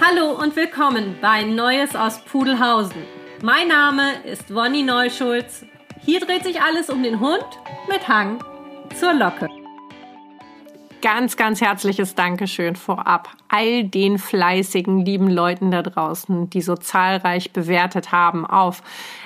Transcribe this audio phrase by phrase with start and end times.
[0.00, 3.02] Hallo und willkommen bei Neues aus Pudelhausen.
[3.42, 5.64] Mein Name ist Wonny Neuschulz.
[6.00, 7.44] Hier dreht sich alles um den Hund
[7.88, 8.38] mit Hang
[8.94, 9.48] zur Locke.
[11.00, 17.52] Ganz, ganz herzliches Dankeschön vorab all den fleißigen, lieben Leuten da draußen, die so zahlreich
[17.52, 18.82] bewertet haben auf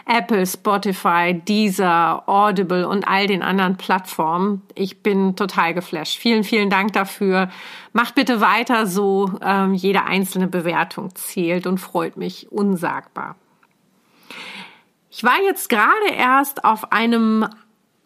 [0.06, 4.62] Apple, Spotify, Deezer, Audible und all den anderen Plattformen.
[4.74, 6.18] Ich bin total geflasht.
[6.18, 7.48] Vielen, vielen Dank dafür.
[7.94, 9.32] Macht bitte weiter so.
[9.40, 13.36] Ähm, jede einzelne Bewertung zählt und freut mich unsagbar.
[15.10, 17.46] Ich war jetzt gerade erst auf einem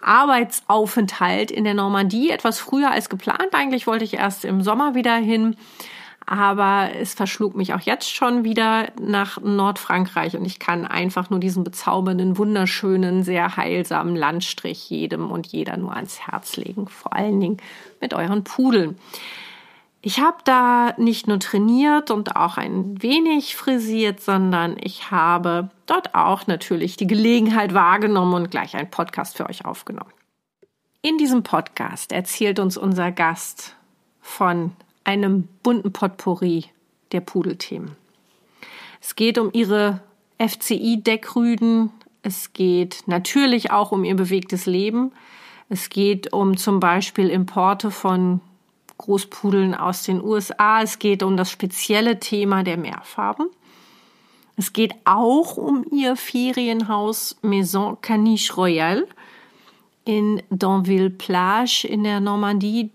[0.06, 3.48] Arbeitsaufenthalt in der Normandie etwas früher als geplant.
[3.52, 5.56] Eigentlich wollte ich erst im Sommer wieder hin,
[6.24, 11.40] aber es verschlug mich auch jetzt schon wieder nach Nordfrankreich und ich kann einfach nur
[11.40, 17.40] diesen bezaubernden, wunderschönen, sehr heilsamen Landstrich jedem und jeder nur ans Herz legen, vor allen
[17.40, 17.56] Dingen
[18.00, 18.98] mit euren Pudeln.
[20.06, 26.14] Ich habe da nicht nur trainiert und auch ein wenig frisiert, sondern ich habe dort
[26.14, 30.12] auch natürlich die Gelegenheit wahrgenommen und gleich einen Podcast für euch aufgenommen.
[31.02, 33.74] In diesem Podcast erzählt uns unser Gast
[34.20, 34.70] von
[35.02, 36.66] einem bunten Potpourri
[37.10, 37.96] der Pudelthemen.
[39.00, 40.02] Es geht um ihre
[40.38, 41.90] FCI-Deckrüden.
[42.22, 45.10] Es geht natürlich auch um ihr bewegtes Leben.
[45.68, 48.40] Es geht um zum Beispiel Importe von
[48.98, 50.82] Großpudeln aus den USA.
[50.82, 53.48] Es geht um das spezielle Thema der Mehrfarben.
[54.56, 59.06] Es geht auch um ihr Ferienhaus Maison Caniche Royale
[60.04, 62.90] in Danville Plage in der Normandie,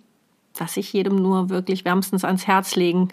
[0.55, 3.09] was ich jedem nur wirklich wärmstens ans Herz legen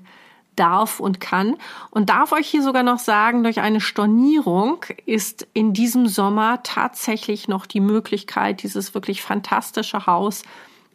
[0.56, 1.56] darf und kann.
[1.91, 7.48] Und darf euch hier sogar noch sagen, durch eine Stornierung ist in diesem Sommer tatsächlich
[7.48, 10.42] noch die Möglichkeit, dieses wirklich fantastische Haus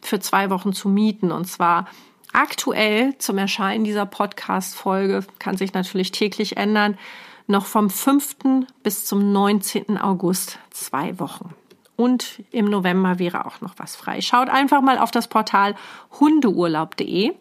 [0.06, 1.32] für zwei Wochen zu mieten.
[1.32, 1.86] Und zwar
[2.32, 6.98] aktuell zum Erscheinen dieser Podcast-Folge, kann sich natürlich täglich ändern,
[7.46, 8.36] noch vom 5.
[8.82, 9.98] bis zum 19.
[9.98, 11.54] August zwei Wochen.
[11.96, 14.20] Und im November wäre auch noch was frei.
[14.20, 15.76] Schaut einfach mal auf das Portal
[16.18, 17.34] hundeurlaub.de.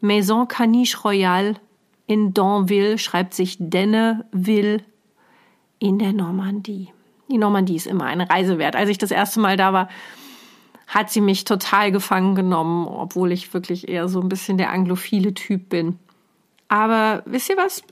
[0.00, 1.56] Maison Caniche Royale
[2.06, 4.84] in Danville schreibt sich Denneville
[5.78, 6.92] in der Normandie.
[7.28, 8.76] Die Normandie ist immer eine Reise wert.
[8.76, 9.88] Als ich das erste Mal da war,
[10.92, 15.32] hat sie mich total gefangen genommen, obwohl ich wirklich eher so ein bisschen der anglophile
[15.32, 15.98] Typ bin.
[16.68, 17.82] Aber wisst ihr was?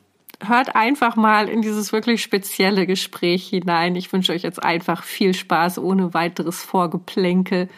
[0.44, 3.97] Hört einfach mal in dieses wirklich spezielle Gespräch hinein.
[3.97, 7.71] Ich wünsche euch jetzt einfach viel Spaß ohne weiteres Vorgeplänkel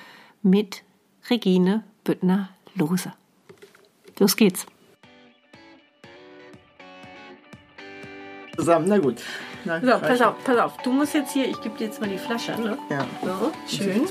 [0.43, 0.83] mit
[1.31, 3.12] Regine Büttner-Lose.
[4.19, 4.66] Los geht's.
[8.56, 9.22] Zusammen, na gut.
[9.65, 10.77] Na, so, pass auf, pass auf.
[10.78, 12.77] Du musst jetzt hier, ich gebe dir jetzt mal die Flasche, ne?
[12.91, 13.06] Ja.
[13.22, 14.03] So, schön.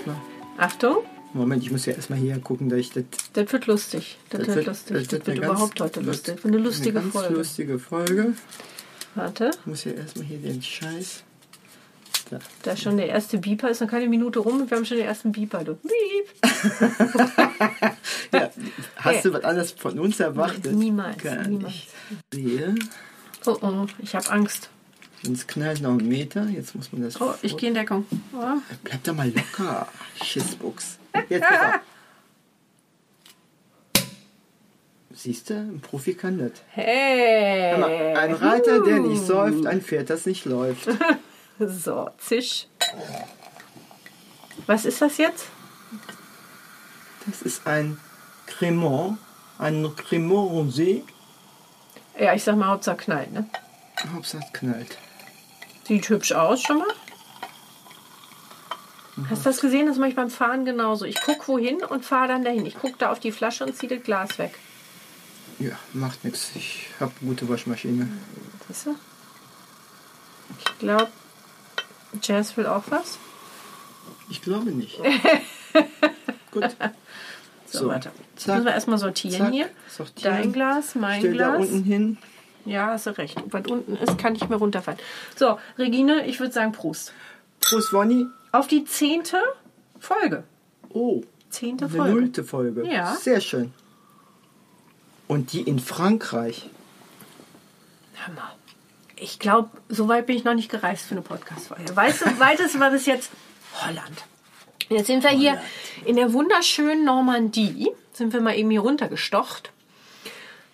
[0.57, 0.97] Achtung.
[1.33, 3.05] Moment, ich muss ja erstmal hier gucken, dass ich das.
[3.33, 4.17] Das wird lustig.
[4.29, 4.97] Das, das wird, lustig.
[4.97, 6.43] Das, das wird, überhaupt heute lustig.
[6.43, 7.33] Eine lustige eine ganz Folge.
[7.33, 8.33] lustige Folge.
[9.15, 9.51] Warte.
[9.51, 11.23] Ich muss ja erstmal hier den Scheiß.
[12.29, 12.39] Da.
[12.63, 14.97] da ist schon der erste Beeper, ist noch keine Minute rum und wir haben schon
[14.97, 15.65] den ersten Beeper.
[15.65, 15.75] Du.
[15.75, 16.31] Beep!
[18.31, 18.49] ja,
[18.95, 19.21] hast hey.
[19.21, 20.73] du was anderes von uns erwartet?
[20.73, 21.21] Niemals.
[21.21, 21.73] Gar niemals.
[21.73, 21.89] Nicht.
[22.33, 22.75] Sehe.
[23.45, 24.69] Oh oh, ich habe Angst.
[25.23, 26.45] Sonst knallt noch einen Meter.
[26.45, 27.21] Jetzt muss man das.
[27.21, 28.05] Oh, ich gehe in Deckung.
[28.33, 28.57] Oh.
[28.83, 29.87] Bleib doch mal locker.
[30.23, 30.97] Schissbuchs.
[31.29, 31.79] Jetzt auf.
[35.13, 36.53] Siehst du, ein Profi kann das.
[36.69, 37.73] Hey!
[38.15, 40.87] Ein Reiter, der nicht säuft, ein Pferd, das nicht läuft.
[41.59, 42.67] so, zisch.
[44.65, 45.45] Was ist das jetzt?
[47.27, 47.99] Das ist ein
[48.47, 49.17] Cremant,
[49.59, 51.03] ein Cremant Rosé.
[52.19, 53.47] Ja, ich sag mal, Hauptsache knallt, ne?
[54.13, 54.97] Hauptsache knallt.
[55.85, 56.93] Sieht hübsch aus schon mal.
[59.29, 59.87] Hast du das gesehen?
[59.87, 61.05] Das mache ich beim Fahren genauso.
[61.05, 62.65] Ich gucke wohin und fahre dann dahin.
[62.65, 64.57] Ich gucke da auf die Flasche und ziehe das Glas weg.
[65.59, 66.51] Ja, macht nichts.
[66.55, 68.07] Ich habe eine gute Waschmaschine.
[68.67, 68.95] Siehst du?
[70.59, 71.09] Ich glaube,
[72.21, 73.19] Jazz will auch was.
[74.29, 74.97] Ich glaube nicht.
[76.51, 76.75] Gut.
[77.65, 78.11] So, so warte.
[78.35, 79.69] Jetzt müssen wir erstmal sortieren zack, hier.
[79.87, 80.35] Sortieren.
[80.35, 81.51] Dein Glas, mein Stell Glas.
[81.51, 82.17] da unten hin.
[82.65, 83.37] Ja, hast du recht.
[83.47, 84.99] Was unten ist, kann nicht mehr runterfallen.
[85.35, 87.13] So, Regine, ich würde sagen Prost.
[87.59, 88.25] Prost, Wonny.
[88.51, 89.37] Auf die zehnte
[89.99, 90.43] Folge.
[90.89, 91.23] Oh.
[91.49, 92.13] Zehnte eine Folge.
[92.13, 92.87] nullte Folge.
[92.87, 93.15] Ja.
[93.15, 93.73] Sehr schön.
[95.27, 96.69] Und die in Frankreich.
[98.25, 98.55] Hammer.
[99.15, 101.95] Ich glaube, so weit bin ich noch nicht gereist für eine Podcast-Folge.
[101.95, 103.31] Weißt du, weitest war bis jetzt
[103.81, 104.23] Holland.
[104.89, 105.61] Jetzt sind wir hier
[106.05, 107.89] in der wunderschönen Normandie.
[108.13, 109.71] Sind wir mal eben hier runtergestocht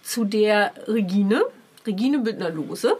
[0.01, 1.43] zu der Regine,
[1.87, 2.95] Regine Büttner-Lose.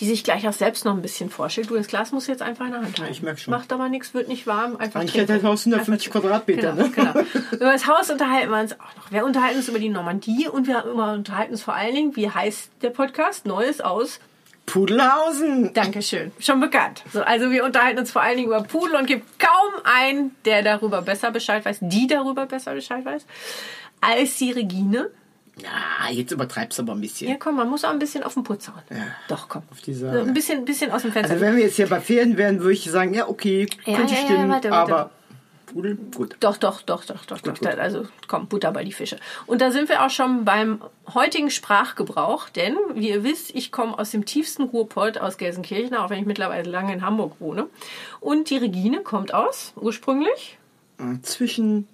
[0.00, 1.70] die sich gleich auch selbst noch ein bisschen vorstellt.
[1.70, 3.12] Du, das Glas musst du jetzt einfach in der Hand halten.
[3.12, 3.52] ich merk schon.
[3.52, 4.76] Macht aber nichts, wird nicht warm.
[4.76, 6.90] Einfach Eigentlich hat das Haus 150 Einfach- Quadratmeter, Genau, ne?
[6.90, 7.12] genau.
[7.52, 9.12] Über das Haus unterhalten wir uns auch noch.
[9.12, 12.70] Wir unterhalten uns über die Normandie und wir unterhalten uns vor allen Dingen, wie heißt
[12.82, 13.46] der Podcast?
[13.46, 14.18] Neues aus
[14.66, 15.72] Pudelhausen!
[15.74, 16.32] Dankeschön.
[16.40, 17.02] Schon bekannt.
[17.12, 19.48] So, also wir unterhalten uns vor allen Dingen über Pudel und gibt kaum
[19.84, 23.24] einen, der darüber besser Bescheid weiß, die darüber besser Bescheid weiß,
[24.00, 25.10] als die Regine.
[25.62, 27.28] Ja, jetzt übertreibst du aber ein bisschen.
[27.30, 28.82] Ja, komm, man muss auch ein bisschen auf den Putz hauen.
[28.90, 28.96] Ja.
[29.28, 29.62] Doch, komm.
[29.70, 31.34] Auf die So, ein bisschen, bisschen aus dem Fenster.
[31.34, 34.14] Also wenn wir jetzt hier bei Pferden wären, würde ich sagen, ja, okay, Ja, könnte
[34.14, 34.92] ja, stimmen, warte, warte.
[34.92, 35.10] aber
[35.66, 36.36] Pudel, gut.
[36.40, 37.54] Doch, doch, doch, doch, doch, doch.
[37.58, 37.66] gut.
[37.66, 39.16] Also komm, Butter bei die Fische.
[39.46, 40.80] Und da sind wir auch schon beim
[41.14, 46.10] heutigen Sprachgebrauch, denn wie ihr wisst, ich komme aus dem tiefsten Ruhrpott aus Gelsenkirchen, auch
[46.10, 47.66] wenn ich mittlerweile lange in Hamburg wohne.
[48.20, 50.58] Und die Regine kommt aus, ursprünglich.
[50.98, 51.86] Äh, Zwischen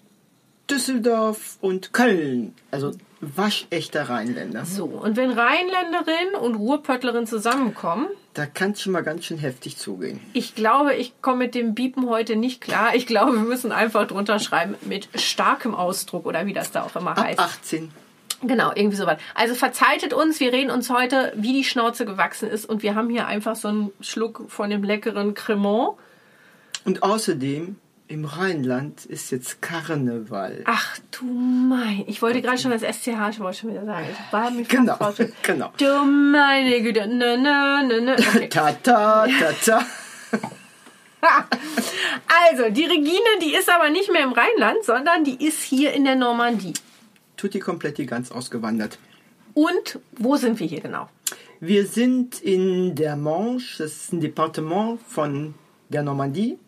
[0.70, 2.54] Düsseldorf und Köln.
[2.70, 4.64] Also waschechter Rheinländer.
[4.64, 9.76] So, und wenn Rheinländerin und Ruhrpöttlerin zusammenkommen, Da kann es schon mal ganz schön heftig
[9.76, 10.20] zugehen.
[10.32, 12.94] ich glaube, ich komme mit dem Biepen heute nicht klar.
[12.94, 16.96] Ich glaube, wir müssen einfach drunter schreiben mit starkem Ausdruck oder wie das da auch
[16.96, 17.38] immer Ab heißt.
[17.40, 17.90] 18.
[18.42, 19.18] Genau, irgendwie sowas.
[19.34, 23.10] Also verzeiht uns, wir reden uns heute, wie die Schnauze gewachsen ist und wir haben
[23.10, 25.96] hier einfach so einen Schluck von dem leckeren Cremant.
[26.86, 27.76] Und außerdem,
[28.10, 30.62] im Rheinland ist jetzt Karneval.
[30.64, 34.06] Ach du mein, ich wollte gerade schon das SCH-Wort schon wieder sagen.
[34.10, 35.72] Ich war fast Genau, genau.
[35.76, 38.16] Du meine Güte, ne, ne, ne, ne.
[38.18, 38.48] Okay.
[38.48, 39.86] Ta ta ta ta.
[42.50, 46.04] Also, die Regine, die ist aber nicht mehr im Rheinland, sondern die ist hier in
[46.04, 46.72] der Normandie.
[47.36, 48.98] Tutti Kompletti ganz ausgewandert.
[49.52, 51.10] Und wo sind wir hier genau?
[51.60, 55.54] Wir sind in der Manche, das ist ein Departement von
[55.90, 56.58] der Normandie.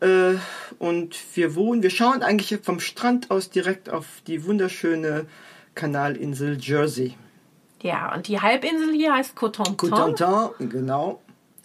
[0.00, 0.34] Äh,
[0.78, 5.26] und wir wohnen, wir schauen eigentlich vom Strand aus direkt auf die wunderschöne
[5.74, 7.14] Kanalinsel Jersey.
[7.82, 9.76] Ja, und die Halbinsel hier heißt Cotentin.
[9.90, 11.20] Cotentin, genau.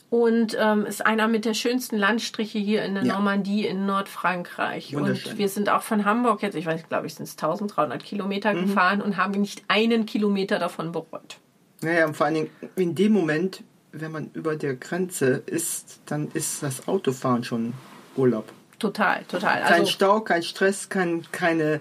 [0.09, 3.13] und ähm, ist einer mit der schönsten Landstriche hier in der Ja.
[3.13, 4.95] Normandie in Nordfrankreich.
[4.95, 8.53] Und wir sind auch von Hamburg jetzt, ich weiß, glaube ich, sind es 1300 Kilometer
[8.53, 8.61] Mhm.
[8.67, 11.37] gefahren und haben nicht einen Kilometer davon bereut.
[11.81, 16.27] Naja, und vor allen Dingen in dem Moment, wenn man über der Grenze ist, dann
[16.33, 17.73] ist das Autofahren schon
[18.19, 18.45] Urlaub.
[18.77, 19.61] Total, total.
[19.61, 21.79] Kein Also, Stau, kein Stress, kein, keine,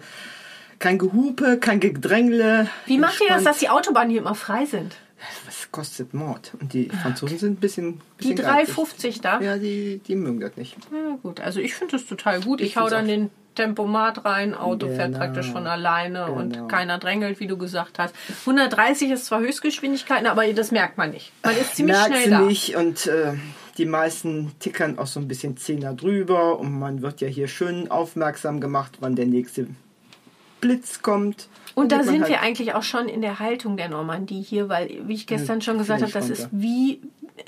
[0.79, 2.69] kein Gehupe, kein Gedrängle.
[2.87, 4.97] wie macht ihr das, dass die Autobahnen hier immer frei sind?
[5.47, 6.53] Was kostet Mord?
[6.61, 8.01] Und die Franzosen sind ein bisschen.
[8.21, 8.75] Die bisschen geizig.
[8.77, 9.41] 3,50 da?
[9.41, 10.77] Ja, die, die mögen das nicht.
[10.93, 12.61] Ja, gut, also ich finde das total gut.
[12.61, 13.09] Ich, Ich hau dann auch.
[13.09, 15.19] den Tempomat rein, Auto fährt Genau.
[15.19, 16.39] praktisch von alleine Genau.
[16.39, 18.15] und keiner drängelt, wie du gesagt hast.
[18.47, 21.33] 130 ist zwar Höchstgeschwindigkeit, aber das merkt man nicht.
[21.43, 22.41] Man ist ziemlich Merkst schnell da.
[22.43, 23.33] nicht und äh,
[23.79, 27.91] die meisten tickern auch so ein bisschen Zehner drüber und man wird ja hier schön
[27.91, 29.69] aufmerksam gemacht, wann der nächste
[30.61, 31.49] Blitz kommt.
[31.75, 35.03] Und da sind halt- wir eigentlich auch schon in der Haltung der Normandie hier, weil,
[35.07, 37.01] wie ich gestern schon gesagt habe, das ist wie,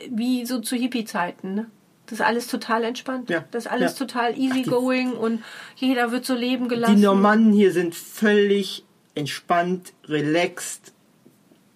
[0.09, 1.55] wie so zu Hippie-Zeiten.
[1.55, 1.67] Ne?
[2.07, 3.29] Das ist alles total entspannt.
[3.29, 4.07] Ja, Das ist alles ja.
[4.07, 5.43] total easygoing und
[5.77, 7.01] jeder wird so leben Die gelassen.
[7.01, 8.85] Normannen hier sind völlig
[9.17, 10.93] entspannt, relaxed.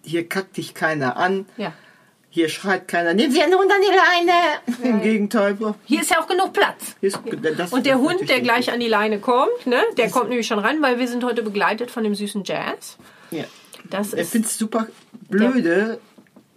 [0.03, 1.45] Hier kackt dich keiner an.
[1.57, 1.73] ja.
[2.35, 3.95] Hier schreit keiner, nimm sie einen Hund an die
[4.83, 4.89] Leine.
[4.89, 5.55] Im Gegenteil.
[5.85, 6.97] Hier ist ja auch genug Platz.
[6.99, 7.17] Ist,
[7.71, 10.81] Und der Hund, der gleich an die Leine kommt, ne, der kommt nämlich schon ran,
[10.81, 12.97] weil wir sind heute begleitet von dem süßen Jazz.
[13.31, 13.45] Ja.
[13.89, 14.87] Das ist findet es super
[15.29, 16.01] blöde,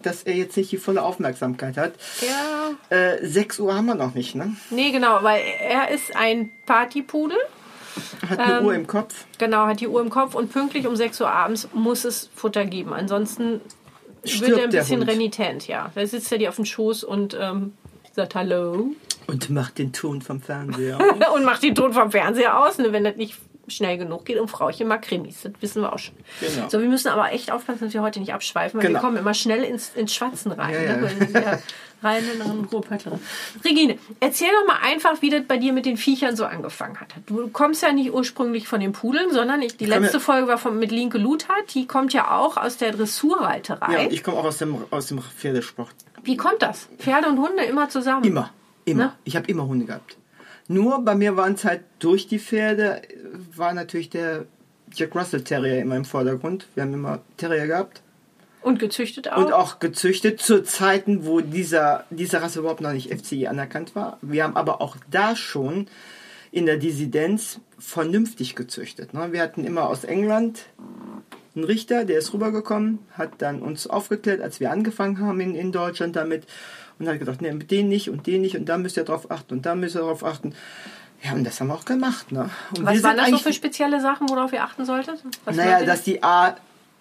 [0.03, 1.93] dass er jetzt nicht die volle Aufmerksamkeit hat.
[2.23, 4.57] ja, Äh, 6 Uhr haben wir noch nicht, ne?
[4.71, 7.39] nee genau, weil er ist ein Partypudel.
[8.29, 9.27] Hat Ähm, eine Uhr im Kopf.
[9.39, 12.65] Genau, hat die Uhr im Kopf und pünktlich um 6 Uhr abends muss es Futter
[12.65, 12.93] geben.
[12.93, 13.61] Ansonsten
[14.41, 15.11] wird er ein bisschen Hund.
[15.11, 15.91] renitent, ja.
[15.95, 17.73] Da sitzt er dir auf dem Schoß und ähm,
[18.13, 18.91] sagt Hallo
[19.27, 20.99] Und macht den Ton vom Fernseher.
[21.35, 23.37] und macht den Ton vom Fernseher aus, ne, wenn das nicht
[23.71, 24.39] schnell genug geht.
[24.39, 26.15] Und Frauchen mag Krimis, das wissen wir auch schon.
[26.41, 26.69] Genau.
[26.69, 28.99] So, wir müssen aber echt aufpassen, dass wir heute nicht abschweifen, weil Genau.
[28.99, 30.75] wir kommen immer schnell ins, ins Schwatzen rein.
[30.75, 31.11] Ja, ne?
[31.35, 31.59] ja.
[32.01, 33.19] Rheinländerin, Ruhrpöttlerin.
[33.65, 37.09] Regine, erzähl doch mal einfach, wie das bei dir mit den Viechern so angefangen hat.
[37.27, 40.59] Du kommst ja nicht ursprünglich von den Pudeln, sondern ich, die komme- letzte Folge war
[40.59, 41.75] von, mit Linke Luthard.
[41.75, 44.05] Die kommt ja auch aus der Dressurreiterei.
[44.05, 45.89] ja, ich komme auch aus dem, aus dem Pferdesport.
[46.23, 46.89] wie kommt das?
[46.99, 48.23] Pferde und Hunde immer zusammen?
[48.25, 48.51] Immer,
[48.85, 49.05] immer.
[49.07, 49.13] Ne?
[49.25, 50.17] Ich habe immer Hunde gehabt.
[50.69, 53.03] Nur bei mir waren es halt durch die Pferde,
[53.57, 54.45] war natürlich der
[54.93, 56.67] Jack Russell Terrier immer im Vordergrund.
[56.75, 58.03] Wir haben immer Terrier gehabt.
[58.63, 59.39] Und gezüchtet auch?
[59.39, 64.19] Und auch gezüchtet zu Zeiten, wo dieser, diese Rasse überhaupt noch nicht FCI anerkannt war.
[64.21, 65.87] Wir haben aber auch da schon
[66.51, 69.15] in der Dissidenz vernünftig gezüchtet.
[69.15, 69.33] ne?
[69.33, 70.67] Wir hatten immer aus England
[71.55, 75.73] einen Richter, der ist rübergekommen, hat dann uns aufgeklärt, als wir angefangen haben in, in
[75.73, 76.45] Deutschland damit
[76.99, 79.55] und hat gesagt, nee, den nicht und den nicht und da müsst ihr drauf achten
[79.55, 80.55] und da müsst ihr drauf achten.
[81.23, 82.31] Ja, und das haben wir auch gemacht.
[82.31, 82.49] Ne?
[82.77, 85.23] Und Was waren das so für spezielle Sachen, worauf ihr achten solltet?
[85.45, 86.57] Was naja, dass die A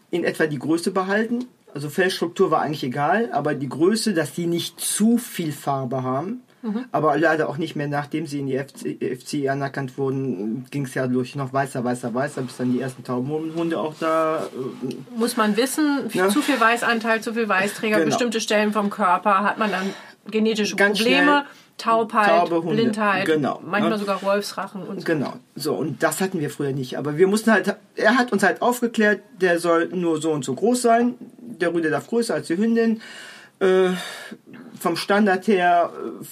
[0.10, 4.48] in etwa die Größe behalten, Also Fellstruktur war eigentlich egal, aber die Größe, dass die
[4.48, 6.42] nicht zu viel Farbe haben,
[6.91, 10.93] aber leider auch nicht mehr, nachdem sie in die FC, FCI anerkannt wurden, ging es
[10.95, 14.43] ja durch noch weißer, weißer, weißer, bis dann die ersten Taubenhunde auch da.
[14.45, 16.29] Äh, Muss man wissen, Ja.
[16.29, 18.07] zu viel Weißanteil, zu viel Weißträger, Genau.
[18.07, 19.93] bestimmte Stellen vom Körper hat man dann
[20.29, 21.45] genetische Ganz Probleme,
[21.77, 22.73] Taubheit, taube Hunde.
[22.75, 23.61] Blindheit, Genau.
[23.63, 23.97] manchmal Ja.
[23.99, 25.05] sogar Wolfsrachen und so.
[25.05, 26.97] Genau, so und das hatten wir früher nicht.
[26.97, 30.55] Aber wir mussten halt, er hat uns halt aufgeklärt, der soll nur so und so
[30.55, 31.13] groß sein.
[31.39, 32.99] Der Rüde darf größer als die Hündin.
[33.59, 33.89] Äh,
[34.79, 36.25] vom Standard her äh,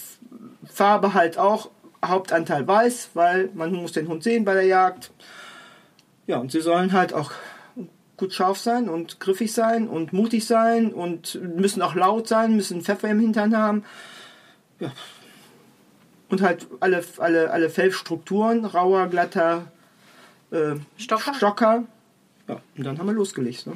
[0.68, 1.70] Farbe halt auch
[2.04, 5.12] Hauptanteil weiß, weil man muss den Hund sehen bei der Jagd.
[6.28, 7.32] Ja, und sie sollen halt auch
[8.18, 12.82] gut scharf sein und griffig sein und mutig sein und müssen auch laut sein, müssen
[12.82, 13.84] Pfeffer im Hintern haben.
[14.80, 14.92] Ja.
[16.30, 19.68] Und halt alle, alle, alle Fellstrukturen, rauer, glatter,
[20.52, 21.34] äh, Stocker?
[21.34, 21.84] Stocker.
[22.48, 23.68] Ja, und dann haben wir losgelegt.
[23.68, 23.74] Ne?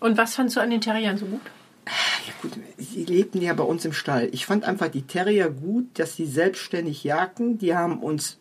[0.00, 1.40] Und was fandst du an den Terriern so gut?
[1.86, 2.56] Ja gut,
[2.96, 4.28] sie lebten ja bei uns im Stall.
[4.32, 7.58] Ich fand einfach die Terrier gut, dass sie selbstständig jagten.
[7.58, 8.38] Die haben uns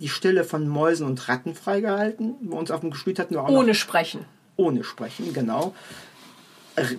[0.00, 2.34] die Stelle von Mäusen und Ratten freigehalten.
[2.40, 4.24] Bei uns auf dem Gestüt hatten wir auch noch Ohne Sprechen.
[4.56, 5.74] ohne Sprechen, genau.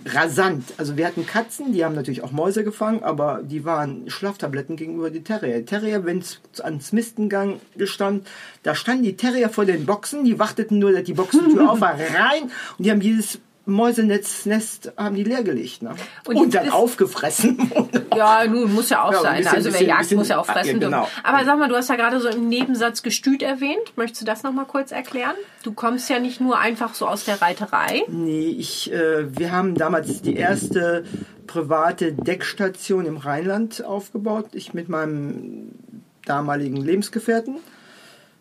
[0.06, 0.62] Rasant.
[0.76, 5.10] Also wir hatten Katzen, die haben natürlich auch Mäuse gefangen, aber die waren Schlaftabletten gegenüber
[5.10, 5.58] die Terrier.
[5.58, 8.24] Die Terrier, wenn es ans Mistengang gestand,
[8.62, 11.98] da standen die Terrier vor den Boxen, die warteten nur, dass die Boxentür auf war,
[11.98, 12.44] rein
[12.78, 15.82] und die haben jedes Mäusenetznest haben die leergelegt.
[15.82, 15.94] Ne?
[16.26, 17.58] Und Und, dann aufgefressen.
[18.16, 19.36] Ja, nun, muss ja auch Ja, ein sein.
[19.38, 21.08] bisschen- also wer bisschen- jagt, bisschen- muss ja auch fressen ja, genau.
[21.24, 23.80] Aber sag mal, du hast ja gerade so im Nebensatz Gestüt erwähnt.
[23.96, 25.34] Möchtest du das nochmal kurz erklären?
[25.64, 28.02] Du kommst ja nicht nur einfach so aus der Reiterei.
[28.06, 31.02] Nee, ich, äh, wir haben damals die erste
[31.48, 34.50] private Deckstation im Rheinland aufgebaut.
[34.52, 35.72] Ich mit meinem
[36.24, 37.56] damaligen Lebensgefährten.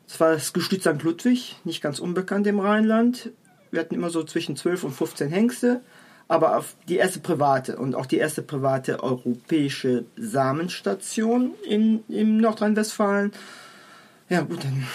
[0.08, 1.02] Das war das Gestüt St.
[1.02, 3.32] Ludwig, nicht ganz unbekannt im Rheinland.
[3.74, 5.82] Wir hatten immer so zwischen 12 und 15 Hengste,
[6.28, 13.32] aber auf die erste private und auch die erste private europäische Samenstation in, in Nordrhein-Westfalen.
[14.30, 14.86] Ja, gut, dann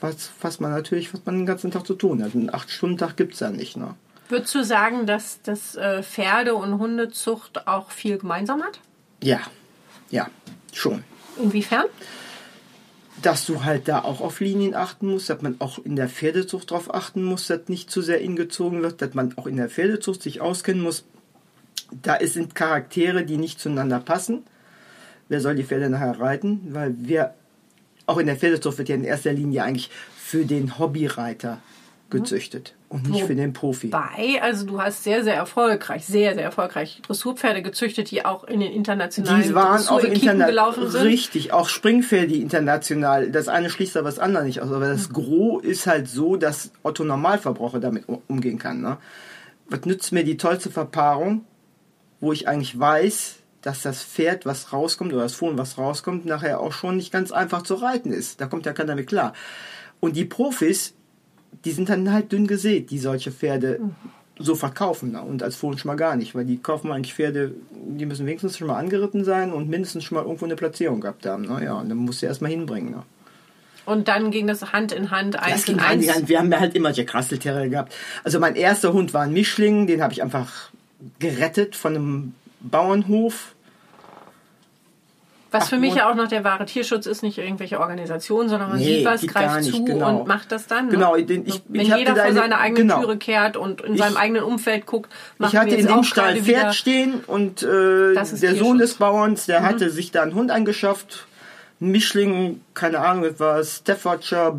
[0.00, 2.34] was, was man natürlich, was man den ganzen Tag zu tun hat.
[2.34, 3.76] Einen 8-Stunden-Tag gibt es ja nicht.
[3.76, 3.94] Ne?
[4.30, 8.80] Würdest du sagen, dass das äh, Pferde- und Hundezucht auch viel gemeinsam hat?
[9.22, 9.40] Ja,
[10.08, 10.30] ja,
[10.72, 11.04] schon.
[11.36, 11.84] Inwiefern?
[13.22, 16.70] Dass du halt da auch auf Linien achten musst, dass man auch in der Pferdezucht
[16.70, 20.22] darauf achten muss, dass nicht zu sehr ingezogen wird, dass man auch in der Pferdezucht
[20.22, 21.04] sich auskennen muss.
[22.02, 24.44] Da sind Charaktere, die nicht zueinander passen.
[25.28, 26.60] Wer soll die Pferde nachher reiten?
[26.70, 27.34] Weil wir,
[28.06, 31.60] auch in der Pferdezucht wird ja in erster Linie eigentlich für den Hobbyreiter
[32.08, 33.86] gezüchtet und nicht Wo- für den Profi.
[33.86, 38.60] Bei, also du hast sehr, sehr erfolgreich, sehr, sehr erfolgreich Dressurpferde gezüchtet, die auch in
[38.60, 41.02] den internationalen Die waren auch international gelaufen sind.
[41.02, 43.30] richtig, auch Springpferde die international.
[43.30, 44.70] Das eine schließt aber das andere nicht aus.
[44.72, 45.12] Aber das Hm.
[45.14, 48.80] Gros ist halt so, dass Otto Normalverbraucher damit um- umgehen kann.
[48.82, 48.96] Ne?
[49.68, 51.44] Was nützt mir die tollste Verpaarung,
[52.18, 56.58] wo ich eigentlich weiß, dass das Pferd, was rauskommt, oder das Fohlen, was rauskommt, nachher
[56.60, 58.40] auch schon nicht ganz einfach zu reiten ist.
[58.40, 59.32] Da kommt ja keiner mit klar.
[60.00, 60.94] Und die Profis,
[61.64, 63.94] die sind dann halt dünn gesät, die solche Pferde Hm.
[64.38, 65.12] so verkaufen.
[65.12, 65.20] Ne?
[65.22, 68.56] Und als Fohlen schon mal gar nicht, weil die kaufen eigentlich Pferde, die müssen wenigstens
[68.58, 71.42] schon mal angeritten sein und mindestens schon mal irgendwo eine Platzierung gehabt haben.
[71.42, 71.64] Ne?
[71.64, 72.92] Ja, und dann musst du erst mal hinbringen.
[72.92, 73.02] Ne?
[73.86, 76.06] Und dann ging das Hand in Hand, Das eins ging in Hand eins.
[76.06, 76.28] in Hand.
[76.28, 77.92] Wir haben halt immer Jack Russell Terrier gehabt.
[78.24, 80.70] Also mein erster Hund war ein Mischling, den habe ich einfach
[81.18, 83.54] gerettet von einem Bauernhof.
[85.52, 88.78] Was für mich ja auch noch der wahre Tierschutz ist, nicht irgendwelche Organisation, sondern man
[88.78, 90.20] Nee, sieht was, greift nicht, zu genau.
[90.20, 90.86] und macht das dann.
[90.86, 90.92] ne?
[90.92, 93.00] Genau, den- ich- Wenn ich jeder vor eine- seiner eigenen genau.
[93.00, 96.34] Türe kehrt und in Ich- seinem eigenen Umfeld guckt, machen Ich hatte in dem Stall
[96.36, 96.72] Pferd wieder.
[96.72, 98.68] stehen und äh, der Sohn Tierschutz.
[98.74, 98.78] Mhm.
[98.78, 101.26] des Bauerns, der hatte sich da einen Hund angeschafft.
[101.80, 104.56] Mischling, keine Ahnung, etwas Staffordshire,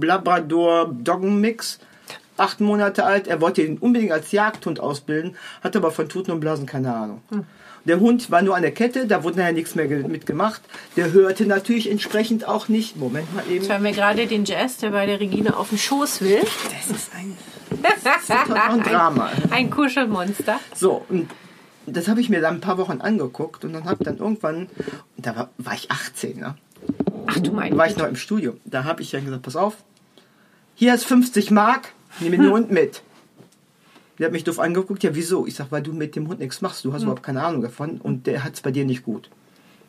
[0.00, 1.78] Labrador, Doggenmix.
[2.36, 3.26] Acht Monate alt.
[3.26, 7.20] Er wollte ihn unbedingt als Jagdhund ausbilden, hatte aber von Tuten und Blasen keine Ahnung.
[7.30, 7.44] Hm.
[7.84, 10.60] Der Hund war nur an der Kette, da wurde nachher nichts mehr ge- mitgemacht.
[10.96, 12.96] Der hörte natürlich entsprechend auch nicht.
[12.96, 13.56] Moment mal eben.
[13.62, 16.40] Jetzt hören wir gerade den Jazz, der bei der Regine auf den Schoß will.
[16.40, 17.36] Das ist ein,
[17.82, 19.30] das ist ein Drama.
[19.50, 20.60] Ein Kuschelmonster.
[20.74, 21.30] So, und
[21.86, 24.68] das habe ich mir dann ein paar Wochen angeguckt und dann habe dann irgendwann,
[25.16, 26.54] da war, war ich 18, ne?
[27.26, 28.58] Ach du mein Da war ich noch im Studium.
[28.66, 29.74] Da habe ich dann gesagt, pass auf,
[30.74, 33.02] hier ist 50 Mark, nimm den Hund mit.
[34.18, 35.46] Der hat mich doof angeguckt, ja wieso?
[35.46, 38.00] Ich sag, weil du mit dem Hund nichts machst, du hast überhaupt keine Ahnung davon
[38.00, 39.30] und der hat es bei dir nicht gut.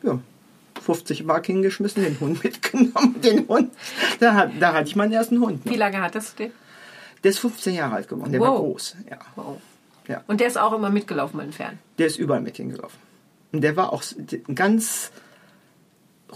[0.02, 0.18] Ja,
[0.82, 3.72] 50 Mark hingeschmissen, den Hund mitgenommen, den Hund.
[4.20, 5.64] Da, da hatte ich meinen ersten Hund.
[5.64, 5.76] Wie Ne?
[5.76, 6.52] lange hattest du den?
[7.24, 8.60] Der ist 15 Jahre alt geworden, der war Wow.
[8.60, 8.96] groß.
[9.10, 9.18] Ja.
[9.36, 9.60] Wow.
[10.08, 10.22] Ja.
[10.26, 11.78] Und der ist auch immer mitgelaufen beim Fern.
[11.98, 12.98] Der ist überall mit hingelaufen.
[13.52, 14.02] Und der war auch
[14.48, 15.10] ein ganz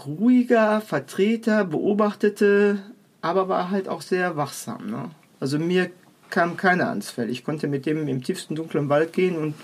[0.05, 2.79] ruhiger Vertreter, beobachtete,
[3.21, 4.89] aber war halt auch sehr wachsam.
[4.89, 5.09] Ne?
[5.39, 5.89] Also mir
[6.29, 7.29] kam keine Angstfälle.
[7.31, 9.55] Ich konnte mit dem im tiefsten dunklen Wald gehen und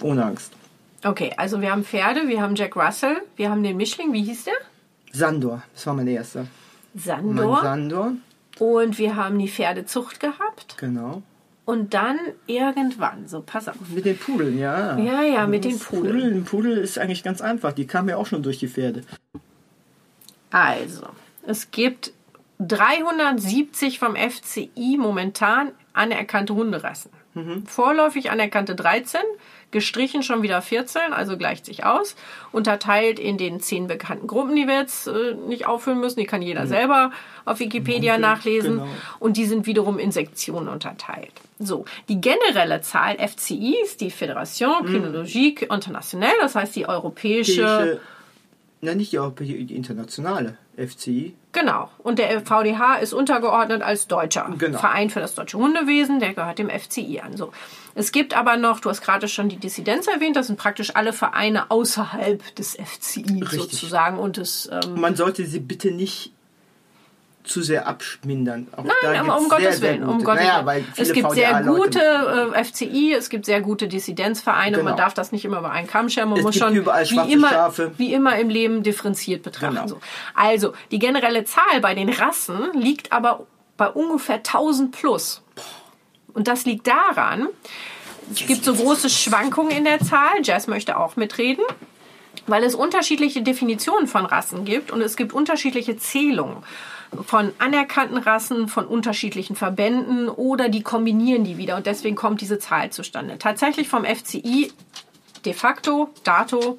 [0.00, 0.52] ohne Angst.
[1.04, 4.44] Okay, also wir haben Pferde, wir haben Jack Russell, wir haben den Mischling, wie hieß
[4.44, 4.54] der?
[5.12, 6.46] Sandor, das war mein erster.
[6.94, 7.54] Sandor.
[7.56, 8.12] Mein Sandor,
[8.58, 10.76] Und wir haben die Pferdezucht gehabt.
[10.78, 11.22] genau.
[11.64, 12.16] Und dann
[12.46, 13.74] irgendwann, so pass auf.
[13.92, 14.96] Mit den Pudeln, ja.
[14.98, 16.12] Ja, ja, mit den Pudeln.
[16.12, 17.72] Pudel, ein Pudel ist eigentlich ganz einfach.
[17.72, 19.02] Die kamen ja auch schon durch die Pferde.
[20.50, 21.06] Also,
[21.44, 22.12] es gibt
[22.58, 27.10] 370 vom FCI momentan anerkannte Hunderassen.
[27.66, 29.20] Vorläufig anerkannte 13,
[29.70, 32.16] gestrichen schon wieder 14, also gleicht sich aus.
[32.50, 36.18] Unterteilt in den zehn bekannten Gruppen, die wir jetzt äh, nicht auffüllen müssen.
[36.18, 37.10] Die kann jeder selber
[37.44, 38.78] auf Wikipedia Okay, nachlesen.
[38.78, 38.88] genau.
[39.18, 41.32] Und die sind wiederum in Sektionen unterteilt.
[41.58, 48.00] So, die generelle Zahl FCI ist die Fédération Kynologique Internationale, das heißt die europäische Europäische,
[48.80, 51.34] na nicht die, Europäische, die internationale FCI.
[51.52, 51.90] Genau.
[51.98, 54.78] Und der VDH ist untergeordnet als deutscher Genau.
[54.78, 56.20] Verein für das deutsche Hundewesen.
[56.20, 57.36] Der gehört dem FCI an.
[57.36, 57.52] So.
[57.94, 61.12] Es gibt aber noch, du hast gerade schon die Dissidenz erwähnt, das sind praktisch alle
[61.14, 63.48] Vereine außerhalb des FCI Richtig.
[63.60, 64.18] sozusagen.
[64.18, 66.32] Und des, ähm, Man sollte sie bitte nicht
[67.48, 68.68] zu sehr abschmindern.
[68.76, 70.24] Auch Nein, um gibt's Gottes sehr, sehr Willen, um.
[70.24, 70.86] Gottes naja, Willen.
[70.96, 75.04] Es gibt sehr VDA-Leute- gute äh, FCI, es gibt sehr gute Dissidenzvereine und man Genau.
[75.04, 76.28] darf das nicht immer über einen Kamm scheren.
[76.30, 77.92] Man Es muss gibt schon überall wie immer, Schafe.
[77.96, 79.74] wie immer im Leben differenziert betrachten.
[79.76, 79.86] Genau.
[79.88, 80.00] So.
[80.34, 85.42] Also, die generelle Zahl bei den Rassen liegt aber bei ungefähr 1000 plus.
[86.34, 87.48] Und das liegt daran,
[88.32, 90.42] es gibt so große Schwankungen in der Zahl.
[90.42, 91.64] Jazz möchte auch mitreden
[92.48, 96.58] weil es unterschiedliche Definitionen von Rassen gibt und es gibt unterschiedliche Zählungen
[97.24, 102.58] von anerkannten Rassen, von unterschiedlichen Verbänden oder die kombinieren die wieder und deswegen kommt diese
[102.58, 103.38] Zahl zustande.
[103.38, 104.72] Tatsächlich vom FCI
[105.44, 106.78] de facto, dato,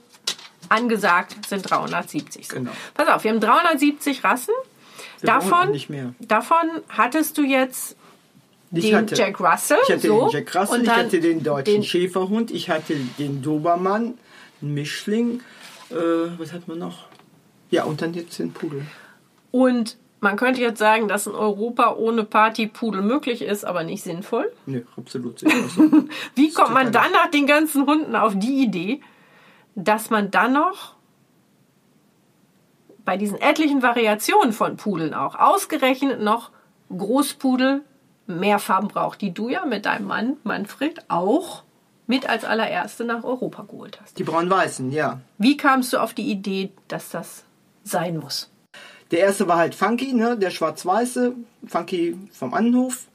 [0.70, 2.48] angesagt sind 370.
[2.48, 2.56] So.
[2.56, 2.72] Genau.
[2.94, 4.54] Pass auf, wir haben 370 Rassen.
[5.22, 6.14] Wir Davon, nicht mehr.
[6.20, 6.58] davon
[6.90, 7.96] hattest du jetzt
[8.72, 9.78] Ich den hatte, Jack Russell.
[9.88, 13.42] ich hatte so, den Jack Russell, ich hatte den deutschen den- Schäferhund, ich hatte den
[13.42, 14.16] Dobermann,
[14.62, 15.42] einen Mischling.
[15.90, 15.96] Äh,
[16.38, 17.06] was hat man noch?
[17.72, 18.86] Ja, und dann jetzt den Pudel.
[19.52, 24.52] Und man könnte jetzt sagen, dass in Europa ohne Partypudel möglich ist, aber nicht sinnvoll.
[24.66, 25.42] Nee, absolut.
[25.46, 25.84] auch so.
[26.36, 29.00] Wie kommt man dann nach den ganzen Hunden auf die Idee,
[29.76, 30.96] dass man dann noch
[33.06, 36.52] bei diesen etlichen Variationen von Pudeln auch ausgerechnet noch
[36.90, 37.84] Großpudel
[38.26, 41.64] mehr Farben braucht, die du ja mit deinem Mann Manfred auch
[42.06, 44.20] mit als allererste nach Europa geholt hast.
[44.20, 45.22] Die braun-weißen, ja.
[45.38, 47.46] Wie kamst du auf die Idee, dass das
[47.86, 48.52] sein muss?
[49.12, 50.38] Der erste war halt Funky, ne?
[50.38, 51.34] der schwarz-weiße,
[51.66, 53.08] Funky vom Annenhof.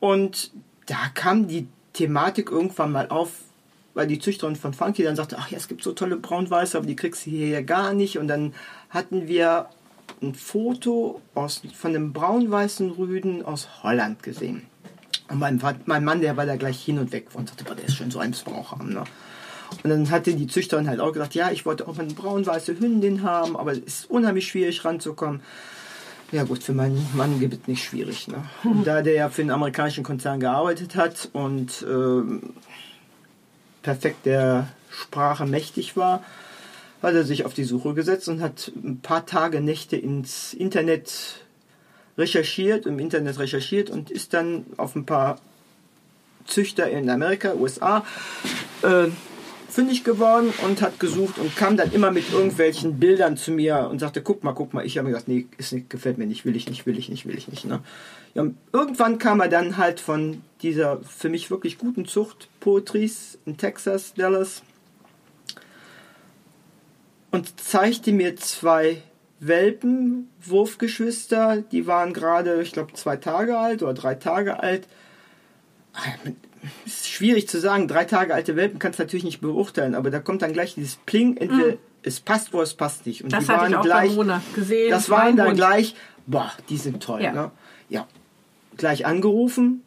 [0.00, 0.50] Und
[0.86, 3.30] da kam die Thematik irgendwann mal auf,
[3.94, 6.86] weil die Züchterin von Funky dann sagte, ach ja, es gibt so tolle braun-weiße, aber
[6.86, 8.18] die kriegst du hier ja gar nicht.
[8.18, 8.54] Und dann
[8.90, 9.68] hatten wir
[10.20, 14.66] ein Foto aus, von einem braun-weißen Rüden aus Holland gesehen.
[15.28, 17.96] Und mein, mein Mann, der war da gleich hin und weg und sagte, der ist
[17.96, 18.92] schön so ein Brauch haben.
[18.92, 19.04] Ne?
[19.82, 23.22] Und dann hatte die Züchterin halt auch gesagt, ja, ich wollte auch eine braun-weiße Hündin
[23.22, 25.40] haben, aber es ist unheimlich schwierig ranzukommen.
[26.32, 28.28] Ja gut, für meinen Mann gibt es nicht schwierig.
[28.28, 28.44] Ne?
[28.64, 32.54] Und da der ja für einen amerikanischen Konzern gearbeitet hat und ähm,
[33.82, 36.24] perfekt der Sprache mächtig war,
[37.02, 41.44] hat er sich auf die Suche gesetzt und hat ein paar Tage, Nächte ins Internet
[42.16, 45.38] recherchiert, im Internet recherchiert und ist dann auf ein paar
[46.46, 48.04] Züchter in Amerika, USA,
[48.82, 49.08] äh,
[49.74, 53.98] fündig geworden und hat gesucht und kam dann immer mit irgendwelchen Bildern zu mir und
[53.98, 54.86] sagte, guck mal, guck mal.
[54.86, 57.08] Ich habe mir gesagt, nee, ist nicht, gefällt mir nicht, will ich nicht, will ich
[57.08, 57.64] nicht, will ich nicht.
[57.64, 57.80] Ne?
[58.34, 63.56] Ja, irgendwann kam er dann halt von dieser für mich wirklich guten Zucht Poetries in
[63.56, 64.62] Texas, Dallas
[67.32, 69.02] und zeigte mir zwei
[69.40, 74.86] Welpen, Wurfgeschwister, die waren gerade, ich glaube, zwei Tage alt oder drei Tage alt.
[76.86, 80.20] Ist schwierig zu sagen, drei Tage alte Welpen kannst du natürlich nicht beurteilen, aber da
[80.20, 83.24] kommt dann gleich dieses Pling, entweder es passt oder es passt nicht.
[83.24, 84.16] Und Das die hatte waren ich auch gleich,
[84.54, 84.90] gesehen.
[84.90, 85.94] das waren dann gleich,
[86.26, 87.22] boah, die sind toll.
[87.22, 87.32] Ja.
[87.32, 87.50] Ne?
[87.88, 88.06] ja.
[88.76, 89.82] Gleich angerufen,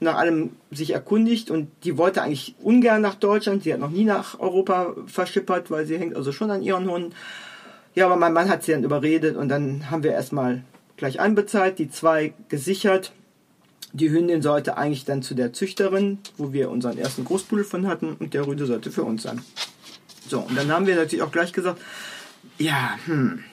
[0.00, 3.62] nach allem sich erkundigt und die wollte eigentlich ungern nach Deutschland.
[3.62, 7.14] Sie hat noch nie nach Europa verschippert, weil sie hängt also schon an ihren Hunden.
[7.94, 10.64] Ja, aber mein Mann hat sie dann überredet und dann haben wir erstmal
[10.96, 13.12] gleich einbezahlt, die zwei gesichert.
[13.94, 18.14] Die Hündin sollte eigentlich dann zu der Züchterin, wo wir unseren ersten Großpudel von hatten
[18.18, 19.42] und der Rüde sollte für uns sein.
[20.28, 21.80] So, und dann haben wir natürlich auch gleich gesagt,
[22.58, 23.44] ja, hm,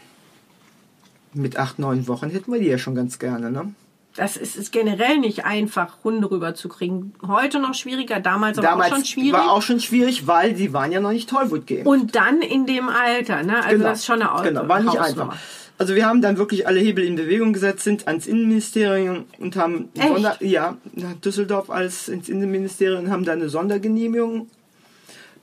[1.34, 3.73] mit acht, neun Wochen hätten wir die ja schon ganz gerne, ne?
[4.15, 7.13] Das ist, ist generell nicht einfach, Hunde rüberzukriegen.
[7.28, 9.34] Heute noch schwieriger, damals, Damals auch schon schwierig.
[9.34, 11.86] war auch schon schwierig, weil sie waren ja noch nicht Tollwut geimpft.
[11.86, 13.63] Und dann in dem Alter, ne?
[13.63, 15.32] Also das ist schon eine Au- Genau, war nicht Hausnummer.
[15.34, 15.38] einfach.
[15.80, 19.88] Also wir haben dann wirklich alle Hebel in Bewegung gesetzt, sind ans Innenministerium und haben
[19.96, 20.08] Echt?
[20.10, 24.50] Sonder, ja, nach Düsseldorf als ins Innenministerium und haben da eine Sondergenehmigung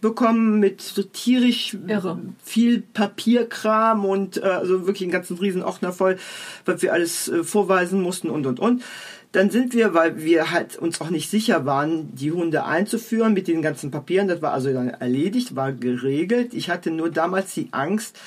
[0.02, 2.18] bekommen mit so tierisch Irre.
[2.44, 6.18] viel Papierkram und äh, also wirklich einen ganzen riesen Ordner voll,
[6.66, 8.84] was wir alles äh, vorweisen mussten und und und.
[9.32, 13.48] Dann sind wir, weil wir halt uns auch nicht sicher waren, die Hunde einzuführen mit
[13.48, 14.28] den ganzen Papieren.
[14.28, 16.52] Das war also dann erledigt, war geregelt.
[16.52, 18.18] Ich hatte nur damals die Angst,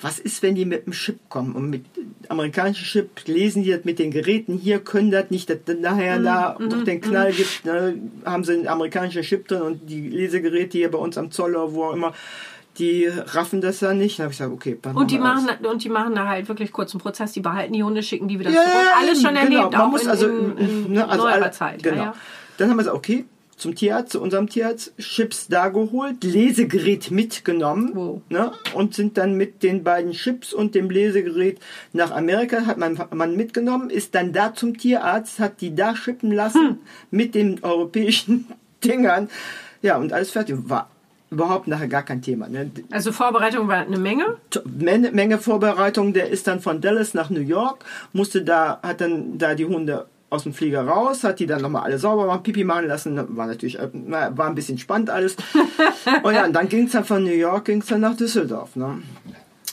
[0.00, 1.54] was ist, wenn die mit dem Chip kommen?
[1.54, 1.84] Und mit
[2.28, 6.56] amerikanischen Chip lesen die das mit den Geräten hier, können das nicht, dass nachher da
[6.58, 10.90] doch den Knall gibt, ne, haben sie einen amerikanischen Chip drin und die Lesegeräte hier
[10.90, 12.12] bei uns am Zoll oder wo auch immer,
[12.78, 14.18] die raffen das dann nicht.
[14.18, 17.00] Dann habe ich gesagt, okay, Und die, machen, und die machen da halt wirklich kurzen
[17.00, 17.32] Prozess.
[17.32, 18.76] Die behalten die Hunde, schicken die wieder Ja, zurück.
[19.00, 19.40] Alles schon genau.
[19.44, 21.82] erlebt, Man auch muss in, also, in, in ne, also alle- Zeit.
[21.82, 21.96] Genau.
[21.96, 22.14] Ja, ja.
[22.56, 23.24] Dann haben wir gesagt, okay,
[23.58, 28.22] zum Tierarzt, zu unserem Tierarzt, Chips da geholt, Lesegerät mitgenommen Wow.
[28.28, 31.58] ne, und sind dann mit den beiden Chips und dem Lesegerät
[31.92, 36.30] nach Amerika, hat mein Mann mitgenommen, ist dann da zum Tierarzt, hat die da schippen
[36.32, 36.78] lassen Hm.
[37.10, 38.46] mit den europäischen
[38.84, 39.28] Dingern.
[39.82, 40.56] Ja, und alles fertig.
[40.68, 40.88] War
[41.30, 42.48] überhaupt nachher gar kein Thema.
[42.48, 42.70] Ne?
[42.90, 44.36] Also Vorbereitung war eine Menge.
[44.64, 46.12] Menge, Menge Vorbereitung.
[46.14, 50.06] Der ist dann von Dallas nach New York, musste da, hat dann da die Hunde
[50.30, 53.36] aus dem Flieger raus, hat die dann nochmal alle sauber machen, Pipi machen lassen.
[53.36, 55.36] War natürlich, äh, war ein bisschen spannend alles.
[56.22, 58.76] und ja, und dann ging es dann von New York, ging es dann nach Düsseldorf.
[58.76, 59.02] Ne?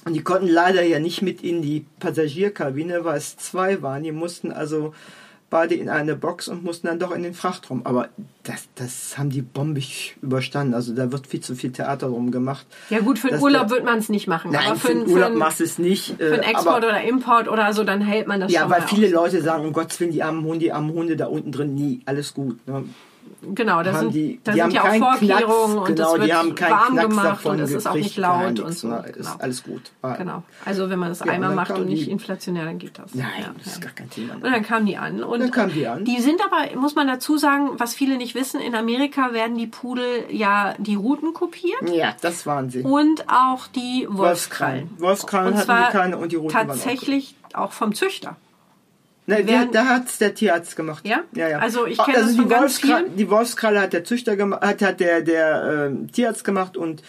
[0.06, 4.04] Und die konnten leider ja nicht mit in die Passagierkabine, weil es zwei waren.
[4.04, 4.94] Die mussten also
[5.56, 7.86] beide in eine Box und mussten dann doch in den Frachtraum.
[7.86, 8.10] Aber
[8.44, 10.74] das, das haben die bombig überstanden.
[10.74, 12.68] Also da wird viel zu viel Theater drum gemacht.
[12.90, 14.52] Ja gut, für den Urlaub wird man es nicht machen.
[14.52, 16.18] Nein, aber für, für, den Urlaub machst du es nicht.
[16.18, 18.70] für einen äh, Export aber, oder Import oder so, dann hält man das ja, schon
[18.70, 19.32] weil mal viele aus.
[19.32, 22.02] Leute sagen, um Gottes Willen, die armen Hunde, die armen Hunde da unten drin, nie,
[22.06, 22.68] alles gut.
[22.68, 22.84] Ne?
[23.54, 26.28] Genau, da sind, die- da die sind ja auch Vorkehrungen Knacks, und genau, es wird
[26.30, 28.88] die haben warm Knacks gemacht und es ist auch nicht laut und so.
[28.90, 29.02] Genau.
[29.04, 29.82] Ist alles gut.
[30.02, 30.44] War- genau.
[30.66, 33.14] Also wenn man das Ja, einmal macht und nicht die- inflationär, dann geht das.
[33.14, 33.82] Nein, Ja, das ist ja.
[33.86, 34.34] gar kein Thema.
[34.36, 35.24] Und dann kamen die an.
[35.24, 36.06] Und Dann kamen die an.
[36.06, 39.68] Die sind aber, muss man dazu sagen, was viele nicht wissen, in Amerika werden die
[39.68, 42.82] Pudel ja die Routen kopiert Ja, das waren sie.
[42.82, 44.90] und auch die Wolfskrallen.
[44.98, 45.00] Wolfskrallen.
[45.00, 48.36] Wolfskrallen und hatten zwar die keine und die Routen waren auch tatsächlich auch vom Züchter.
[49.28, 51.06] Ne, werden- da hat's der Tierarzt gemacht.
[51.08, 51.22] Ja?
[51.34, 51.58] ja, ja.
[51.60, 53.18] Also ich Ah, kenne das die von ganz Wolfskralle, vielen.
[53.18, 57.02] Die Wolfskralle hat der Züchter gemacht, hat, hat der, der ähm, Tierarzt gemacht und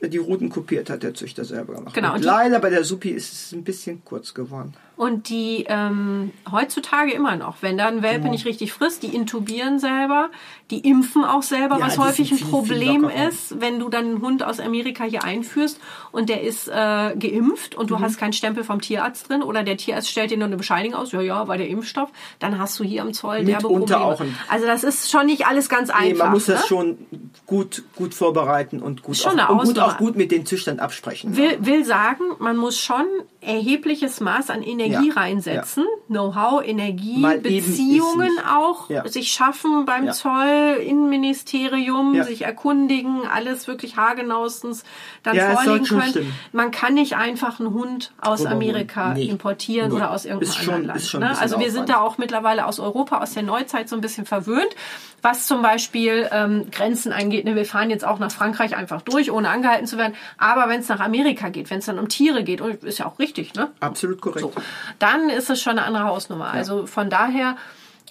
[0.00, 1.94] die Routen kopiert hat der Züchter selber gemacht.
[1.94, 4.74] Genau, Und und leider bei der Supi ist es ein bisschen kurz geworden.
[4.96, 9.78] Und die ähm, heutzutage immer noch, wenn da ein Welpe nicht richtig frisst, die intubieren
[9.78, 10.28] selber,
[10.70, 13.28] die impfen auch selber, Ja, was häufig ein viel, viel Problem lockerer.
[13.28, 15.80] ist, wenn du dann einen Hund aus Amerika hier einführst
[16.12, 18.02] und der ist äh, geimpft und du Mhm.
[18.02, 21.10] hast keinen Stempel vom Tierarzt drin oder der Tierarzt stellt dir nur eine Bescheinigung aus,
[21.12, 24.14] ja, ja, war der Impfstoff, dann hast du hier am Zoll derbe Mitunter Probleme.
[24.14, 26.24] auch ein- also das ist schon nicht alles ganz Nee, einfach.
[26.26, 26.66] man muss das ne?
[26.68, 26.98] schon
[27.46, 31.36] gut, gut vorbereiten und gut, auch, und gut auch gut mit den Züchtern absprechen.
[31.36, 33.04] Will, will sagen, man muss schon
[33.40, 35.84] erhebliches Maß an Energie Ja, reinsetzen.
[36.08, 39.06] Know-how, Energie, Mal Beziehungen auch, Ja.
[39.08, 40.12] sich schaffen beim Ja.
[40.12, 42.24] Zoll, Innenministerium, Ja.
[42.24, 44.84] sich erkundigen, alles wirklich haargenauestens
[45.22, 46.02] dann Ja, vorlegen können.
[46.10, 46.34] stimmen.
[46.52, 49.14] Man kann nicht einfach einen Hund aus Oder Amerika.
[49.14, 49.24] Nee.
[49.26, 49.96] importieren Nee.
[49.96, 51.14] oder aus irgendeinem schon- anderen Land.
[51.20, 51.38] ne?
[51.40, 54.74] Also wir sind da auch mittlerweile aus Europa, aus der Neuzeit so ein bisschen verwöhnt,
[55.22, 57.44] was zum Beispiel ähm, Grenzen angeht.
[57.44, 60.14] Ne, wir fahren jetzt auch nach Frankreich einfach durch, ohne angehalten zu werden.
[60.38, 63.06] Aber wenn es nach Amerika geht, wenn es dann um Tiere geht, und ist ja
[63.06, 63.70] auch richtig, ne?
[63.80, 64.40] Absolut korrekt.
[64.40, 64.52] So,
[64.98, 66.50] dann ist es schon eine andere Hausnummer.
[66.50, 67.56] Also von daher,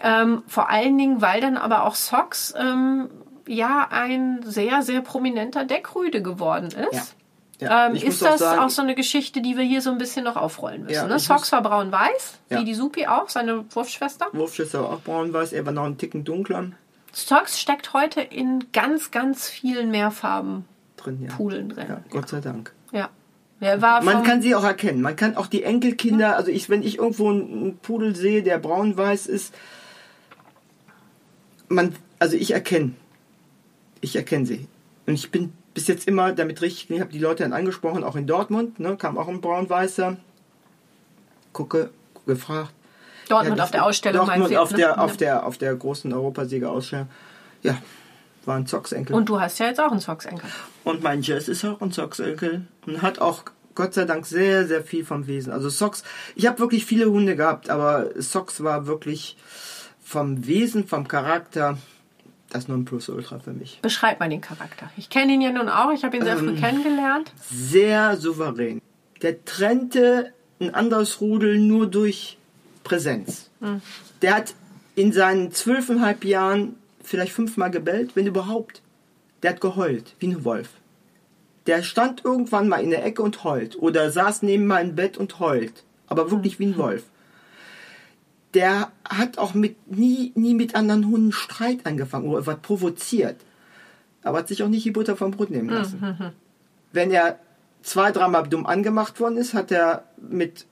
[0.02, 3.10] ähm, vor allen Dingen, weil dann aber auch Socks ähm,
[3.48, 7.16] ja ein sehr, sehr prominenter Deckrüde geworden ist.
[7.60, 7.88] Ja.
[7.88, 10.24] Ähm, ist auch das sagen- auch so eine Geschichte, die wir hier so ein bisschen
[10.24, 10.96] noch aufrollen müssen?
[10.96, 11.20] Ja, ne?
[11.20, 12.60] Socks war braun-weiß, Ja.
[12.60, 14.26] wie die Supi auch, seine Wurfschwester.
[14.34, 16.72] Wurfschüsse auch braun-weiß, er war noch einen Ticken dunkler
[17.14, 20.66] Socks steckt heute in ganz, ganz vielen Mehrfarben
[20.98, 21.22] drin.
[21.22, 21.36] Ja.
[21.36, 21.86] Pudeln drin.
[21.88, 22.74] Ja, Gott sei Dank.
[22.94, 23.10] Ja.
[24.06, 25.02] Man kann sie auch erkennen.
[25.02, 29.28] Man kann auch die Enkelkinder, also ich, wenn ich irgendwo einen Pudel sehe, der braun-weiß
[29.28, 29.54] ist,
[31.70, 32.94] man, also ich erkenne,
[34.02, 34.68] ich erkenne sie.
[35.06, 38.16] Und ich bin bis jetzt immer damit richtig, ich habe die Leute dann angesprochen, auch
[38.16, 40.18] in Dortmund, ne, kam auch ein braun-weißer,
[41.54, 41.92] gucke,
[42.26, 42.74] gefragt.
[43.30, 45.02] Dortmund Ja, auf der Ausstellung Dortmund auf jetzt, der, ne?
[45.02, 47.08] auf der, auf der großen Europasieger-Ausstellung.
[47.62, 47.78] Ja,
[48.46, 49.16] war ein Zocksenkel.
[49.16, 50.50] Und du hast ja jetzt auch einen Socks-Enkel.
[50.84, 53.44] Und mein Jazz ist auch ein Socks-Enkel und hat auch
[53.76, 55.54] Gott sei Dank sehr, sehr viel vom Wesen.
[55.54, 56.04] Also Socks,
[56.36, 59.38] ich habe wirklich viele Hunde gehabt, aber Socks war wirklich
[60.04, 61.78] vom Wesen, vom Charakter
[62.50, 63.80] das Nonplusultra für mich.
[63.82, 64.92] Beschreib mal den Charakter.
[64.98, 66.40] Ich kenne ihn ja nun auch, ich habe ihn sehr Ähm.
[66.50, 67.32] früh kennengelernt.
[67.50, 68.82] Sehr souverän.
[69.22, 72.38] Der trennte ein anderes Rudel nur durch
[72.84, 73.50] Präsenz.
[74.22, 74.54] Der hat
[74.96, 76.76] in seinen zwölfeinhalb Jahren
[77.12, 78.82] vielleicht fünfmal gebellt, wenn überhaupt.
[79.44, 80.70] Der hat geheult, wie ein Wolf.
[81.68, 83.78] Der stand irgendwann mal in der Ecke und heult.
[83.78, 85.84] Oder saß neben meinem Bett und heult.
[86.08, 87.04] Aber wirklich wie ein Wolf.
[88.54, 93.38] Der hat auch mit, nie, nie mit anderen Hunden Streit angefangen oder was provoziert.
[94.24, 96.02] Aber hat sich auch nicht die Butter vom Brot nehmen lassen.
[96.92, 97.40] Wenn er
[97.82, 100.66] zwei, dreimal dumm angemacht worden ist, hat er mit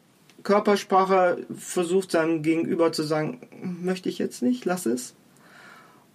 [0.44, 3.42] Körpersprache versucht, seinem Gegenüber zu sagen,
[3.82, 5.16] möchte ich jetzt nicht, lass es.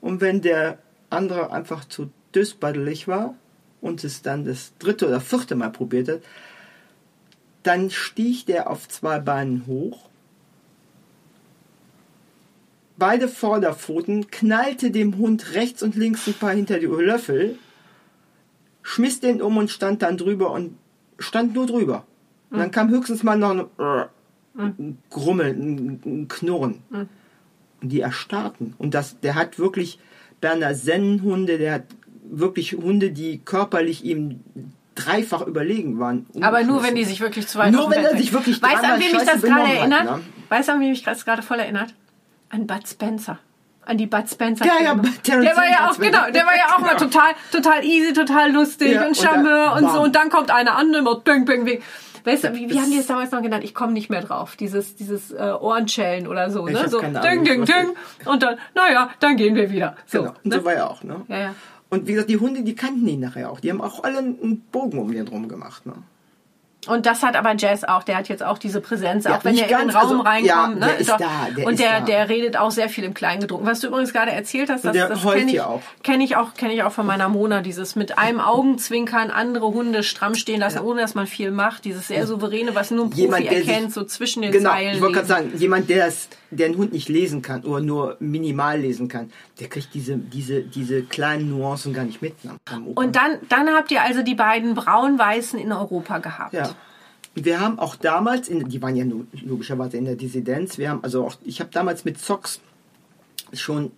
[0.04, 3.36] Und wenn der andere einfach zu düssbaddelig war
[3.80, 6.20] und es dann das dritte oder vierte Mal probiert hat,
[7.62, 10.10] dann stieg der auf zwei Beinen hoch,
[12.98, 17.58] beide Vorderpfoten, knallte dem Hund rechts und links ein paar hinter die Löffel,
[18.82, 20.76] schmiss den um und stand dann drüber und
[21.18, 22.04] stand nur drüber.
[22.50, 24.08] Und dann kam höchstens mal noch ein,
[24.58, 26.82] ein Grummeln, ein, ein Knurren.
[27.84, 28.72] Und die erstarrten.
[28.78, 29.98] Und das, der hat wirklich
[30.40, 31.82] Berner Sennenhunde, der hat
[32.30, 34.40] wirklich Hunde, die körperlich ihm
[34.94, 36.24] dreifach überlegen waren.
[36.40, 38.92] Aber nur, wenn die sich wirklich zu weit Nur wenn er sich wirklich Weißt du,
[38.94, 40.04] an wen mich das gerade benommen hat, erinnert?
[40.04, 40.20] ne?
[40.48, 41.92] Weißt du, an wen mich das gerade voll erinnert?
[42.48, 43.38] An Bud Spencer.
[43.84, 44.64] An die Bud Spencer.
[44.64, 48.14] Ja, ja, der war ja auch, genau, der war ja auch mal total, total easy,
[48.14, 49.86] total lustig Ja, und und Charmeur und, so.
[49.88, 50.02] bam.
[50.04, 51.82] Und dann kommt einer an und bing, bing, bing.
[52.24, 53.64] Weißt du, wie, wie das- haben die es damals noch genannt?
[53.64, 54.56] Ich komme nicht mehr drauf.
[54.56, 56.88] Dieses, dieses äh, Ohrenschellen oder so, Ich ne?
[56.88, 57.66] So keine Ahnung, ding.
[58.24, 59.96] Und dann, naja, dann gehen wir wieder.
[60.06, 60.30] So, Genau.
[60.42, 60.56] Und ne?
[60.58, 61.22] so war er auch, ne?
[61.28, 61.54] Ja, ja.
[61.90, 63.60] Und wie gesagt, die Hunde, die kannten ihn nachher auch.
[63.60, 65.92] Die haben auch alle einen Bogen um den drum gemacht, ne?
[66.88, 68.02] Und das hat aber Jazz auch.
[68.02, 70.20] Der hat jetzt auch diese Präsenz, Ja, auch wenn er in den ganz, Raum also,
[70.20, 70.46] reinkommt.
[70.46, 70.80] ja, ne?
[70.86, 71.16] der ist Doch.
[71.18, 73.66] da, der und der, der redet auch sehr viel im Kleingedruckten.
[73.66, 75.80] Was du übrigens gerade erzählt hast, das, das kenne ich, ja auch.
[76.02, 77.60] kenn ich auch, kenne ich auch von meiner Mona.
[77.62, 81.84] Dieses mit einem Augenzwinkern andere Hunde stramm stehen lassen, ohne dass man viel macht.
[81.84, 84.70] Dieses sehr souveräne, was nur ein Profi Jemand, der sich- erkennt, so zwischen den Genau,
[84.70, 84.94] Zeilen.
[84.96, 88.16] ich wollte gerade sagen, jemand, der, es, der einen Hund nicht lesen kann oder nur
[88.20, 92.34] minimal lesen kann, der kriegt diese, diese, diese kleinen Nuancen gar nicht mit.
[92.70, 92.86] Am.
[92.88, 96.52] Und dann, dann habt ihr also die beiden braun-weißen in Europa gehabt.
[96.54, 96.70] Ja.
[97.34, 99.04] Wir haben auch damals, in, die waren ja
[99.44, 102.60] logischerweise in der Dissidenz, wir haben, also auch, ich habe damals mit Zox
[103.52, 103.90] schon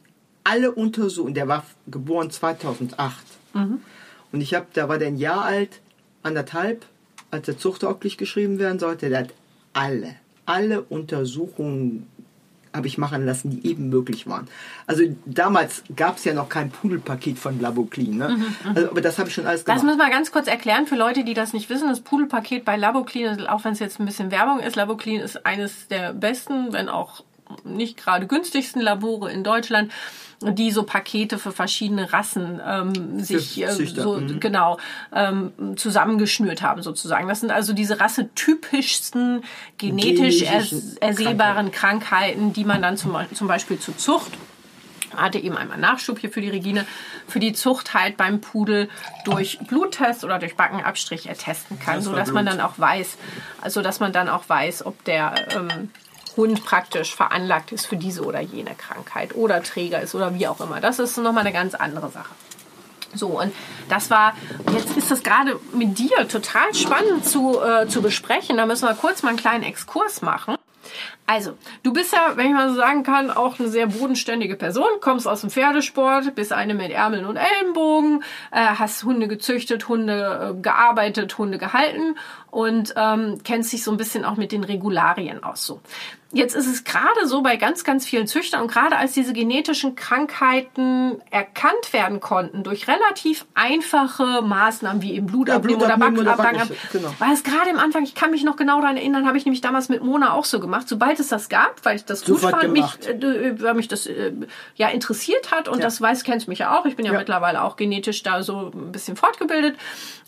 [0.44, 3.16] alle untersucht, der war geboren 2008.
[4.33, 5.81] Und ich habe, da war der ein Jahr alt,
[6.22, 6.87] anderthalb,
[7.31, 9.35] als der zuchtauglich geschrieben werden sollte, der hat
[9.72, 12.07] alle, alle Untersuchungen
[12.76, 14.46] habe ich machen lassen, die eben möglich waren.
[14.86, 18.38] Also damals gab es ja noch kein Pudelpaket von Laboclean, ne?
[18.74, 19.84] also, aber das habe ich schon alles Das gemacht.
[19.96, 21.88] müssen wir ganz kurz erklären für Leute, die das nicht wissen.
[21.88, 25.88] Das Pudelpaket bei Laboclean, auch wenn es jetzt ein bisschen Werbung ist, Laboclean ist eines
[25.88, 27.24] der besten, wenn auch
[27.64, 29.92] nicht gerade günstigsten Labore in Deutschland,
[30.42, 34.38] die so Pakete für verschiedene Rassen ähm, sich äh, so mhm.
[34.38, 34.78] genau
[35.14, 37.26] ähm, zusammengeschnürt haben sozusagen.
[37.28, 39.42] Das sind also diese rassetypischsten
[39.78, 44.32] genetisch ers ersehbaren Krankheiten, die man dann zum, zum Beispiel zur Zucht
[45.14, 46.87] hatte eben einmal Nachschub hier für die Regine,
[47.26, 48.88] für die Zucht halt beim Pudel
[49.24, 53.16] durch Bluttest oder durch Backenabstrich ertesten kann, so dass man dann auch weiß,
[53.62, 55.90] also dass man dann auch weiß, ob der ähm,
[56.37, 60.61] Hund praktisch veranlagt ist für diese oder jene Krankheit oder Träger ist oder wie auch
[60.61, 60.81] immer.
[60.81, 62.35] Das ist nochmal eine ganz andere Sache.
[63.14, 63.53] So, und
[63.88, 64.35] das war,
[64.72, 68.57] jetzt ist das gerade mit dir total spannend zu, äh, zu besprechen.
[68.57, 70.57] Da müssen wir kurz mal einen kleinen Exkurs machen.
[71.27, 74.87] Also, du bist ja, wenn ich mal so sagen kann, auch eine sehr bodenständige Person,
[75.01, 78.22] kommst aus dem Pferdesport, bist eine mit Ärmeln und Ellenbogen,
[78.53, 82.16] äh, hast Hunde gezüchtet, Hunde äh, gearbeitet, Hunde gehalten
[82.57, 85.66] und ähm, kennst dich so ein bisschen auch mit den Regularien aus.
[85.66, 85.83] So.
[86.33, 89.95] Jetzt ist es gerade so bei ganz, ganz vielen Züchtern und gerade als diese genetischen
[89.95, 96.79] Krankheiten erkannt werden konnten durch relativ einfache Maßnahmen wie eben Blutabnehmen oder Blutabnehmen oder Backabschnitt,
[96.92, 97.14] genau.
[97.19, 99.61] war es gerade am Anfang, ich kann mich noch genau daran erinnern, habe ich nämlich
[99.61, 100.88] damals mit Mona auch so gemacht.
[100.88, 104.07] Sobald es das gab, weil ich das gut Sofort fand, mich, äh, weil mich das
[104.07, 104.33] äh,
[104.77, 105.85] ja interessiert hat und Ja.
[105.85, 106.87] das weiß, kennst mich ja auch.
[106.87, 107.19] Ich bin ja, Ja.
[107.19, 109.77] mittlerweile auch genetisch da so ein bisschen fortgebildet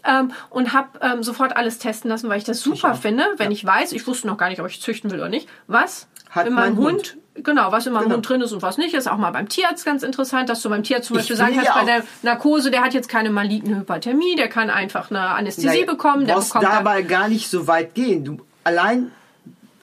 [0.05, 3.65] ähm, und habe ähm, sofort alles testen lassen, weil ich das super finde, wenn ich
[3.65, 6.55] weiß, ich wusste noch gar nicht, ob ich züchten will oder nicht, was Hat in
[6.55, 8.15] meinem mein Hund, genau, was in meinem Genau.
[8.17, 10.69] Hund drin ist und was nicht, ist auch mal beim Tierarzt ganz interessant, dass du
[10.71, 13.31] beim Tierarzt zum Ich Beispiel sagen kannst, ja bei der Narkose, der hat jetzt keine
[13.31, 17.67] maligne Hyperthermie, der kann einfach eine Anästhesie Naja, bekommen, bekommt dann- dabei gar nicht so
[17.67, 18.25] weit gehen.
[18.25, 19.11] Du allein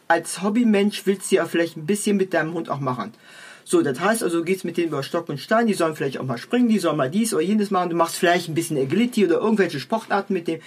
[0.08, 3.13] als Hobbymensch willst du ja vielleicht ein bisschen mit deinem Hund auch machen.
[3.67, 6.19] So, das heißt also, du gehst mit denen über Stock und Stein, die sollen vielleicht
[6.19, 8.78] auch mal springen, die sollen mal dies oder jenes machen, du machst vielleicht ein bisschen
[8.78, 10.60] Agility oder irgendwelche Sportarten mit dem.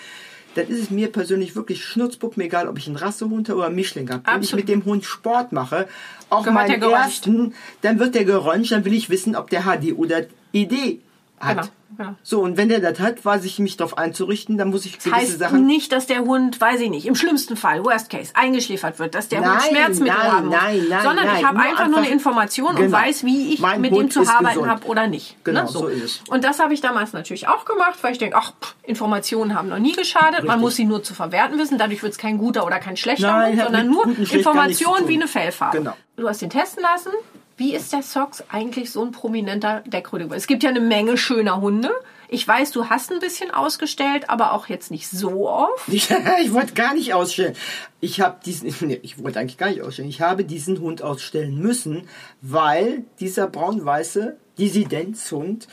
[0.55, 3.67] Dann ist es mir persönlich wirklich schnurzpupp mir egal, ob ich einen Rassehund habe oder
[3.67, 4.23] einen Mischling habe.
[4.25, 5.89] Wenn ich mit dem Hund Sport mache,
[6.31, 9.93] auch Gehört meinen ersten, dann wird der geröntgt, dann will ich wissen, ob der HD
[9.97, 11.01] oder ED
[11.39, 11.57] hat.
[11.57, 12.15] Genau, genau.
[12.23, 15.15] So, und wenn der das hat, weiß ich mich darauf einzurichten, dann muss ich gewisse
[15.15, 15.67] heißt Sachen.
[15.67, 19.29] nicht, dass der Hund, weiß ich nicht, im schlimmsten Fall, Worst Case, eingeschläfert wird, dass
[19.29, 20.57] der Hund Nein, Schmerzmittel nein, haben muss.
[20.57, 22.97] nein, nein, sondern nein, ich habe nur einfach nur eine einfach- Information und Genau.
[22.97, 25.37] weiß, wie ich Mein mit dem Hund zu ist arbeiten habe oder nicht.
[25.45, 25.69] Genau, ne?
[25.69, 26.21] so ist es.
[26.29, 29.69] Und das habe ich damals natürlich auch gemacht, weil ich denke, ach, pff, Informationen haben
[29.69, 30.61] noch nie geschadet, man Richtig.
[30.61, 33.61] muss sie nur zu verwerten wissen, dadurch wird es kein guter oder kein schlechter Hund,
[33.61, 35.79] sondern nur und zu Informationen wie eine Fellfarbe.
[35.79, 35.95] Genau.
[36.17, 37.11] Du hast den testen lassen.
[37.59, 40.29] Wie ist der Sox eigentlich so ein prominenter Deckrüde?
[40.33, 41.91] Es gibt ja eine Menge schöner Hunde.
[42.29, 45.89] Ich weiß, du hast ein bisschen ausgestellt, aber auch jetzt nicht so oft.
[45.89, 46.09] Ich,
[46.43, 47.57] ich wollte gar nicht ausstellen.
[48.01, 50.09] Ich habe diesen, nee, ich wollte eigentlich gar nicht ausstellen.
[50.09, 52.09] Ich habe diesen Hund ausstellen müssen,
[52.43, 55.67] weil dieser braun-weiße Dissidenzhund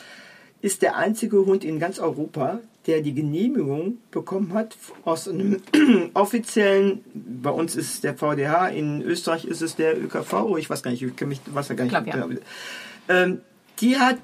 [0.61, 5.61] ist der einzige Hund in ganz Europa, der die Genehmigung bekommen hat aus einem
[6.13, 10.83] offiziellen, bei uns ist es der VDH, in Österreich ist es der ÖKV, ich weiß
[10.83, 12.13] gar nicht, ich kenne mich, weiß ja gar nicht.
[12.13, 12.37] Glaub, ja.
[13.09, 13.41] ähm,
[13.79, 14.17] die hat,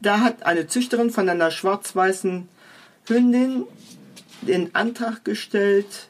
[0.00, 2.48] da hat eine Züchterin von einer schwarz-weißen
[3.06, 3.64] Hündin
[4.42, 6.08] den Antrag gestellt,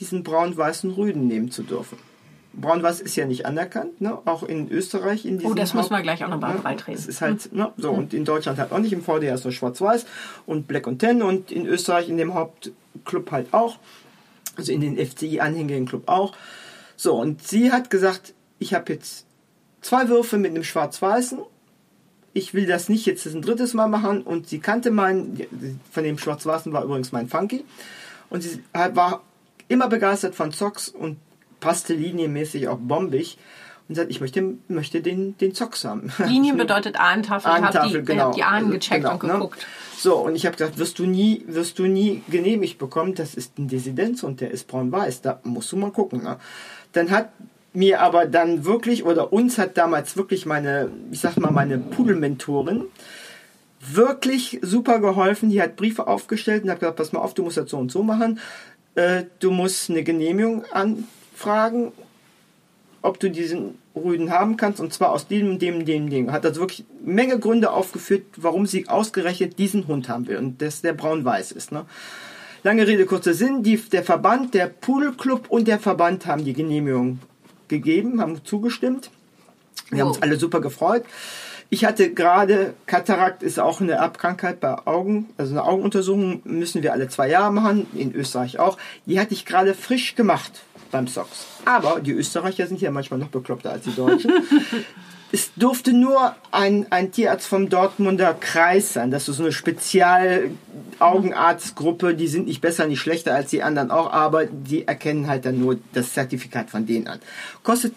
[0.00, 1.98] diesen braun-weißen Rüden nehmen zu dürfen.
[2.60, 4.18] Braun-Weiß ist ja nicht anerkannt, ne?
[4.24, 5.24] auch in Österreich.
[5.24, 6.60] In Oh, das müssen wir Haupt- gleich auch noch mal ne?
[6.60, 6.98] beitreten.
[6.98, 7.72] Es ist halt, ne?
[7.76, 10.06] so, und in Deutschland halt auch nicht, im VDR ist nur schwarz-weiß
[10.46, 13.78] und Black und Ten und in Österreich in dem Hauptclub halt auch,
[14.56, 16.34] also in den FCI-anhängigen Club auch.
[16.96, 19.26] So, und sie hat gesagt, ich habe jetzt
[19.82, 21.38] zwei Würfe mit einem schwarz-weißen
[22.36, 25.40] ich will das nicht jetzt ein drittes Mal machen und sie kannte meinen,
[25.92, 27.64] von dem Schwarz-Weißen war übrigens mein Funky
[28.28, 29.22] und sie war
[29.68, 31.16] immer begeistert von Zocks und
[31.64, 33.38] passte linienmäßig auch bombig
[33.88, 36.12] und sagt, ich möchte, möchte den, den Zocks haben.
[36.26, 37.50] Linien bedeutet Ahnentafel.
[37.50, 38.32] Ich habe Ahnentafel, die, genau.
[38.32, 39.32] die Ahnen Also, gecheckt genau, und ne?
[39.32, 39.66] geguckt.
[39.96, 43.58] So, und ich habe gesagt, wirst du nie, wirst du nie genehmigt bekommen, das ist
[43.58, 46.22] ein Desidenz und der ist braun-weiß, da musst du mal gucken.
[46.22, 46.36] Ne?
[46.92, 47.30] Dann hat
[47.72, 52.84] mir aber dann wirklich, oder uns hat damals wirklich meine, ich sag mal, meine Pudelmentorin
[53.80, 55.48] wirklich super geholfen.
[55.48, 57.90] Die hat Briefe aufgestellt und hat gesagt, pass mal auf, du musst das so und
[57.90, 58.38] so machen.
[58.96, 60.64] Äh, du musst eine Genehmigung
[61.34, 61.92] anfragen,
[63.02, 66.32] ob du diesen Rüden haben kannst und zwar aus dem, dem, dem, dem.
[66.32, 70.62] Hat also wirklich eine Menge Gründe aufgeführt, warum sie ausgerechnet diesen Hund haben will und
[70.62, 71.70] dass der braun-weiß ist.
[71.70, 71.84] Ne?
[72.62, 73.62] Lange Rede, kurzer Sinn.
[73.62, 77.18] Die, der Verband, der Pudelclub und der Verband haben die Genehmigung
[77.68, 79.10] gegeben, haben zugestimmt.
[79.90, 80.22] Wir haben uns Wow.
[80.22, 81.04] alle super gefreut.
[81.68, 86.92] Ich hatte gerade, Katarakt ist auch eine Erbkrankheit bei Augen, also eine Augenuntersuchung müssen wir
[86.92, 88.78] alle zwei Jahre machen, in Österreich auch.
[89.06, 90.62] Die hatte ich gerade frisch gemacht
[90.94, 91.46] beim Sox.
[91.64, 94.32] Aber die Österreicher sind ja manchmal noch bekloppter als die Deutschen.
[95.32, 99.10] es durfte nur ein, ein Tierarzt vom Dortmunder Kreis sein.
[99.10, 102.14] Das ist so eine Spezial-Augenarztgruppe.
[102.14, 105.58] Die sind nicht besser, nicht schlechter als die anderen auch, aber die erkennen halt dann
[105.58, 107.18] nur das Zertifikat von denen an.
[107.64, 107.94] Kostet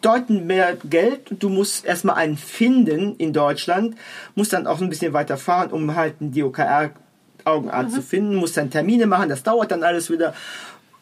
[0.00, 1.36] deutend mehr Geld.
[1.38, 3.94] Du musst erstmal einen finden in Deutschland,
[4.34, 6.90] musst dann auch ein bisschen weiter fahren, um halt einen DOKR
[7.44, 10.34] Augenarzt zu finden, musst dann Termine machen, das dauert dann alles wieder.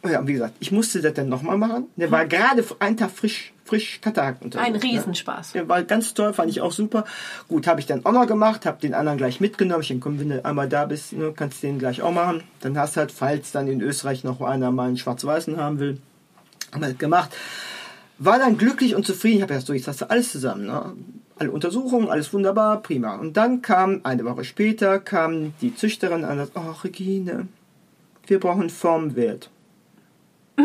[0.05, 1.87] Ja, wie gesagt, ich musste das dann nochmal machen.
[1.97, 4.83] Der war gerade einen Tag frisch, frisch Katarakt Ein untersucht, ne?
[4.83, 5.53] Riesenspaß.
[5.53, 7.05] Der war ganz toll, fand ich auch super.
[7.49, 9.83] Gut, habe ich dann auch noch gemacht, habe den anderen gleich mitgenommen.
[9.83, 12.45] Ich denke, komm, wenn du einmal da bist, ne, kannst du den gleich auch machen.
[12.61, 15.99] Dann hast du halt, falls dann in Österreich noch einer mal einen schwarz-weißen haben will,
[16.73, 17.35] haben wir halt gemacht.
[18.19, 19.37] War dann glücklich und zufrieden.
[19.37, 20.67] Ich habe gedacht, so, jetzt hast du alles zusammen.
[20.67, 20.93] Ne?
[21.39, 23.17] Alle Untersuchungen, alles wunderbar, prima.
[23.17, 27.49] Und dann kam, eine Woche später, kam die Züchterin an und sagt, oh, Regine,
[28.27, 29.51] wir brauchen Formwert.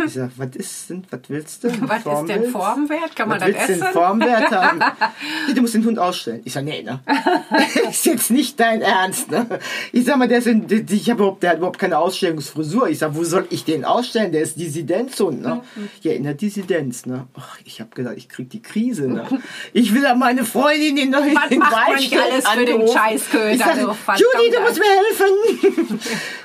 [0.06, 1.68] Ich sag, was ist denn, was willst du?
[1.88, 3.16] Was ist denn Formwert?
[3.16, 3.82] Kann man Was das willst essen?
[3.84, 4.80] denn Formwert haben?
[5.56, 6.42] Du musst den Hund ausstellen.
[6.46, 7.00] Ich sag, nee, ne?
[7.90, 9.46] ist jetzt nicht dein Ernst, ne?
[9.92, 12.90] Ich sag mal, der, ist in, ich hab überhaupt, der hat überhaupt keine Ausstellungsfrisur.
[12.90, 14.32] Ich sag, wo soll ich den ausstellen?
[14.32, 15.62] Der ist Dissidenzhund, ne?
[15.76, 15.90] Mhm.
[16.02, 17.28] Ja, in der Dissidenz, ne?
[17.36, 19.28] Ach, ich hab gedacht, ich krieg die Krise, ne?
[19.74, 22.74] Ich will ja meine Freundin in den Was den macht man nicht alles für den
[22.76, 22.98] angerufen.
[22.98, 26.00] Scheißköter, Ich sag, Judy, du musst mir helfen.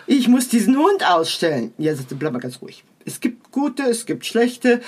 [0.06, 1.72] ich muss diesen Hund ausstellen.
[1.78, 2.84] Ja, sagte, bleib mal ganz ruhig.
[3.08, 4.82] Es gibt gute, es gibt schlechte.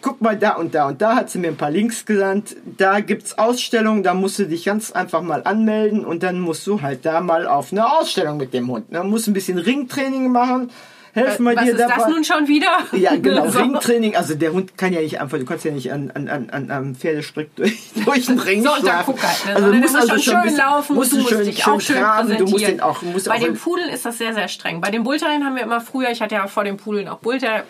[0.00, 2.56] Guck mal da und da und da hat sie mir ein paar Links gesandt.
[2.76, 6.82] Da gibt's Ausstellungen, da musst du dich ganz einfach mal anmelden und dann musst du
[6.82, 8.86] halt da mal auf eine Ausstellung mit dem Hund.
[8.90, 10.70] Dann musst du ein bisschen Ringtraining machen.
[11.14, 11.94] Helfen wir Was dir ist dabei.
[11.98, 12.68] das nun schon wieder?
[12.92, 13.58] Ja, genau, So.
[13.58, 14.16] Ringtraining.
[14.16, 16.94] Also der Hund kann ja nicht einfach, du kannst ja nicht an, an, an, an
[16.94, 19.14] Pferdestrick durch, durch den Ring So, schlafen.
[19.20, 19.46] halt.
[19.46, 19.54] Ne?
[19.56, 21.80] Also du musst also schon schön bisschen- laufen, musst du musst schön, dich schön auch
[21.80, 24.48] schön traben, du musst den auch, musst Bei auch den Pudeln ist das sehr, sehr
[24.48, 24.80] streng.
[24.80, 27.64] Bei den Bullterriern haben wir immer früher, ich hatte ja vor den Pudeln auch Bullterrier,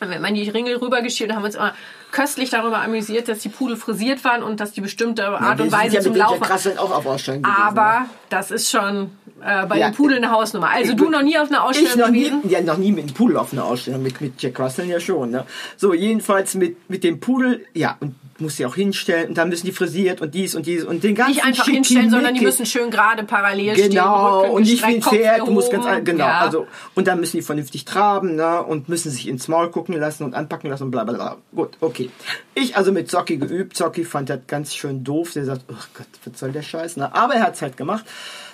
[0.00, 1.74] haben wir immer die Ringel rübergeschielt und haben uns immer
[2.10, 5.72] köstlich darüber amüsiert, dass die Pudel frisiert waren und dass die bestimmte Art wir und
[5.72, 6.42] Weise ja zum Laufen.
[6.42, 9.12] Russell auch auf Ausstellung gewesen, Aber das ist schon
[9.44, 10.70] äh, bei Ja, den Pudeln eine Hausnummer.
[10.70, 12.48] Also du noch nie auf einer Ich Ausstellung noch nie, gewesen?
[12.48, 15.30] ja, noch nie mit dem Pudel auf einer Ausstellung, mit, mit Jack Russell ja schon.
[15.30, 15.44] Ne?
[15.76, 19.66] So, jedenfalls mit, mit dem Pudel, ja, und muss sie auch hinstellen und dann müssen
[19.66, 21.88] die frisiert und dies und dies und den ganzen Nicht einfach Schickimicki.
[21.88, 23.90] hinstellen, sondern die müssen schön gerade parallel stehen.
[23.90, 26.38] Genau, und nicht wie ein Pferd, du musst ganz, genau, Ja.
[26.40, 30.24] also, und dann müssen die vernünftig traben, ne, und müssen sich ins Maul gucken lassen
[30.24, 31.36] und anpacken lassen und bla, bla, bla.
[31.54, 32.10] Gut, okay.
[32.54, 36.06] Ich also mit Zocki geübt, Zocki fand das ganz schön doof, der sagt, oh Gott,
[36.24, 38.04] was soll der Scheiß, ne, aber er hat's halt gemacht.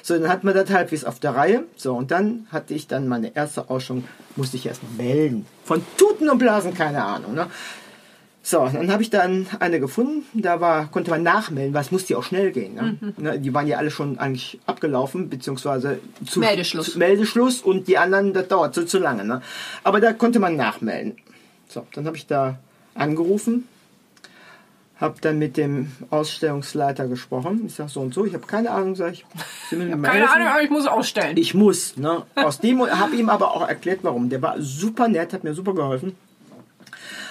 [0.03, 3.09] So, dann hat man das halbwegs auf der Reihe, so, und dann hatte ich dann
[3.09, 4.05] meine erste Ausstellung,
[4.37, 5.45] musste ich erst noch melden.
[5.65, 7.47] Von Tuten und Blasen, keine Ahnung, ne.
[8.51, 12.15] So, dann habe ich dann eine gefunden, da war, konnte man nachmelden, weil es musste
[12.15, 12.77] ja auch schnell gehen.
[12.77, 12.97] Ne?
[12.99, 13.15] Mhm.
[13.19, 16.93] Ne, die waren ja alle schon eigentlich abgelaufen, beziehungsweise zu, Meldeschluss.
[16.93, 19.27] Zu, Meldeschluss und die anderen, das dauert so zu lange.
[19.27, 19.43] Ne?
[19.85, 21.19] Aber da konnte man nachmelden.
[21.69, 22.59] So, dann habe ich da
[22.95, 23.69] angerufen,
[24.99, 27.65] habe dann mit dem Ausstellungsleiter gesprochen.
[27.67, 29.27] Ich sage so und so, ich habe keine Ahnung, sag ich.
[29.73, 30.37] Mir mal Keine helfen.
[30.37, 31.37] Ahnung, aber ich muss ausstellen.
[31.37, 32.23] Ich muss, ne?
[32.35, 34.31] Aus dem habe ihm aber auch erklärt, warum.
[34.31, 36.17] Der war super nett, hat mir super geholfen.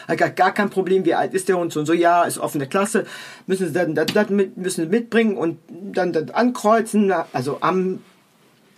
[0.07, 2.37] Hat gesagt, gar kein Problem, wie alt ist der Hund so und so, ja, ist
[2.37, 3.05] offene Klasse,
[3.45, 7.99] müssen sie dann das, das mit, müssen sie mitbringen und dann das ankreuzen, also am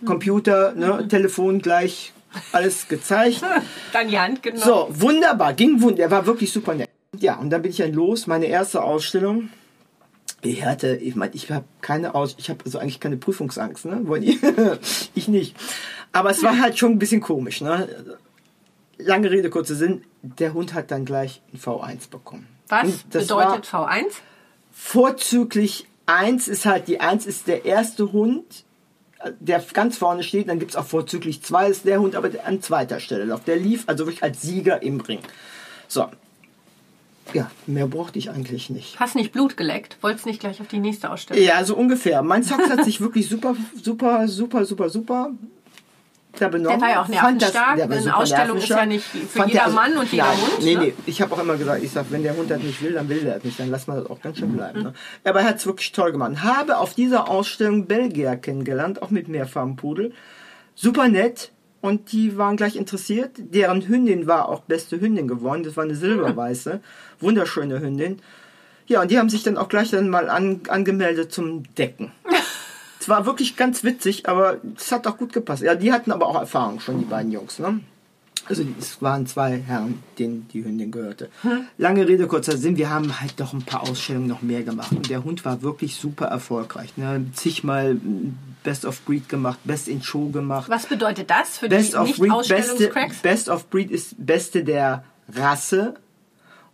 [0.04, 2.12] Computer, ne, Telefon gleich
[2.52, 3.42] alles gezeigt.
[3.92, 4.62] Dann die Hand genommen.
[4.62, 6.88] So, wunderbar, ging wunderbar, er war wirklich super nett.
[7.18, 9.50] Ja, und dann bin ich dann los, meine erste Ausstellung.
[10.42, 14.00] Ich hatte, ich meine, ich habe keine Aus, ich habe also eigentlich keine Prüfungsangst, ne?
[15.14, 15.54] Ich nicht.
[16.12, 17.88] Aber es war halt schon ein bisschen komisch, ne?
[19.04, 20.04] Lange Rede, kurzer Sinn.
[20.22, 22.46] Der Hund hat dann gleich ein V1 bekommen.
[22.68, 24.04] Was bedeutet V1?
[24.72, 28.64] vorzüglich 1 ist halt, die 1 ist der erste Hund,
[29.38, 30.48] der ganz vorne steht.
[30.48, 33.46] Dann gibt es auch vorzüglich 2 ist der Hund, aber an zweiter Stelle läuft.
[33.46, 35.20] Der lief also wirklich als Sieger im Ring.
[35.88, 36.06] So.
[37.32, 38.98] Ja, mehr brauchte ich eigentlich nicht.
[38.98, 39.98] Hast nicht Blut geleckt?
[40.00, 41.44] Wolltest nicht gleich auf die nächste Ausstellung?
[41.44, 42.22] Ja, so ungefähr.
[42.22, 45.30] Mein Socks hat sich wirklich super, super, super, super, super
[46.38, 46.78] da benommen.
[46.78, 47.78] Der war ja auch das- nervenstark.
[47.78, 50.80] war Eine Ausstellung ist ja nicht für jeder der- Mann und jeder Hund, Nee, ne?
[50.80, 50.94] nee.
[51.06, 53.20] Ich habe auch immer gesagt, ich sag, wenn der Hund das nicht will, dann will
[53.20, 53.58] der das nicht.
[53.60, 54.82] Dann lassen wir das auch ganz schön bleiben.
[54.82, 54.94] Ne?
[55.24, 56.42] Aber er hat es wirklich toll gemacht.
[56.42, 60.12] Habe auf dieser Ausstellung Belgier kennengelernt, auch mit Mehrfarbenpudel.
[60.74, 61.52] Super nett.
[61.82, 63.30] Und die waren gleich interessiert.
[63.38, 65.62] Deren Hündin war auch beste Hündin geworden.
[65.62, 66.80] Das war eine silberweiße.
[67.20, 68.20] Wunderschöne Hündin.
[68.86, 72.12] Ja, und die haben sich dann auch gleich dann mal an, angemeldet zum Decken.
[73.00, 75.62] Es war wirklich ganz witzig, aber es hat auch gut gepasst.
[75.62, 77.58] Ja, die hatten aber auch Erfahrung schon, die beiden Jungs.
[77.58, 77.80] Ne?
[78.46, 81.30] Also es waren zwei Herren, denen die Hündin gehörte.
[81.78, 84.92] Lange Rede, kurzer Sinn, wir haben halt doch ein paar Ausstellungen noch mehr gemacht.
[84.92, 86.96] Und der Hund war wirklich super erfolgreich.
[86.96, 87.24] Ne?
[87.32, 87.96] Zigmal
[88.62, 90.68] Best of Breed gemacht, Best in Show gemacht.
[90.68, 92.92] Was bedeutet das für Best die of Breed, beste?
[93.22, 95.94] Best of Breed ist beste der Rasse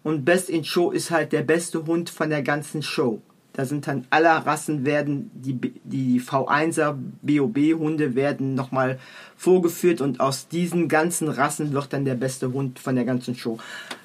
[0.03, 3.23] und Best in Show ist halt der beste Hund von der ganzen Show.
[3.57, 8.99] Da sind dann aller Rassen werden die die V1er BOB Hunde werden nochmal
[9.39, 13.59] vorgeführt und aus diesen ganzen Rassen wird dann der beste Hund von der ganzen Show.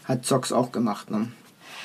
[0.05, 1.27] Hat Zox auch gemacht, ne?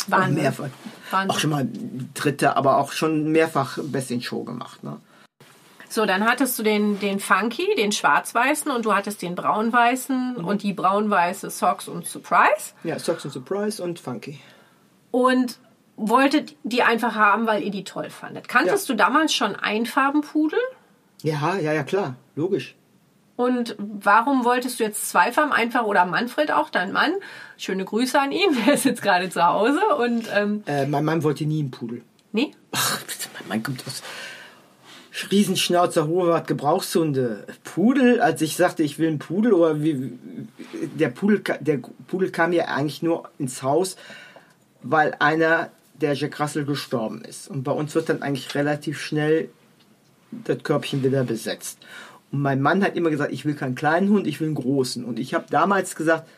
[0.07, 0.37] Wahnsinn.
[0.39, 0.69] Auch mehrfach.
[1.11, 1.31] Wahnsinn.
[1.31, 1.69] Auch schon mal
[2.14, 4.99] dritte, aber auch schon mehrfach Best in Show gemacht, ne?
[5.89, 10.45] So, dann hattest du den, den Funky, den schwarz-weißen und du hattest den braun-weißen Mhm.
[10.45, 12.75] und die braun-weiße Socks und Surprise.
[12.85, 14.39] Ja, Zox und Surprise und Funky.
[15.11, 15.59] Und
[15.97, 18.49] wolltet die einfach haben, weil ihr die toll fandet.
[18.49, 20.59] Kanntest du damals schon Einfarbenpudel?
[21.22, 22.74] Ja, ja, ja, klar, logisch.
[23.36, 27.12] Und warum wolltest du jetzt zwei Farben einfach oder Manfred auch, dein Mann?
[27.59, 31.22] Schöne Grüße an ihn, der ist jetzt gerade zu Hause und ähm, Äh, mein Mann
[31.22, 32.03] wollte nie einen Pudel.
[32.32, 33.01] nee, Ach,
[33.38, 34.03] mein Mann kommt aus
[35.30, 37.47] Riesenschnauzer, Hohewart, Gebrauchshunde.
[37.64, 40.12] Pudel, als ich sagte, ich will einen Pudel, oder wie,
[40.99, 43.97] der Pudel, der Pudel kam ja eigentlich nur ins Haus,
[44.82, 45.70] weil einer
[46.01, 47.49] der Jack Russell gestorben ist.
[47.49, 49.49] Und bei uns wird dann eigentlich relativ schnell
[50.30, 51.78] das Körbchen wieder besetzt.
[52.32, 55.05] Und mein Mann hat immer gesagt, ich will keinen kleinen Hund, ich will einen großen.
[55.05, 56.28] Und ich habe damals gesagt,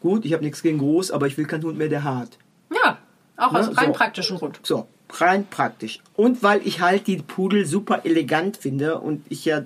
[0.00, 2.38] gut, ich habe nichts gegen groß, aber ich will keinen Hund mehr, der hart.
[2.72, 2.98] ja,
[3.36, 3.92] auch aus Ne, rein so.
[3.92, 4.60] praktischen Grund.
[4.62, 6.00] So, rein praktisch.
[6.14, 9.62] Und weil ich halt die Pudel super elegant finde und ich ja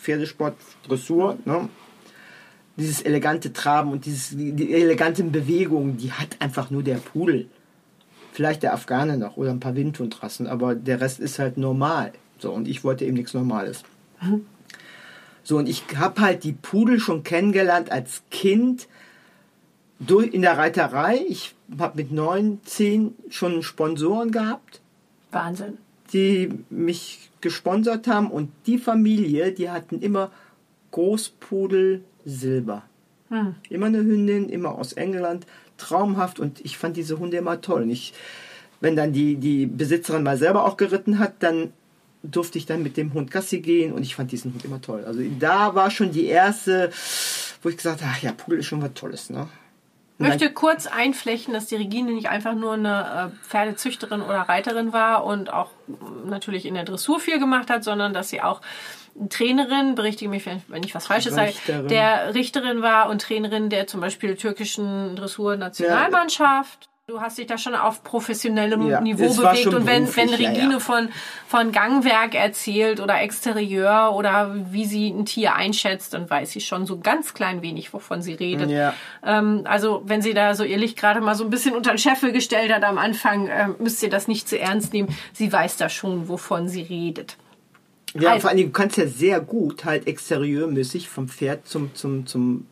[0.00, 0.54] Pferdesport,
[0.86, 1.68] Dressur, ne?
[2.76, 7.48] dieses elegante Traben und dieses, die, die eleganten Bewegungen, die hat einfach nur der Pudel.
[8.36, 12.12] Vielleicht der Afghane noch oder ein paar Windhundrassen, aber der Rest ist halt normal.
[12.38, 13.82] So, und ich wollte eben nichts Normales.
[15.42, 18.88] So, und ich habe halt die Pudel schon kennengelernt als Kind
[20.00, 21.18] durch, in der Reiterei.
[21.26, 24.82] Ich habe mit neun, zehn schon Sponsoren gehabt,
[25.30, 25.78] Wahnsinn.
[26.12, 28.30] die mich gesponsert haben.
[28.30, 30.30] Und die Familie, die hatten immer
[30.90, 32.82] Großpudel Silber.
[33.70, 35.46] Immer eine Hündin, immer aus England.
[35.78, 36.40] Traumhaft.
[36.40, 37.82] Und ich fand diese Hunde immer toll.
[37.82, 38.12] Und ich,
[38.80, 41.72] wenn dann die, die Besitzerin mal selber auch geritten hat, dann
[42.22, 45.04] durfte ich dann mit dem Hund Gassi gehen und ich fand diesen Hund immer toll.
[45.04, 46.90] Also da war schon die erste,
[47.62, 49.48] wo ich gesagt habe, ach ja, Pudel ist schon was Tolles, ne?
[50.18, 54.94] Ich möchte kurz einflechten, dass die Regine nicht einfach nur eine äh, Pferdezüchterin oder Reiterin
[54.94, 55.70] war und auch
[56.24, 58.62] natürlich in der Dressur viel gemacht hat, sondern dass sie auch
[59.28, 61.52] Trainerin, berichtige mich, wenn ich was Falsches sage,
[61.88, 66.84] der Richterin war und Trainerin der zum Beispiel türkischen Dressur-Nationalmannschaft.
[66.84, 66.95] Ja.
[67.08, 70.70] Du hast dich da schon auf professionellem ja, Niveau bewegt und wenn, wenn Regine ja,
[70.72, 70.78] ja.
[70.80, 71.08] von
[71.46, 76.84] von Gangwerk erzählt oder Exterieur oder wie sie ein Tier einschätzt, dann weiß sie schon
[76.84, 78.72] so ganz klein wenig, wovon sie redet.
[79.24, 81.98] Ähm, also wenn sie da so ihr Licht gerade mal so ein bisschen unter den
[81.98, 85.16] Scheffel gestellt hat am Anfang, äh, müsst ihr das nicht zu ernst nehmen.
[85.32, 87.36] Sie weiß da schon, wovon sie redet.
[88.14, 92.26] Ja, also, vor allem, du kannst ja sehr gut halt exterieurmäßig vom Pferd zum, zum,
[92.26, 92.66] zum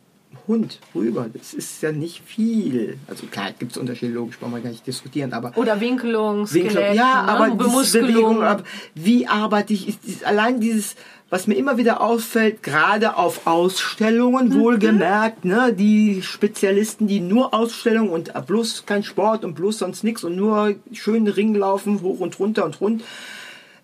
[0.47, 1.27] Hund rüber.
[1.31, 2.97] Das ist ja nicht viel.
[3.07, 5.53] Also klar, gibt es Unterschiede, logisch, brauchen wir gar nicht diskutieren, aber.
[5.55, 7.29] Oder Winkelung, Skelett, Ja, ne?
[7.29, 10.95] aber Bewegung, aber wie arbeite ich, ist, ist allein dieses,
[11.29, 14.59] was mir immer wieder auffällt, gerade auf Ausstellungen, mhm.
[14.59, 20.23] wohlgemerkt, ne, die Spezialisten, die nur Ausstellungen und bloß kein Sport und bloß sonst nichts
[20.23, 23.03] und nur schön Ring laufen, hoch und runter und rund.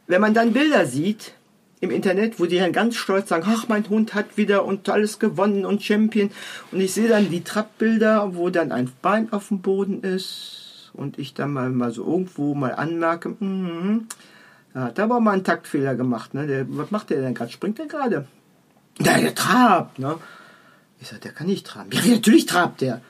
[0.08, 1.34] Wenn man dann Bilder sieht,
[1.82, 5.20] im Internet, wo die dann ganz stolz sagen, ach, mein Hund hat wieder und alles
[5.20, 6.32] gewonnen und Champion.
[6.72, 11.18] Und ich sehe dann die Trappbilder, wo dann ein Bein auf dem Boden ist und
[11.18, 14.08] ich dann mal, mal so irgendwo mal anmerke, mm,
[14.74, 16.34] er hat aber mal einen Taktfehler gemacht.
[16.34, 16.48] Ne?
[16.48, 17.52] Der, was macht der denn gerade?
[17.52, 18.28] Springt der gerade?
[19.00, 20.00] Ja, der trabt.
[20.00, 20.18] Ne?
[21.00, 21.90] Ich sage, der kann nicht traben.
[21.92, 23.02] Ja, natürlich trabt der.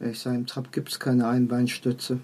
[0.00, 2.18] Ich sage, im Trab gibt es keine Einbeinstütze.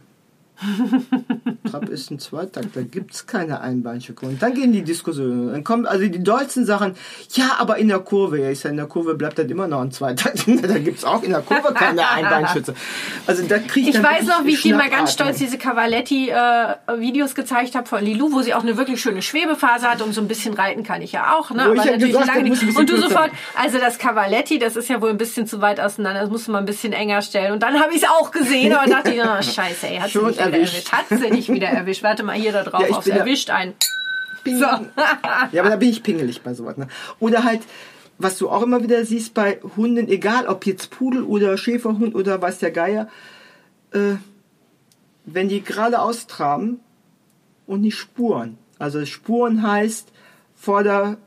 [1.71, 4.33] Trab ist ein Zweitakt, da gibt es keine Einbeinschirmung.
[4.33, 5.53] Und dann gehen die Diskussionen.
[5.53, 6.95] Dann kommen also die dollsten Sachen,
[7.33, 9.81] ja, aber in der Kurve, ja, ich sage, in der Kurve bleibt dann immer noch
[9.81, 10.45] ein Zweitakt.
[10.63, 12.75] da gibt es auch in der Kurve keine Einbeinschütze.
[13.27, 17.33] Also da krieg ich Ich weiß noch, wie ich dir mal ganz stolz diese Cavaletti-Videos
[17.33, 20.21] äh, gezeigt habe von Lilou, wo sie auch eine wirklich schöne Schwebephase hat und so
[20.21, 21.51] ein bisschen reiten kann ich ja auch.
[21.51, 21.63] Ne?
[21.63, 22.77] aber ja natürlich gesagt, lange nicht.
[22.77, 23.31] Und du sofort,
[23.61, 26.53] also das Cavaletti, das ist ja wohl ein bisschen zu weit auseinander, das musst du
[26.53, 27.53] mal ein bisschen enger stellen.
[27.53, 30.19] Und dann habe ich es auch gesehen und dachte ich, oh, scheiße, ey, hat sie
[30.19, 30.93] nicht erwischt.
[30.93, 32.03] Hat sie nicht wieder erwischt.
[32.03, 33.75] Warte mal hier da drauf ja, aufs erwischt ein.
[34.45, 34.65] So.
[35.53, 36.77] ja, aber da bin ich pingelig bei sowas.
[36.77, 36.89] Ne?
[37.19, 37.63] Oder halt,
[38.19, 42.41] was du auch immer wieder siehst bei Hunden, egal ob jetzt Pudel oder Schäferhund oder
[42.41, 43.09] weiß der Geier,
[43.93, 44.15] äh,
[45.25, 46.81] wenn die gerade austraben
[47.67, 48.59] und nicht Spuren.
[48.79, 50.13] Also Spuren heißt
[50.55, 51.19] Vorderabdruck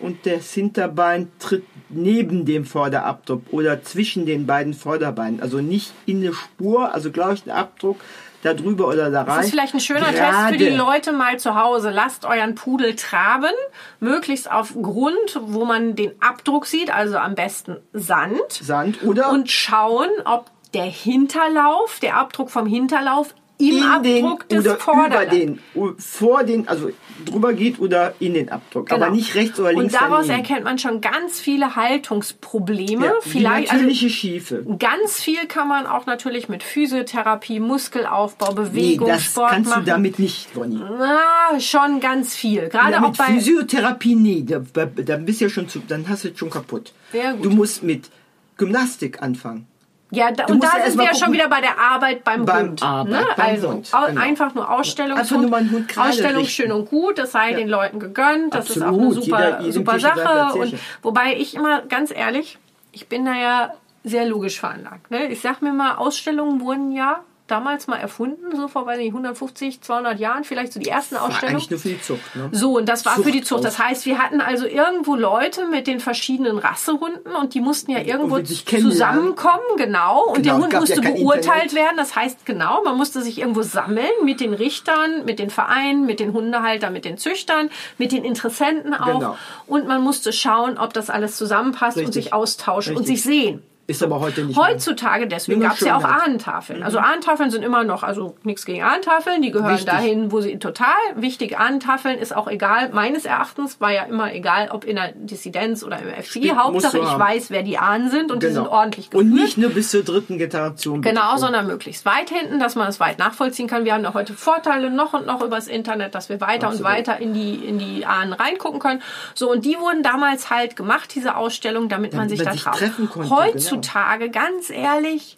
[0.00, 1.64] und das Hinterbein tritt
[1.96, 5.40] neben dem Vorderabdruck oder zwischen den beiden Vorderbeinen.
[5.40, 8.00] Also nicht in eine Spur, also glaube ich, ein Abdruck
[8.44, 9.36] da drüber oder da rein.
[9.36, 10.16] Das ist vielleicht ein schöner Gerade.
[10.16, 11.90] Test für die Leute mal zu Hause.
[11.90, 13.52] Lasst euren Pudel traben,
[14.00, 18.40] möglichst auf Grund, wo man den Abdruck sieht, also am besten Sand.
[18.50, 19.30] Sand oder?
[19.30, 25.26] Und schauen, ob der Hinterlauf, der Abdruck vom Hinterlauf im Abdruck den, des oder über
[25.26, 25.60] den,
[25.98, 26.90] vor den, also
[27.24, 29.06] drüber geht oder in den Abdruck, genau.
[29.06, 29.94] aber nicht rechts oder links.
[29.94, 30.44] Und daraus daneben.
[30.44, 33.06] erkennt man schon ganz viele Haltungsprobleme.
[33.06, 34.66] Ja, Vielleicht natürliche also, Schiefe.
[34.78, 39.84] Ganz viel kann man auch natürlich mit Physiotherapie, Muskelaufbau, Bewegung, nee, das Sport kannst machen.
[39.84, 40.80] du damit nicht, Bonnie.
[40.98, 42.68] Na, schon ganz viel.
[42.68, 46.28] Gerade ja, auch bei Physiotherapie nee, da, da bist ja schon zu, dann hast du
[46.28, 46.92] es schon kaputt.
[47.40, 48.10] Du musst mit
[48.56, 49.66] Gymnastik anfangen.
[50.14, 52.82] Ja, da, und da sind wir ja schon wieder bei der Arbeit beim, beim Hund.
[52.82, 53.26] Arbeit, ne?
[53.36, 54.20] beim also Hund, genau.
[54.20, 55.18] einfach nur Ausstellung.
[55.18, 56.62] Einfach nur mal Hund Ausstellung richten.
[56.62, 57.56] schön und gut, das sei ja.
[57.56, 58.76] den Leuten gegönnt, das Absolut.
[58.76, 60.58] ist auch eine super, jeder, super Sache.
[60.58, 62.58] Und wobei ich immer ganz ehrlich,
[62.92, 65.10] ich bin da ja sehr logisch veranlagt.
[65.10, 65.26] Ne?
[65.26, 69.82] Ich sag mir mal, Ausstellungen wurden ja damals mal erfunden, so vor weiß nicht, 150,
[69.82, 71.56] 200 Jahren, vielleicht so die ersten war Ausstellungen.
[71.56, 72.48] Eigentlich nur für die Zucht, ne?
[72.52, 73.64] So, und das war Zucht für die Zucht.
[73.64, 78.00] Das heißt, wir hatten also irgendwo Leute mit den verschiedenen Rassehunden und die mussten ja
[78.00, 80.24] irgendwo zusammenkommen, genau.
[80.24, 81.74] Und genau, der Hund musste ja beurteilt Internet.
[81.74, 81.96] werden.
[81.98, 86.20] Das heißt, genau, man musste sich irgendwo sammeln mit den Richtern, mit den Vereinen, mit
[86.20, 87.68] den Hundehaltern, mit den Züchtern,
[87.98, 89.06] mit den Interessenten auch.
[89.06, 89.36] Genau.
[89.66, 92.06] Und man musste schauen, ob das alles zusammenpasst Richtig.
[92.06, 93.10] und sich austauschen Richtig.
[93.10, 93.62] und sich sehen.
[93.86, 96.82] Ist aber heute nicht Heutzutage, deswegen gab es ja auch Ahnentafeln.
[96.82, 97.04] Also mhm.
[97.04, 99.86] Ahnentafeln sind immer noch, also nichts gegen Ahnentafeln, die gehören Wichtig.
[99.86, 101.58] dahin, wo sie total wichtig.
[101.58, 105.98] Ahnentafeln ist auch egal, meines Erachtens war ja immer egal, ob in der Dissidenz oder
[105.98, 106.54] im FCI.
[106.56, 107.20] Hauptsache ich haben.
[107.20, 108.48] weiß, wer die Ahnen sind und genau.
[108.48, 109.24] die sind ordentlich geführt.
[109.24, 111.02] Und nicht nur bis zur dritten Generation.
[111.02, 113.84] Genau, sondern möglichst weit hinten, dass man es weit nachvollziehen kann.
[113.84, 116.86] Wir haben da heute Vorteile noch und noch übers Internet, dass wir weiter Absolut.
[116.86, 119.02] und weiter in die, in die Ahnen reingucken können.
[119.34, 123.10] So, und die wurden damals halt gemacht, diese Ausstellung, damit, damit man sich da treffen
[123.10, 123.28] konnte.
[123.28, 125.36] Heutzutage heutzutage, ganz ehrlich,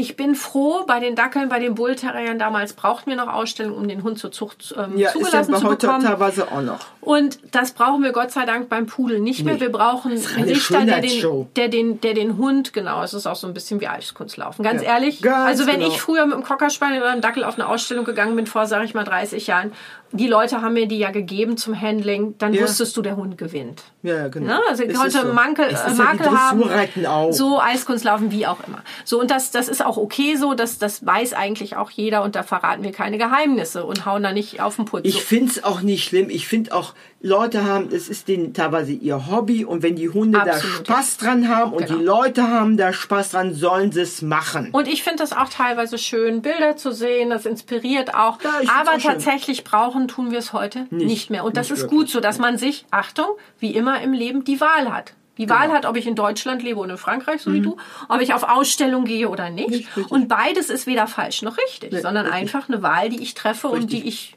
[0.00, 3.88] ich bin froh, bei den Dackeln, bei den Bullterriern damals brauchten wir noch Ausstellungen, um
[3.88, 6.04] den Hund zur Zucht ähm, ja, zugelassen ist ja zu heute bekommen.
[6.04, 6.78] teilweise auch noch.
[7.08, 9.58] Und das brauchen wir Gott sei Dank beim Pudel nicht mehr.
[9.60, 13.26] Wir brauchen einen eine Richter, der den, der, den, der den Hund, genau, es ist
[13.26, 14.62] auch so ein bisschen wie Eiskunstlaufen.
[14.62, 14.88] Ganz Ja.
[14.94, 15.88] ehrlich, Ganz also wenn genau.
[15.88, 18.84] ich früher mit dem Cockerspaniel oder einem Dackel auf eine Ausstellung gegangen bin, vor, sage
[18.84, 19.72] ich mal, 30 Jahren,
[20.12, 22.62] die Leute haben mir die ja gegeben zum Handling, dann Ja.
[22.62, 23.84] wusstest du, der Hund gewinnt.
[24.02, 24.46] Ja, genau.
[24.54, 24.60] Ne?
[24.68, 25.32] Also Es konnte so.
[25.32, 27.32] Mankel, äh, ist ja Makel haben, auch.
[27.32, 28.82] so Eiskunstlaufen, wie auch immer.
[29.06, 32.36] So und das, das ist auch okay so, das, das weiß eigentlich auch jeder und
[32.36, 35.02] da verraten wir keine Geheimnisse und hauen da nicht auf den Putz.
[35.04, 35.20] Ich So.
[35.20, 36.28] finde es auch nicht schlimm.
[36.30, 40.40] Ich finde auch, Leute haben, es ist denen teilweise ihr Hobby und wenn die Hunde
[40.40, 41.98] Absolut, da Spaß dran haben und Genau.
[41.98, 44.70] die Leute haben da Spaß dran, sollen sie es machen.
[44.72, 48.38] Und ich finde das auch teilweise schön, Bilder zu sehen, das inspiriert auch.
[48.42, 49.10] Ja, Aber auch schön.
[49.12, 51.44] tatsächlich brauchen tun wir es heute nicht, mehr.
[51.44, 51.98] Und das nicht ist wirklich.
[52.00, 53.26] gut so, dass man sich, Achtung,
[53.58, 55.14] wie immer im Leben, die Wahl hat.
[55.38, 55.60] Die Genau.
[55.60, 57.76] Wahl hat, ob ich in Deutschland lebe oder in Frankreich, so wie du,
[58.08, 59.68] ob ich auf Ausstellung gehe oder nicht.
[59.68, 60.02] Mhm.
[60.02, 62.40] Nicht und beides ist weder falsch noch richtig, Nee, sondern richtig.
[62.56, 64.02] einfach eine Wahl, die ich treffe und Richtig.
[64.02, 64.36] die ich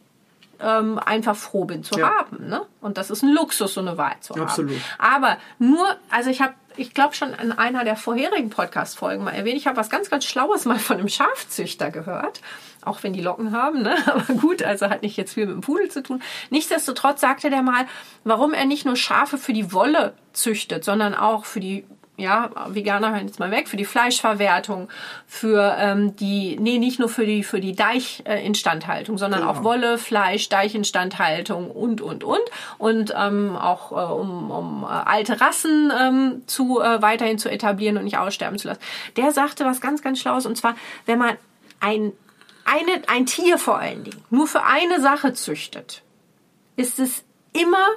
[0.62, 2.12] ähm, einfach froh bin zu Ja.
[2.20, 2.48] haben.
[2.48, 2.62] Ne?
[2.82, 4.72] Und das ist ein Luxus, so eine Wahl zu Absolut.
[5.00, 5.16] haben.
[5.16, 9.58] Aber nur, also ich habe, ich glaube schon in einer der vorherigen Podcast-Folgen mal erwähnt,
[9.58, 12.42] ich habe was ganz, ganz Schlaues mal von einem Schafzüchter gehört.
[12.84, 13.96] Auch wenn die Locken haben, ne?
[14.08, 16.22] aber gut, also hat nicht jetzt viel mit dem Pudel zu tun.
[16.50, 17.86] Nichtsdestotrotz sagte der mal,
[18.24, 21.86] warum er nicht nur Schafe für die Wolle züchtet, sondern auch für die
[22.18, 24.90] ja, Veganer hören jetzt mal weg, für die Fleischverwertung,
[25.26, 29.52] für ähm, die, nee, nicht nur für die, für die Deichinstandhaltung, sondern Genau.
[29.52, 32.42] auch Wolle, Fleisch, Deichinstandhaltung und, und, und.
[32.78, 37.98] Und ähm, auch äh, um, um äh, alte Rassen ähm, zu äh, weiterhin zu etablieren
[37.98, 38.82] und nicht aussterben zu lassen.
[39.16, 41.38] Der sagte was ganz, ganz Schlaues, und zwar, wenn man
[41.80, 42.12] ein,
[42.66, 46.04] eine, ein Tier vor allen Dingen nur für eine Sache züchtet,
[46.76, 47.88] ist es immer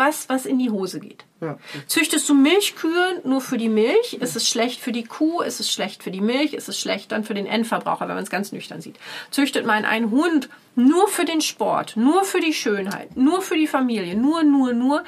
[0.00, 1.26] was, was in die Hose geht.
[1.42, 1.58] Ja.
[1.86, 5.70] Züchtest du Milchkühe nur für die Milch, ist es schlecht für die Kuh, ist es
[5.70, 8.50] schlecht für die Milch, ist es schlecht dann für den Endverbraucher, wenn man es ganz
[8.50, 8.96] nüchtern sieht.
[9.30, 13.66] Züchtet man einen Hund nur für den Sport, nur für die Schönheit, nur für die
[13.66, 15.04] Familie, nur, nur, nur,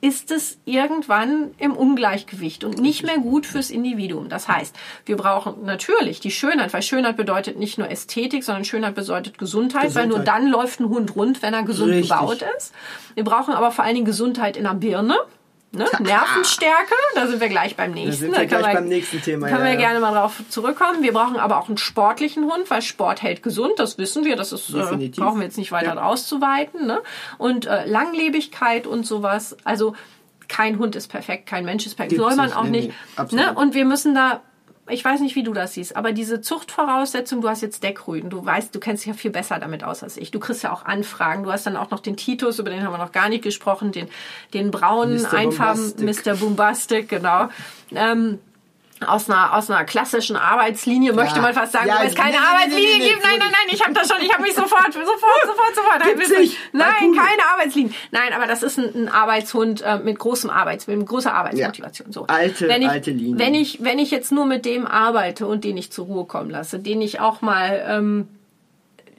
[0.00, 4.28] ist es irgendwann im Ungleichgewicht und nicht mehr gut fürs Individuum.
[4.28, 4.76] Das heißt,
[5.06, 9.94] wir brauchen natürlich die Schönheit, weil Schönheit bedeutet nicht nur Ästhetik, sondern Schönheit bedeutet Gesundheit,
[9.94, 10.42] weil nur Gesundheit.
[10.42, 12.10] dann läuft ein Hund rund, wenn er gesund Richtig.
[12.10, 12.72] gebaut ist.
[13.14, 15.16] Wir brauchen aber vor allen Dingen Gesundheit in der Birne.
[15.72, 15.84] Ne?
[15.98, 18.12] Nervenstärke, da sind wir gleich beim nächsten.
[18.12, 19.78] sind wir Da können gleich beim nächsten Thema, Können ja, wir ja.
[19.78, 21.02] gerne mal drauf zurückkommen.
[21.02, 24.36] Wir brauchen aber auch einen sportlichen Hund, weil Sport hält gesund, das wissen wir.
[24.36, 26.02] Das ist, äh, brauchen wir jetzt nicht weiter Ja.
[26.04, 26.86] auszuweiten.
[26.86, 27.02] Ne?
[27.36, 29.56] Und äh, Langlebigkeit und sowas.
[29.64, 29.94] Also
[30.48, 32.10] kein Hund ist perfekt, kein Mensch ist perfekt.
[32.16, 32.92] Gibt's Soll man auch nicht.
[33.30, 33.52] nee, ne?
[33.54, 34.40] Und wir müssen da
[34.88, 38.44] ich weiß nicht, wie du das siehst, aber diese Zuchtvoraussetzung, du hast jetzt Deckrüden, du
[38.44, 40.30] weißt, du kennst dich ja viel besser damit aus als ich.
[40.30, 41.42] Du kriegst ja auch Anfragen.
[41.42, 43.92] Du hast dann auch noch den Titus, über den haben wir noch gar nicht gesprochen,
[43.92, 44.08] den,
[44.54, 45.34] den braunen Mr.
[45.34, 46.26] Einfarben, Bombastic.
[46.26, 46.36] Mr.
[46.36, 47.48] Bombastic, genau.
[47.92, 48.38] Ähm,
[49.06, 52.36] aus einer, aus einer klassischen Arbeitslinie möchte man fast sagen, Ja, weil es keine nee,
[52.38, 53.22] Arbeitslinie nee, nee, gibt.
[53.22, 55.06] Nein, nein, nein, ich habe das schon, ich habe mich sofort, sofort,
[55.44, 56.02] sofort, sofort.
[56.72, 57.92] Nein, keine Arbeitslinie.
[58.10, 62.12] Nein, aber das ist ein, ein Arbeitshund äh, mit großem Arbeits, mit großer Arbeitsmotivation.
[62.12, 62.26] So.
[62.26, 63.38] Alte, wenn ich, alte Linie.
[63.38, 66.50] Wenn ich, wenn ich jetzt nur mit dem arbeite und den ich zur Ruhe kommen
[66.50, 68.28] lasse, den ich auch mal ähm,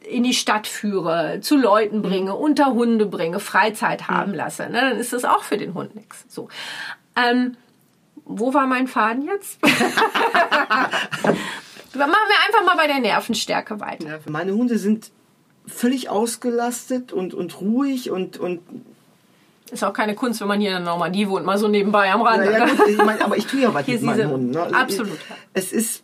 [0.10, 4.98] in die Stadt führe, zu Leuten bringe, unter Hunde bringe, Freizeit haben lasse, ne, dann
[4.98, 6.26] ist das auch für den Hund nichts.
[6.30, 6.50] So.
[7.16, 7.58] Ähm,
[8.28, 9.60] wo war mein Faden jetzt?
[9.64, 9.76] Machen
[11.94, 12.06] wir
[12.48, 14.08] einfach mal bei der Nervenstärke weiter.
[14.08, 15.12] Ja, meine Hunde sind
[15.66, 18.62] völlig ausgelastet und, und ruhig und, und
[19.72, 22.22] Ist auch keine Kunst, wenn man hier in der Normandie wohnt, mal so nebenbei am
[22.22, 22.46] Rand.
[22.46, 24.52] Ja, ja, gut, ich mein, aber ich tue ja was Hier mit meinen diese- Hunden.
[24.52, 24.62] Ne?
[24.62, 25.18] Also Absolut.
[25.54, 26.04] Es ist,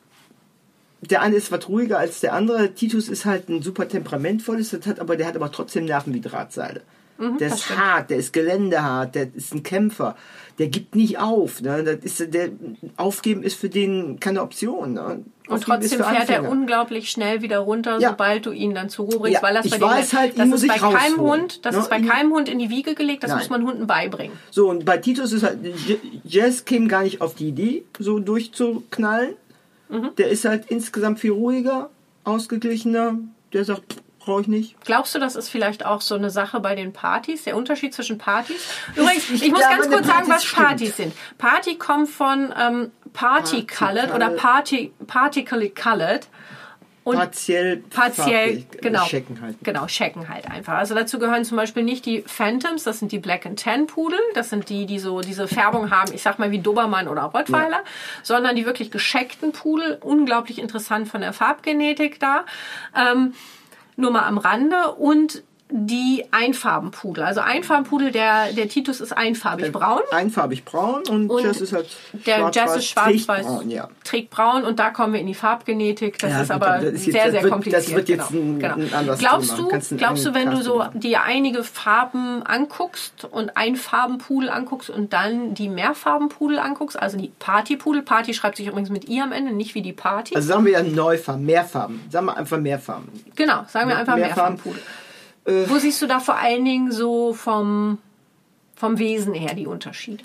[1.01, 2.73] der eine ist was ruhiger als der andere.
[2.73, 6.21] Titus ist halt ein super temperamentvolles, das hat aber, der hat aber trotzdem Nerven wie
[6.21, 6.81] Drahtseile.
[7.19, 10.15] Der Mhm, das ist hart, der ist geländehart, der ist ein Kämpfer.
[10.59, 11.61] Der gibt nicht auf.
[11.61, 11.83] Ne?
[11.83, 12.49] Das ist, der,
[12.97, 14.93] aufgeben ist für den keine Option.
[14.93, 15.23] Ne?
[15.47, 18.09] Und trotzdem fährt er unglaublich schnell wieder runter, Ja.
[18.11, 20.51] sobald du ihn dann zur Ruhe bringst, Ja, weil das ich bei weiß halt, ihn
[20.51, 21.17] das ist bei keinem.
[21.19, 23.39] Hund, das Ne, ist bei keinem Hund in die Wiege gelegt, das Nein.
[23.39, 24.37] muss man Hunden beibringen.
[24.51, 28.19] So, und bei Titus ist halt, J- Jazz käme gar nicht auf die Idee, so
[28.19, 29.33] durchzuknallen.
[29.89, 30.09] Mhm.
[30.17, 31.89] Der ist halt insgesamt viel ruhiger,
[32.25, 33.17] ausgeglichener.
[33.53, 34.75] Der sagt, brauche ich nicht.
[34.85, 38.17] Glaubst du, das ist vielleicht auch so eine Sache bei den Partys, der Unterschied zwischen
[38.17, 38.67] Partys?
[38.95, 40.67] Übrigens, ich, ich muss glaube, ganz kurz sagen, was stimmt.
[40.67, 41.13] Partys sind.
[41.37, 44.37] Party kommt von ähm, Party Party Colored oder colored.
[44.37, 46.27] Party, Partically Colored.
[47.05, 49.03] Und Partiell, partiell, genau.
[49.03, 49.57] Checken halt.
[49.61, 50.75] Genau, checken halt einfach.
[50.75, 54.19] Also dazu gehören zum Beispiel nicht die Phantoms, das sind die Black and Tan Pudel,
[54.35, 57.83] das sind die, die so diese Färbung haben, ich sag mal wie Dobermann oder Rottweiler,
[58.23, 62.45] sondern die wirklich gescheckten Pudel, unglaublich interessant von der Farbgenetik da.
[62.95, 63.33] Ähm,
[63.95, 65.43] nur mal am Rande und
[65.75, 67.23] die Einfarbenpudel.
[67.23, 70.01] Also Einfarbenpudel, der, der Titus ist einfarbig braun.
[70.11, 71.87] Einfarbig braun und, Und Jazz ist halt
[72.27, 73.89] Der Jazz ist schwarz-weiß, trägt braun, ja.
[74.03, 76.19] trägt braun und da kommen wir in die Farbgenetik.
[76.19, 77.83] Das Ja, ist aber das ist jetzt- sehr, sehr wird- kompliziert.
[77.87, 78.75] das wird jetzt genau, ein- genau.
[78.75, 79.69] ein anderes glaubst Thema.
[79.79, 85.55] du, glaubst du, wenn du so dir einige Farben anguckst und Einfarbenpudel anguckst und dann
[85.55, 89.73] die Mehrfarbenpudel anguckst, also die Partypudel, Party schreibt sich übrigens mit i am Ende, nicht
[89.73, 90.35] wie die Party.
[90.35, 91.99] Also sagen wir ja Neufarben, Mehrfarben.
[92.11, 93.09] Sagen wir einfach Mehrfarben.
[93.35, 94.59] genau, sagen wir einfach Mehrfarben.
[95.45, 95.69] Mehrfarbenpudel.
[95.69, 97.97] Wo siehst du da vor allen Dingen so vom,
[98.75, 100.23] vom Wesen her die Unterschiede?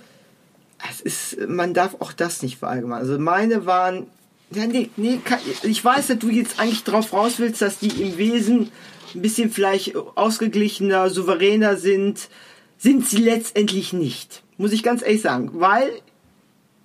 [0.89, 3.01] Es ist, man darf auch das nicht verallgemeinern.
[3.01, 4.07] Also meine waren,
[4.51, 5.21] ja, nee, nee,
[5.62, 8.71] ich weiß, dass du jetzt eigentlich drauf raus willst, dass die im Wesen
[9.14, 12.29] ein bisschen vielleicht ausgeglichener, souveräner sind.
[12.79, 14.45] Sind sie letztendlich nicht.
[14.57, 15.51] Muss ich ganz ehrlich sagen.
[15.55, 15.91] Weil,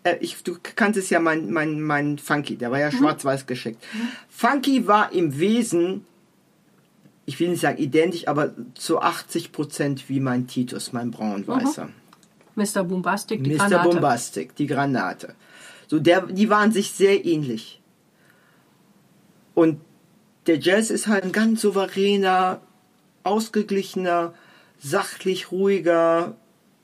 [0.04, 3.84] äh, ich, du kanntest ja mein, mein, mein Funky, der war ja schwarz-weiß geschickt.
[4.28, 6.06] Funky war im Wesen,
[7.26, 11.90] ich will nicht sagen identisch, aber zu 80 Prozent wie mein Titus, mein braun-weißer.
[12.56, 12.84] Mr.
[12.84, 13.70] Bombastic, die Mr.
[13.70, 13.90] Granate.
[13.90, 15.36] Bombastic, die Granate.
[15.88, 17.82] So, der, die waren sich sehr ähnlich.
[19.54, 19.80] Und
[20.48, 22.62] der Jazz ist halt ein ganz souveräner,
[23.24, 24.34] ausgeglichener,
[24.80, 26.36] sachlich ruhiger,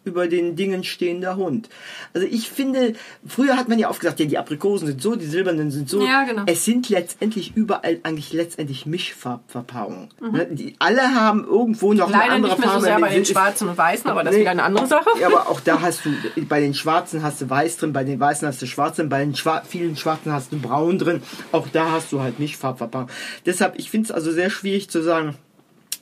[0.10, 1.70] über den Dingen stehender Hund.
[2.14, 2.94] Also ich finde,
[3.26, 6.02] früher hat man ja oft gesagt, ja, die Aprikosen sind so, die silbernen sind so.
[6.06, 6.44] Ja, genau.
[6.48, 10.10] Es sind letztendlich überall eigentlich letztendlich Mischfarbverpackungen.
[10.20, 10.32] Mhm.
[10.32, 10.48] Ne?
[10.52, 12.86] Die alle haben irgendwo noch eine Leider andere nicht mehr so Farbe.
[12.86, 14.42] sehr bei den Ist- Schwarzen und Weißen, aber das ist Nee.
[14.42, 15.10] wieder eine andere Sache.
[15.22, 16.10] ja, aber auch da hast du,
[16.48, 19.20] bei den Schwarzen hast du Weiß drin, bei den Weißen hast du Schwarz drin, bei
[19.24, 21.22] den Schwa vielen Schwarzen hast du Braun drin.
[21.52, 23.10] Auch da hast du halt nicht Farbverpackung.
[23.46, 25.36] Deshalb, ich finde es also sehr schwierig zu sagen,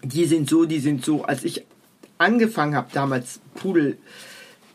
[0.04, 1.24] die sind so, die sind so.
[1.24, 1.66] Als ich
[2.18, 3.98] angefangen habe, damals Pudel,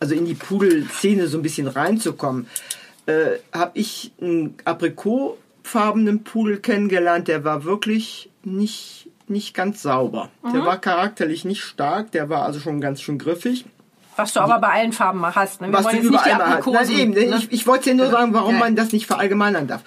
[0.01, 2.47] also in die Pudel-Szene so ein bisschen reinzukommen,
[3.07, 10.31] äh, habe ich einen aprikotfarbenen Pudel kennengelernt, der war wirklich nicht, nicht ganz sauber.
[10.43, 10.53] Mhm.
[10.53, 13.65] Der war charakterlich nicht stark, der war also schon ganz schön griffig.
[14.17, 15.63] Was du aber bei allen Farben mal hast.
[15.63, 15.69] Ne?
[15.69, 16.41] Wir was wollen du jetzt nicht die hast.
[16.43, 16.81] Aprikosen.
[16.83, 17.37] Nein, eben, ne?
[17.39, 18.61] ich, ich wollte dir nur sagen, warum Ja.
[18.61, 19.83] man das nicht verallgemeinern darf.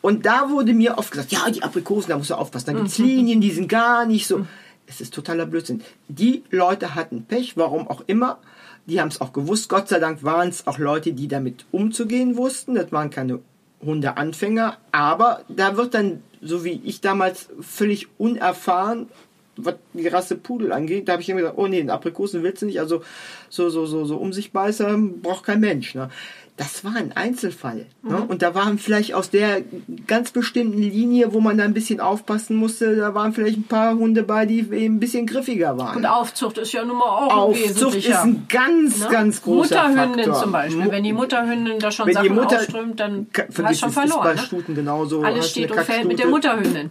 [0.00, 2.66] Und da wurde mir oft gesagt, ja, die Aprikosen, da musst du aufpassen.
[2.66, 2.76] Da Mhm.
[2.84, 4.46] gibt's Linien, die sind gar nicht so.
[4.86, 5.82] Es ist totaler Blödsinn.
[6.08, 8.38] Die Leute hatten Pech, warum auch immer.
[8.86, 9.68] Die haben es auch gewusst.
[9.68, 12.74] Gott sei Dank waren es auch Leute, die damit umzugehen wussten.
[12.74, 13.40] Das waren keine
[13.82, 14.76] Hundeanfänger.
[14.92, 19.08] Aber da wird dann, so wie ich damals, völlig unerfahren,
[19.56, 22.62] was die Rasse Pudel angeht, da habe ich immer gesagt, oh nee, einen Aprikosen willst
[22.62, 22.80] du nicht.
[22.80, 23.02] Also
[23.48, 25.94] so, so, so, so um sich beißer braucht kein Mensch.
[25.94, 26.10] Ne?
[26.56, 27.86] Das war ein Einzelfall.
[28.02, 28.24] Ne?
[28.28, 29.62] Und da waren vielleicht aus der
[30.06, 33.96] ganz bestimmten Linie, wo man da ein bisschen aufpassen musste, da waren vielleicht ein paar
[33.96, 35.96] Hunde bei, die eben ein bisschen griffiger waren.
[35.96, 39.08] Und Aufzucht ist ja nun mal auch ein Aufzucht ist ein ganz, ne?
[39.10, 40.42] ganz großer Mutterhündin Faktor.
[40.42, 40.90] zum Beispiel.
[40.92, 43.82] Wenn die Mutterhündin da schon wenn die Sachen Mutter ausströmt, dann hast du schon es,
[43.82, 44.22] ist verloren.
[44.22, 44.38] bei Ne?
[44.38, 45.22] Stuten genauso.
[45.22, 46.28] Alles steht und fällt mit der.
[46.28, 46.90] Mutterhündin.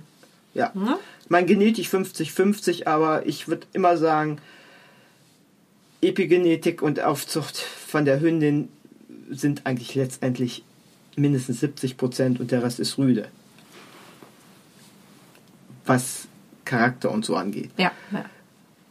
[0.53, 0.71] Ja.
[0.73, 0.97] Ne?
[1.29, 4.39] Mein Genetik 50-50, aber ich würde immer sagen,
[6.01, 8.67] Epigenetik und Aufzucht von der Hündin
[9.35, 10.63] sind eigentlich letztendlich
[11.15, 13.27] mindestens 70 Prozent und der Rest ist Rüde.
[15.85, 16.27] Was
[16.65, 17.71] Charakter und so angeht.
[17.77, 18.25] Ja, ja.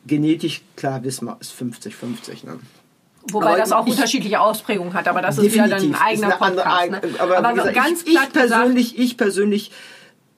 [0.06, 2.44] Genetisch, klar, wissen wir, ist 50-50.
[2.44, 2.58] Ne?
[3.28, 6.02] Wobei Aber das auch ich- unterschiedliche Ausprägungen hat, aber das ist wieder ein Definitiv.
[6.02, 6.80] eigener andere Podcast.
[6.82, 7.20] Eigen- ne?
[7.20, 9.70] Aber, aber wie gesagt, ganz ich, ich persönlich, ich persönlich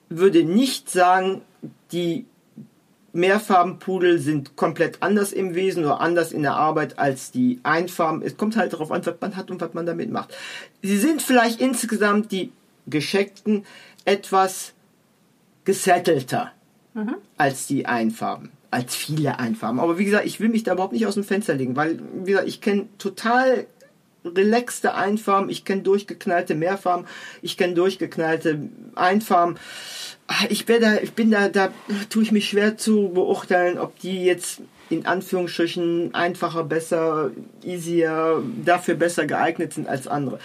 [0.09, 1.41] würde nicht sagen,
[1.91, 2.25] die
[3.15, 8.21] Mehrfarbenpudel sind komplett anders im Wesen oder anders in der Arbeit als die Einfarben.
[8.21, 10.35] Es kommt halt darauf an, was man hat und was man damit macht.
[10.81, 12.51] Sie sind vielleicht insgesamt die
[12.87, 13.65] gescheckten
[14.03, 14.73] etwas
[15.63, 16.51] gesettelter
[16.93, 17.15] Mhm.
[17.37, 19.81] als die Einfarben, als viele Einfarben.
[19.81, 22.31] Aber wie gesagt, ich will mich da überhaupt nicht aus dem Fenster legen, weil, wie
[22.31, 23.65] gesagt, ich kenne total
[24.23, 27.05] relaxte Einfarben, ich kenne durchgeknallte Mehrfarben,
[27.41, 29.57] ich kenne durchgeknallte Einfarben.
[30.27, 31.69] Ah, Ich, bin da, ich bin da, da
[32.09, 37.31] tue ich mich schwer zu beurteilen, ob die jetzt in Anführungsstrichen einfacher, besser,
[37.63, 40.39] easier, dafür besser geeignet sind als andere.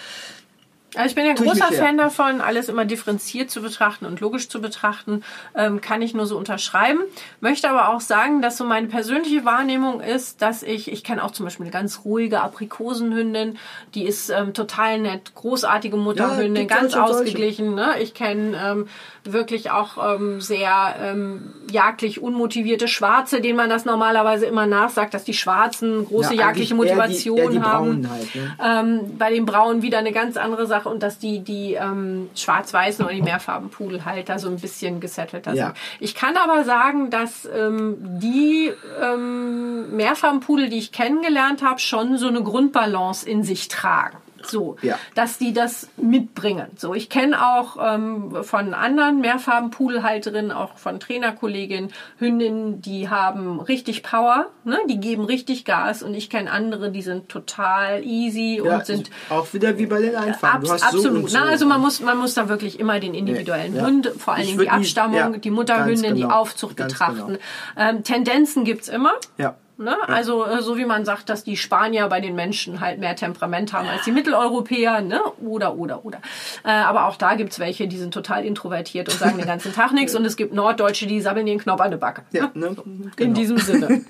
[0.96, 1.72] Also ich bin ein großer.
[1.72, 5.22] Fan davon, alles immer differenziert zu betrachten und logisch zu betrachten.
[5.54, 7.00] Ähm, kann ich nur so unterschreiben.
[7.40, 11.30] Möchte aber auch sagen, dass so meine persönliche Wahrnehmung ist, dass ich, ich kenne auch
[11.30, 13.56] zum Beispiel eine ganz ruhige Aprikosenhündin,
[13.94, 17.74] die ist ähm, total nett, großartige Mutterhündin, gibt's ganz ausgeglichen.
[17.74, 17.94] Ne?
[18.00, 18.88] Ich kenne ähm,
[19.24, 25.24] wirklich auch ähm, sehr ähm, jagdlich unmotivierte Schwarze, denen man das normalerweise immer nachsagt, dass
[25.24, 28.08] die Schwarzen große Ja, jagliche eigentlich eher die- Motivation eher die haben.
[28.10, 28.56] Halt, ne?
[28.62, 33.04] Ähm, bei den Braunen wieder eine ganz andere Sache und dass die, die ähm, schwarz-weißen
[33.04, 35.66] oder die Mehrfarbenpudel halt da so ein bisschen gesettelter Ja.
[35.66, 35.76] sind.
[36.00, 42.28] Ich kann aber sagen, dass ähm, die ähm, Mehrfarbenpudel, die ich kennengelernt habe, schon so
[42.28, 44.16] eine Grundbalance in sich tragen.
[44.42, 44.98] So, Ja.
[45.14, 46.66] dass die das mitbringen.
[46.76, 54.02] So, ich kenne auch ähm, von anderen Mehrfarben-Pudelhalterinnen, auch von Trainerkolleginnen, Hündinnen, die haben richtig
[54.02, 54.78] Power, ne?
[54.88, 59.10] die geben richtig Gas und ich kenne andere, die sind total easy Ja, und sind
[59.28, 60.68] auch wieder wie bei den Einfachen.
[60.68, 61.28] Abs absolut.
[61.30, 61.38] So so.
[61.38, 63.86] Also man muss, man muss da wirklich immer den individuellen Ja.
[63.86, 66.34] Hund, vor allen Dingen die nie- Abstammung, ja, die Mutterhündin, ganz die genau.
[66.34, 67.26] Aufzucht betrachten.
[67.26, 67.38] genau.
[67.76, 69.12] Ähm, Tendenzen gibt's immer.
[69.38, 69.56] Ja.
[69.80, 69.96] Ne?
[70.08, 73.72] Also äh, so wie man sagt, dass die Spanier bei den Menschen halt mehr Temperament
[73.72, 75.22] haben als die Mitteleuropäer, ne?
[75.40, 76.18] Oder, oder, oder.
[76.64, 79.92] Äh, aber auch da gibt's welche, die sind total introvertiert und sagen den ganzen Tag
[79.92, 80.14] nichts.
[80.14, 82.22] Und es gibt Norddeutsche, die sabbeln den Knopf an der Backe.
[82.32, 82.76] Ja, ne?
[82.84, 83.34] In Genau.
[83.34, 84.04] diesem Sinne.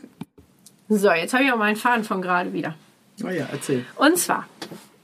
[0.89, 2.75] So, jetzt habe ich auch meinen Faden von gerade wieder.
[3.23, 3.87] Oh ja, erzähl.
[3.95, 4.49] Und zwar,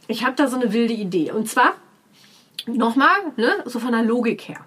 [0.09, 1.31] ich habe da so eine wilde Idee.
[1.31, 1.75] Und zwar,
[2.67, 4.59] nochmal, ne, so von der Logik her.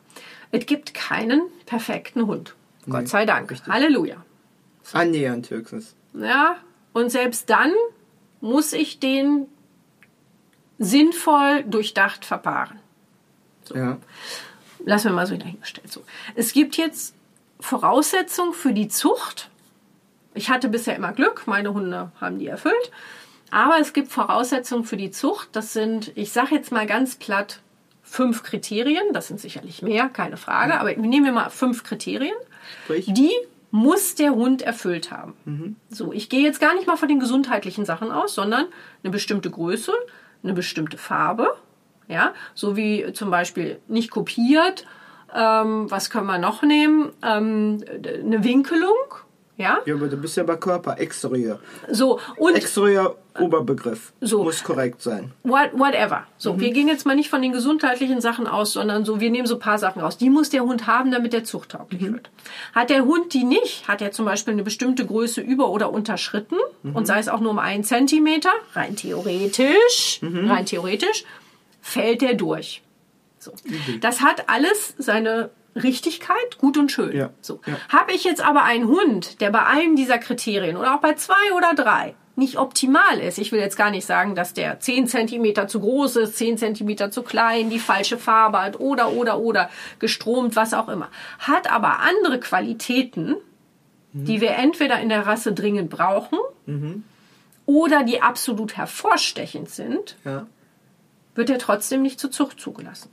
[0.52, 2.56] Es gibt keinen perfekten Hund.
[2.90, 3.54] Gott sei Dank.
[3.68, 4.16] Halleluja.
[4.96, 5.96] Annähernd höchstens.
[6.14, 6.58] Ja,
[6.94, 7.72] und selbst dann
[8.42, 9.48] muss ich den
[10.78, 12.80] sinnvoll durchdacht verpaaren.
[13.74, 13.98] Ja.
[14.86, 15.92] Lassen wir mal so dahingestellt.
[15.92, 16.04] So.
[16.36, 17.14] Es gibt jetzt
[17.60, 19.50] Voraussetzungen für die Zucht.
[20.34, 22.92] Ich hatte bisher immer Glück, meine Hunde haben die erfüllt.
[23.52, 25.50] Aber es gibt Voraussetzungen für die Zucht.
[25.54, 27.62] Das sind, ich sage jetzt mal ganz platt,
[28.04, 29.12] fünf Kriterien.
[29.12, 30.80] Das sind sicherlich mehr, keine Frage.
[30.80, 32.36] Aber nehmen wir mal fünf Kriterien.
[32.84, 33.06] Sprich?
[33.10, 33.34] Die
[33.72, 35.36] muss der Hund erfüllt haben.
[35.90, 38.66] So, ich gehe jetzt gar nicht mal von den gesundheitlichen Sachen aus, sondern
[39.04, 39.92] eine bestimmte Größe,
[40.44, 41.56] eine bestimmte Farbe,
[42.08, 44.86] ja, so wie zum Beispiel nicht kopiert.
[45.34, 47.12] Ähm, was können wir noch nehmen?
[47.22, 48.96] Ähm, eine Winkelung,
[49.60, 51.60] ja, Ja, aber du bist ja bei Körper, Exterieur.
[51.92, 54.12] so und Exterieur, Oberbegriff.
[54.22, 54.44] So.
[54.44, 55.32] Muss korrekt sein.
[55.44, 56.26] what, whatever.
[56.38, 59.48] So, wir gehen jetzt mal nicht von den gesundheitlichen Sachen aus, sondern so, wir nehmen
[59.48, 60.18] so ein paar Sachen raus.
[60.18, 62.30] Die muss der Hund haben, damit er zuchttauglich wird.
[62.74, 66.58] Hat der Hund die nicht, hat er zum Beispiel eine bestimmte Größe über- oder unterschritten
[66.94, 71.24] und sei es auch nur um einen Zentimeter, rein theoretisch, rein theoretisch,
[71.82, 72.82] fällt der durch.
[73.38, 73.52] So.
[74.02, 77.16] Das hat alles seine Richtigkeit, gut und schön.
[77.16, 77.30] Ja.
[77.42, 77.62] So.
[77.66, 77.78] Ja.
[77.90, 81.54] Habe ich jetzt aber einen Hund, der bei einem dieser Kriterien oder auch bei zwei
[81.56, 83.38] oder drei nicht optimal ist.
[83.38, 87.12] Ich will jetzt gar nicht sagen, dass der 10 Zentimeter zu groß ist, 10 Zentimeter
[87.12, 91.10] zu klein, die falsche Farbe hat oder, oder, oder, gestromt, was auch immer.
[91.40, 93.36] Hat aber andere Qualitäten,
[94.14, 96.40] die wir entweder in der Rasse dringend brauchen
[97.66, 100.48] oder die absolut hervorstechend sind, Ja.
[101.36, 103.10] wird er trotzdem nicht zur Zucht zugelassen.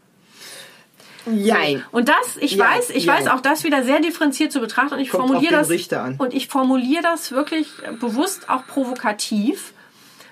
[1.31, 1.85] Jein.
[1.93, 3.15] Und das, ich Ja, weiß, ich ja.
[3.15, 6.17] weiß auch das wieder sehr differenziert zu betrachten und ich Kommt formuliere das Richter an.
[6.19, 7.69] und ich formuliere das wirklich
[8.01, 9.73] bewusst auch provokativ,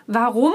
[0.06, 0.52] warum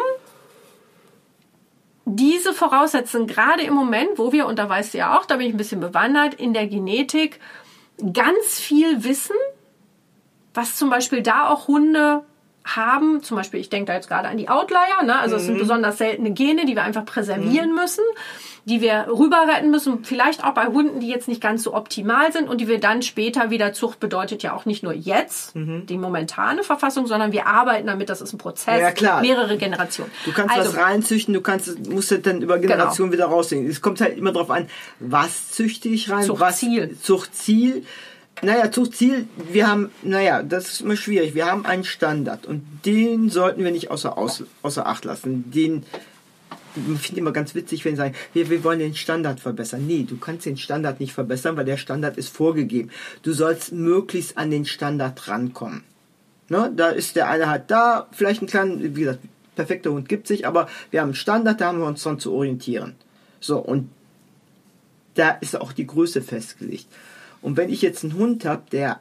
[2.05, 5.47] diese Voraussetzungen gerade im Moment, wo wir, und da weißt du ja auch, da bin
[5.47, 7.39] ich ein bisschen bewandert, in der Genetik
[8.13, 9.35] ganz viel wissen,
[10.53, 12.23] was zum Beispiel da auch Hunde
[12.65, 15.19] haben, zum Beispiel, ich denke da jetzt gerade an die Outlier, ne?
[15.19, 15.47] also es Mhm.
[15.47, 18.03] sind besonders seltene Gene, die wir einfach präservieren müssen,
[18.65, 22.31] die wir rüber retten müssen, vielleicht auch bei Hunden, die jetzt nicht ganz so optimal
[22.31, 25.97] sind und die wir dann später wieder, Zucht bedeutet ja auch nicht nur jetzt, die
[25.97, 28.81] momentane Verfassung, sondern wir arbeiten damit, das ist ein Prozess, Mhm.
[28.81, 29.21] Ja, klar.
[29.21, 30.11] mehrere Generationen.
[30.25, 33.69] Du kannst also, was reinzüchten, du kannst, musst es dann über Generationen wieder rausnehmen.
[33.69, 34.67] Es kommt halt immer darauf an,
[34.99, 36.91] was züchte ich rein, Zuchtziel.
[36.91, 37.83] was Zuchtziel.
[38.41, 41.35] Naja, Zuchtziel, wir haben, naja, das ist immer schwierig.
[41.35, 45.51] Wir haben einen Standard und den sollten wir nicht außer, außer Acht lassen.
[45.51, 45.83] Den,
[46.75, 49.85] ich finde immer ganz witzig, wenn sie sagen, wir, wir wollen den Standard verbessern.
[49.87, 52.89] Nee, du kannst den Standard nicht verbessern, weil der Standard ist vorgegeben.
[53.23, 55.83] Du sollst möglichst an den Standard rankommen.
[56.49, 56.71] Ne?
[56.75, 59.19] Da ist der eine halt da, vielleicht ein kleiner, wie gesagt,
[59.55, 62.33] perfekter Hund gibt sich, aber wir haben einen Standard, da haben wir uns dran zu
[62.33, 62.95] orientieren.
[63.39, 63.89] So, und
[65.15, 66.87] da ist auch die Größe festgelegt.
[67.41, 68.99] Und wenn ich jetzt einen Hund habe, der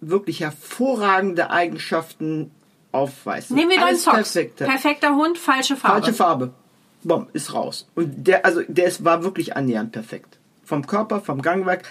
[0.00, 2.50] wirklich hervorragende Eigenschaften
[2.92, 3.50] aufweist.
[3.50, 4.32] Nehmen wir deinen Socks.
[4.32, 6.00] perfekte, Perfekter Hund, falsche Farbe.
[6.00, 6.54] falsche Farbe.
[7.02, 7.88] Bom, ist raus.
[7.94, 10.38] Und der, also der ist, war wirklich annähernd perfekt.
[10.64, 11.84] Vom Körper, vom Gangwerk.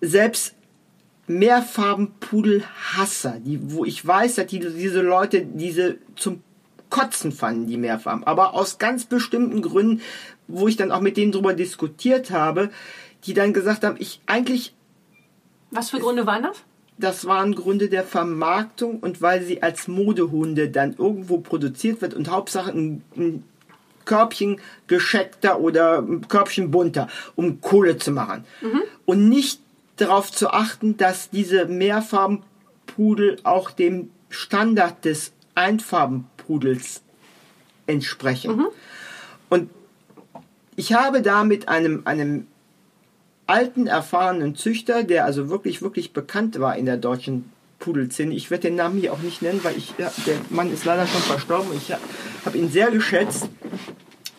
[0.00, 0.54] Selbst
[1.26, 6.44] Mehrfarbenpudelhasser, die, wo ich weiß, dass die, diese Leute diese zum
[6.88, 8.22] Kotzen fanden, die Mehrfarben.
[8.24, 10.00] Aber aus ganz bestimmten Gründen,
[10.48, 12.70] wo ich dann auch mit denen drüber diskutiert habe,
[13.24, 14.74] die dann gesagt haben, ich eigentlich
[15.70, 16.64] Was für Gründe waren das?
[17.00, 22.30] das waren Gründe der Vermarktung und weil sie als Modehunde dann irgendwo produziert wird und
[22.30, 23.44] Hauptsache ein, ein
[24.04, 28.44] Körbchen gescheckter oder Körbchen bunter, um Kohle zu machen.
[29.04, 29.60] Und nicht
[29.96, 37.02] darauf zu achten, dass diese Mehrfarbenpudel auch dem Standard des Einfarbenpudels
[37.86, 38.66] entsprechen.
[39.48, 39.70] Und
[40.76, 42.46] ich habe da mit einem, einem
[43.46, 48.34] alten, erfahrenen Züchter, der also wirklich, wirklich bekannt war in der deutschen Pudelszene.
[48.34, 51.06] Ich werde den Namen hier auch nicht nennen, weil ich, ja, der Mann ist leider
[51.06, 51.72] schon verstorben.
[51.76, 51.92] Ich
[52.44, 53.48] habe ihn sehr geschätzt.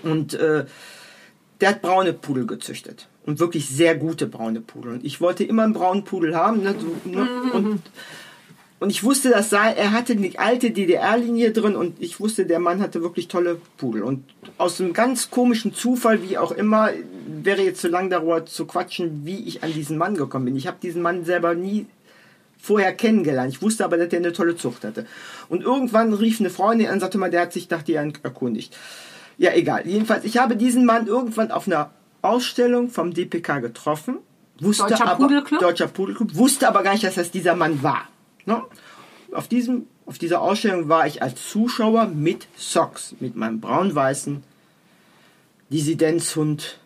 [0.03, 0.65] Und äh,
[1.59, 3.09] der hat braune Pudel gezüchtet.
[3.25, 4.93] Und wirklich sehr gute braune Pudel.
[4.93, 6.63] Und ich wollte immer einen braunen Pudel haben.
[6.63, 7.27] Ne, so, ne?
[7.53, 7.81] Und,
[8.79, 12.59] und ich wusste, das sei, er hatte die alte DDR-Linie drin und ich wusste, der
[12.59, 14.01] Mann hatte wirklich tolle Pudel.
[14.01, 14.23] Und
[14.57, 16.89] aus einem ganz komischen Zufall, wie auch immer,
[17.27, 20.55] wäre jetzt zu lang darüber zu quatschen, wie ich an diesen Mann gekommen bin.
[20.55, 21.85] Ich habe diesen Mann selber nie
[22.61, 23.51] vorher kennengelernt.
[23.53, 25.05] Ich wusste aber, dass der eine tolle Zucht hatte.
[25.49, 28.77] Und irgendwann rief eine Freundin an und sagte mal, der hat sich nach dir erkundigt.
[29.37, 29.87] Ja, egal.
[29.87, 31.89] Jedenfalls, ich habe diesen Mann irgendwann auf einer
[32.21, 34.19] Ausstellung vom DPK getroffen.
[34.59, 35.59] Wusste Deutscher aber, Pudelclub?
[35.59, 36.35] Deutscher Pudelclub.
[36.35, 38.07] Wusste aber gar nicht, dass das dieser Mann war.
[38.45, 38.61] Ne?
[39.31, 44.43] Auf, diesem, auf dieser Ausstellung war ich als Zuschauer mit Socks, mit meinem braun-weißen
[45.71, 46.77] Dissidenzhund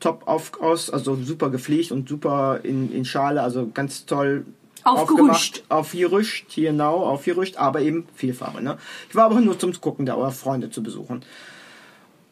[0.00, 4.46] top auf, aus, also super gepflegt und super in, in Schale, also ganz toll
[4.86, 5.64] Aufgerüscht.
[5.68, 8.62] aufgerüscht, genau, aufgerüscht, aber eben Vielfarbe.
[8.62, 8.78] Ne?
[9.08, 11.24] Ich war aber nur zum Gucken da oder Freunde zu besuchen.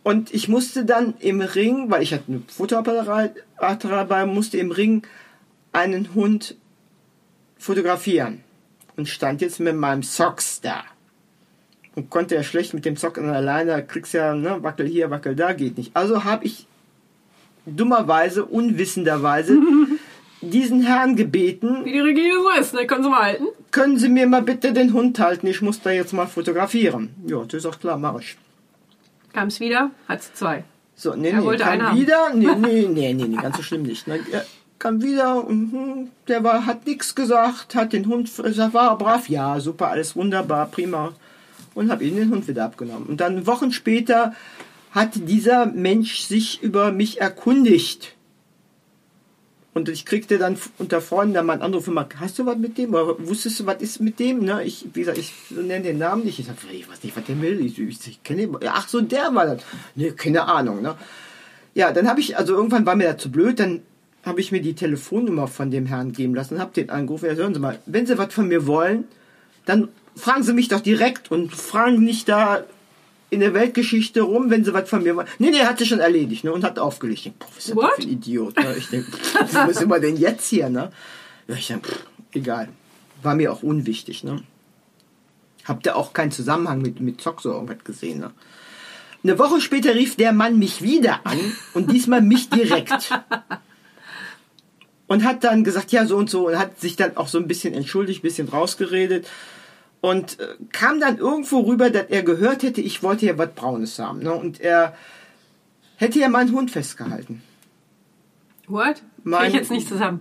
[0.04, 5.02] Und ich musste dann im Ring, weil ich hatte eine Fotoapparat dabei, musste im Ring
[5.72, 6.56] einen Hund
[7.58, 8.44] fotografieren.
[8.96, 10.84] Und stand jetzt mit meinem Socks da.
[11.96, 15.52] Und konnte ja schlecht mit dem Sock alleine, kriegst ja, ne, wackel hier, wackel da,
[15.52, 15.96] geht nicht.
[15.96, 16.66] Also habe ich
[17.66, 19.58] dummerweise, unwissenderweise,
[20.44, 22.86] diesen Herrn gebeten, Wie die Regierung so ist, ne?
[22.86, 23.46] Können Sie mal halten?
[23.70, 27.10] können Sie mir mal bitte den Hund halten, ich muss da jetzt mal fotografieren.
[27.26, 28.36] Ja, das ist auch klar, mach ich.
[29.32, 30.62] Kam es wieder, hat's zwei.
[30.94, 33.82] So, nee, Er nee, wollte kam wieder, nee, nee, nee, nee, nee, ganz so schlimm
[33.82, 34.06] nicht.
[34.06, 34.20] Ne?
[34.30, 34.46] Er
[34.78, 38.30] kam wieder, mhm, der war, hat nichts gesagt, hat den Hund,
[38.72, 41.12] war brav, ja, super, alles wunderbar, prima.
[41.74, 43.06] Und habe ihm den Hund wieder abgenommen.
[43.08, 44.34] Und dann Wochen später
[44.92, 48.13] hat dieser Mensch sich über mich erkundigt.
[49.74, 52.78] Und ich kriegte dann unter Freunden dann mal einen Anruf immer, hast du was mit
[52.78, 52.94] dem?
[52.94, 54.44] Oder wusstest du, was ist mit dem?
[54.44, 54.62] Ne?
[54.62, 56.38] Ich, wie gesagt, ich nenne den Namen nicht.
[56.38, 57.60] Ich sag, ich weiß nicht, was der will.
[57.60, 58.48] Ich, ich, ich kenne.
[58.68, 59.62] Ach so, der war das.
[59.96, 60.80] Ne, keine Ahnung.
[60.80, 60.94] Ne?
[61.74, 63.82] Ja, dann habe ich, also irgendwann war mir das zu blöd, dann
[64.22, 67.26] habe ich mir die Telefonnummer von dem Herrn geben lassen und habe den angerufen.
[67.26, 69.04] Ja, hören Sie mal, wenn Sie was von mir wollen,
[69.66, 72.64] dann fragen Sie mich doch direkt und fragen nicht da
[73.34, 75.28] in der Weltgeschichte rum, wenn Sie was von mir wollen.
[75.38, 77.18] Nee, nee, hat sich schon erledigt ne, und hat aufgelegt.
[77.18, 78.56] Ich denk, was ist das für ein Idiot?
[78.56, 78.74] Ne?
[78.78, 79.12] Ich denke,
[79.52, 80.68] was sind wir denn jetzt hier?
[80.68, 80.90] Ne?
[81.48, 81.92] Ja, ich denke,
[82.32, 82.68] egal.
[83.22, 84.24] War mir auch unwichtig.
[84.24, 84.42] Ne?
[85.64, 88.20] Habt ihr auch keinen Zusammenhang mit, mit Zock oder irgendwas gesehen.
[88.20, 88.30] Ne?
[89.22, 91.38] Eine Woche später rief der Mann mich wieder an
[91.72, 93.10] und diesmal mich direkt.
[95.06, 97.46] Und hat dann gesagt, ja, so und so, und hat sich dann auch so ein
[97.46, 99.26] bisschen entschuldigt, ein bisschen rausgeredet.
[100.04, 103.98] Und äh, kam dann irgendwo rüber, dass er gehört hätte, ich wollte ja was Braunes
[103.98, 104.18] haben.
[104.18, 104.34] Ne?
[104.34, 104.94] Und er
[105.96, 107.42] hätte ja meinen Hund festgehalten.
[108.66, 109.00] What?
[109.22, 110.20] Mein- ich jetzt nicht zusammen.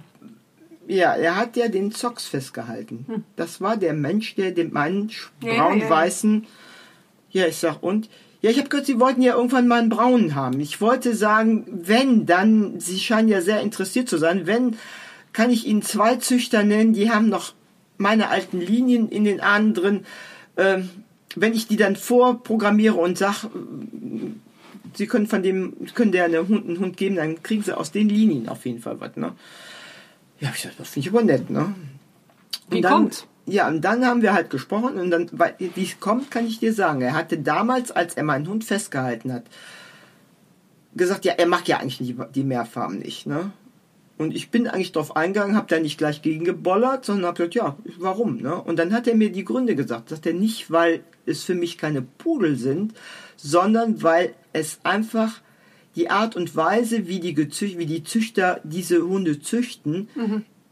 [0.88, 3.25] Ja, er hat ja den Zocks festgehalten.
[3.36, 5.63] Das war der Mensch, der den meinen Ja, ja, ja, ja.
[5.63, 6.47] braun-weißen.
[7.31, 8.09] Ja, ich sag, und?
[8.41, 10.61] Ja, ich habe gehört, Sie wollten ja irgendwann mal einen braunen haben.
[10.61, 14.77] Ich wollte sagen, wenn, dann, Sie scheinen ja sehr interessiert zu sein, wenn,
[15.34, 17.53] kann ich Ihnen zwei Züchter nennen, die haben noch
[17.98, 20.06] meine alten Linien in den Ahnen drin.
[20.58, 20.89] Ähm,
[21.36, 23.46] wenn ich die dann vorprogrammiere und sag,
[24.96, 27.91] Sie können von dem, können der einen Hund, einen Hund geben, dann kriegen Sie aus
[27.91, 29.32] den Linien auf jeden Fall was, ne?
[30.39, 31.74] Ja, ich das finde ich aber nett, ne?
[32.70, 33.26] Wie dann, kommt's?
[33.46, 36.74] Ja, und dann haben wir halt gesprochen und dann, wie es kommt, kann ich dir
[36.74, 37.02] sagen.
[37.02, 39.44] Er hatte damals, als er meinen Hund festgehalten hat,
[40.96, 43.52] gesagt, ja, er mag ja eigentlich die, die Meerfarben nicht, ne?
[44.24, 47.55] Und ich bin eigentlich drauf eingegangen, habe da nicht gleich gegen gebollert, sondern habe gesagt,
[47.55, 48.55] ja, warum, ne?
[48.61, 50.09] Und dann hat er mir die Gründe gesagt.
[50.09, 52.93] Sagt er nicht, weil es für mich keine Pudel sind,
[53.38, 55.41] sondern weil es einfach
[55.95, 60.07] die Art und Weise, wie die, Gezüch wie die Züchter diese Hunde züchten,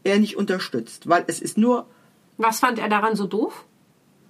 [0.04, 1.08] er nicht unterstützt.
[1.08, 1.86] Weil es ist nur
[2.38, 3.66] Was fand er daran so doof?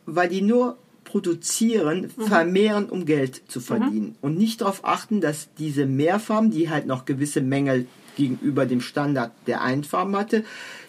[0.06, 4.16] weil die nur produzieren, vermehren, um Geld zu verdienen.
[4.22, 9.32] Und nicht darauf achten, dass diese Mehrfarben, die halt noch gewisse Mängel gegenüber dem Standard
[9.48, 10.44] der Einfarben hatte,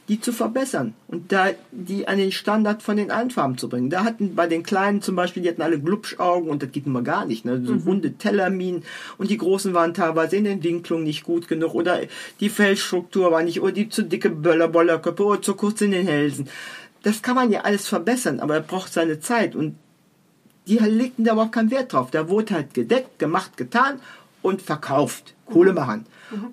[0.09, 3.89] die zu verbessern und da die an den Standard von den Einfarben zu bringen.
[3.89, 6.95] Da hatten bei den Kleinen zum Beispiel, die hatten alle Glubschaugen und das geht nun
[6.95, 7.63] mal gar nicht, ne?
[7.65, 8.83] so runde Tellerminen
[9.17, 12.01] und die Großen waren teilweise in den Winklungen nicht gut genug oder
[12.41, 16.07] die Fellstruktur war nicht oder die zu dicke Böller, Bollerköpfe oder zu kurz in den
[16.07, 16.49] Hälsen.
[17.05, 19.77] Das kann man ja alles verbessern, aber er braucht seine Zeit und
[20.67, 22.11] die legten da überhaupt keinen Wert drauf.
[22.11, 24.01] Da wurde halt gedeckt, gemacht, getan
[24.43, 25.35] und verkauft.
[25.47, 26.07] Kohle machen.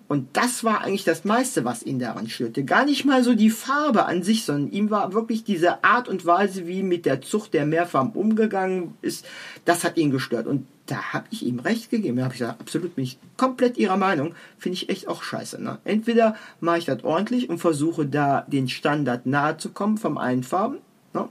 [0.07, 2.63] Und das war eigentlich das meiste, was ihn daran störte.
[2.63, 6.25] Gar nicht mal so die Farbe an sich, sondern ihm war wirklich diese Art und
[6.25, 9.25] Weise, wie mit der Zucht der Meerfarben umgegangen ist,
[9.65, 10.47] das hat ihn gestört.
[10.47, 12.17] Und da habe ich ihm recht gegeben.
[12.17, 14.33] Da habe ich gesagt, absolut bin ich komplett ihrer Meinung.
[14.57, 15.61] Finde ich echt auch scheiße.
[15.61, 15.77] Ne?
[15.83, 20.79] Entweder mache ich das ordentlich und versuche da den Standard nahe zu kommen vom Einfarben.
[21.13, 21.29] Ne?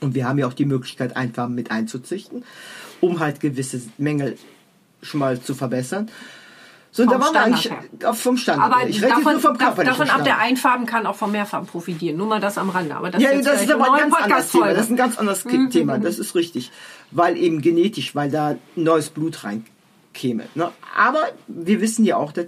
[0.00, 2.44] Und wir haben ja auch die Möglichkeit, Einfarben mit einzuzüchten,
[3.00, 4.36] um halt gewisse Mängel
[5.02, 6.10] schon mal zu verbessern.
[6.94, 7.72] So, Vom da waren wir eigentlich
[8.04, 8.66] auf- vom Standard.
[8.70, 8.88] Aber her.
[8.90, 10.38] ich rede davon, nur vom körperlichen davon ab, der.
[10.38, 12.18] Einfarben kann auch von Mehrfarben profitieren.
[12.18, 12.94] Nur mal das am Rande.
[12.94, 14.74] Aber das Ja, jetzt das ist aber ein ganz anderes Thema.
[14.74, 15.70] Das ist ein ganz anderes Mhm.
[15.70, 15.98] Thema.
[15.98, 16.70] Das ist richtig.
[17.10, 20.44] Weil eben genetisch, weil da neues Blut reinkäme.
[20.54, 20.70] Ne?
[20.94, 22.46] Aber wir wissen ja auch, dass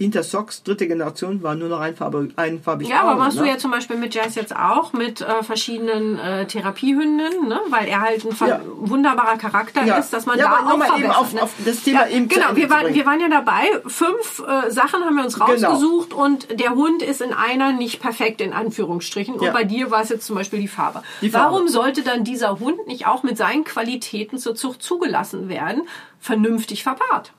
[0.00, 3.50] Intersox, dritte Generation, war nur noch einfarbig, einfarbig Ja, aber machst du ne?
[3.50, 7.60] ja zum Beispiel mit Jazz jetzt auch mit äh, verschiedenen äh, Therapiehünden, ne?
[7.68, 8.60] weil er halt ein Ja.
[8.78, 9.98] wunderbarer Charakter Ja.
[9.98, 11.42] ist, dass man Ja, da aber auch nochmal eben verbessert, auf- ne?
[11.42, 13.64] auf das Thema ja, eben Genau, wir waren, wir waren ja dabei.
[13.86, 15.46] Fünf äh, Sachen haben wir uns Genau.
[15.46, 19.34] rausgesucht und der Hund ist in einer nicht perfekt, in Anführungsstrichen.
[19.34, 21.02] Und bei dir war es jetzt zum Beispiel die Farbe.
[21.20, 21.52] Die Farbe.
[21.52, 25.82] Warum sollte dann dieser Hund nicht auch mit seinen Qualitäten zur Zucht zugelassen werden,
[26.20, 27.32] vernünftig verpaart?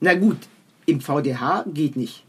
[0.00, 0.38] Na gut,
[0.86, 2.24] im VDH geht nicht.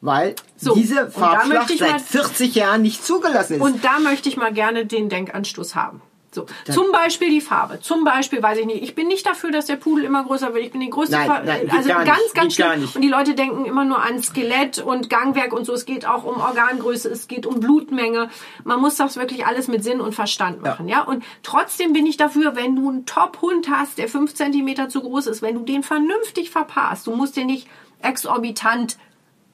[0.00, 3.62] Weil So, diese Farbschlacht seit mal- 40 Jahren nicht zugelassen ist.
[3.62, 6.02] Und da möchte ich mal gerne den Denkanstoß haben.
[6.30, 7.78] So, zum Beispiel die Farbe.
[7.80, 10.64] Zum Beispiel, weiß ich nicht, ich bin nicht dafür, dass der Pudel immer größer wird.
[10.64, 12.88] Ich bin die größte Nein, Ver- nein, also ganz, nicht, ganz schlimm.
[12.96, 15.72] Und die Leute denken immer nur an Skelett und Gangwerk und so.
[15.72, 18.30] Es geht auch um Organgröße, es geht um Blutmenge.
[18.64, 21.02] Man muss das wirklich alles mit Sinn und Verstand machen, ja.
[21.02, 25.28] Und trotzdem bin ich dafür, wenn du einen Top-Hund hast, der fünf Zentimeter zu groß
[25.28, 27.68] ist, wenn du den vernünftig verpaarst, du musst den nicht
[28.04, 28.96] exorbitant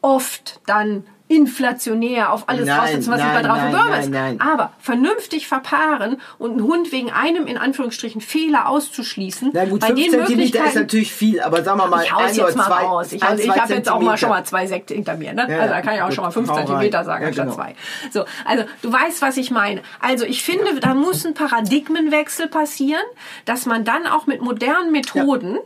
[0.03, 4.11] oft dann inflationär auf alles Nein, was nein, drauf nein, ist.
[4.11, 4.41] nein.
[4.41, 9.87] Aber vernünftig verpaaren und einen Hund wegen einem in Anführungsstrichen Fehler auszuschließen, Na gut, bei
[9.95, 12.67] 5 den Zentimeter ist natürlich viel, aber sagen wir mal, ich hau's ein jetzt mal
[12.67, 13.13] zwei, raus.
[13.13, 15.33] Ich, also ich habe jetzt auch mal schon mal zwei Sekte hinter mir.
[15.33, 15.47] Ne?
[15.49, 16.53] Ja, also da kann ich auch gut, schon mal fünf.
[16.53, 17.55] Zentimeter sagen, Ja, genau.
[17.55, 17.77] zwei.
[18.11, 19.83] So, also du weißt, was ich meine.
[20.01, 23.05] Also ich finde, da muss ein Paradigmenwechsel passieren,
[23.45, 25.59] dass man dann auch mit modernen Methoden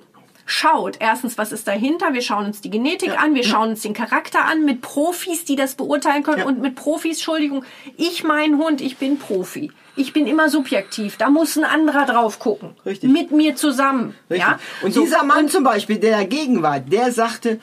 [0.46, 2.12] schaut, erstens, was ist dahinter?
[2.12, 5.56] Wir schauen uns die Genetik an, wir schauen uns den Charakter an, mit Profis, die
[5.56, 6.46] das beurteilen können Ja.
[6.46, 7.64] und mit Profis, Entschuldigung,
[7.96, 9.72] ich mein Hund, ich bin Profi.
[9.96, 11.16] Ich bin immer subjektiv.
[11.18, 12.70] Da muss ein anderer drauf gucken.
[12.84, 13.10] Richtig.
[13.10, 14.14] Mit mir zusammen.
[14.28, 14.46] Richtig.
[14.48, 14.58] Ja?
[14.82, 17.60] Und So, dieser Mann zum Beispiel, der dagegen war, der sagte,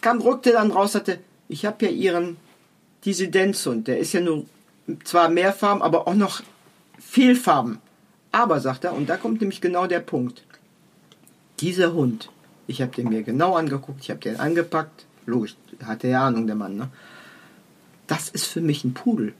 [0.00, 2.36] kam, rückte dann raus, sagte, ich habe ja ihren
[3.04, 4.44] Dissidenzhund, der ist ja nur
[5.04, 6.42] zwar mehrfarben, aber auch noch
[7.00, 7.78] Fehlfarben.
[8.32, 10.44] Aber, sagt er, und da kommt nämlich genau der Punkt.
[11.60, 12.30] Dieser Hund,
[12.66, 16.56] ich habe den mir genau angeguckt, ich habe den angepackt, logisch, hatte ja Ahnung, der
[16.56, 16.88] Mann, ne?
[18.06, 19.34] Das ist für mich ein Pudel.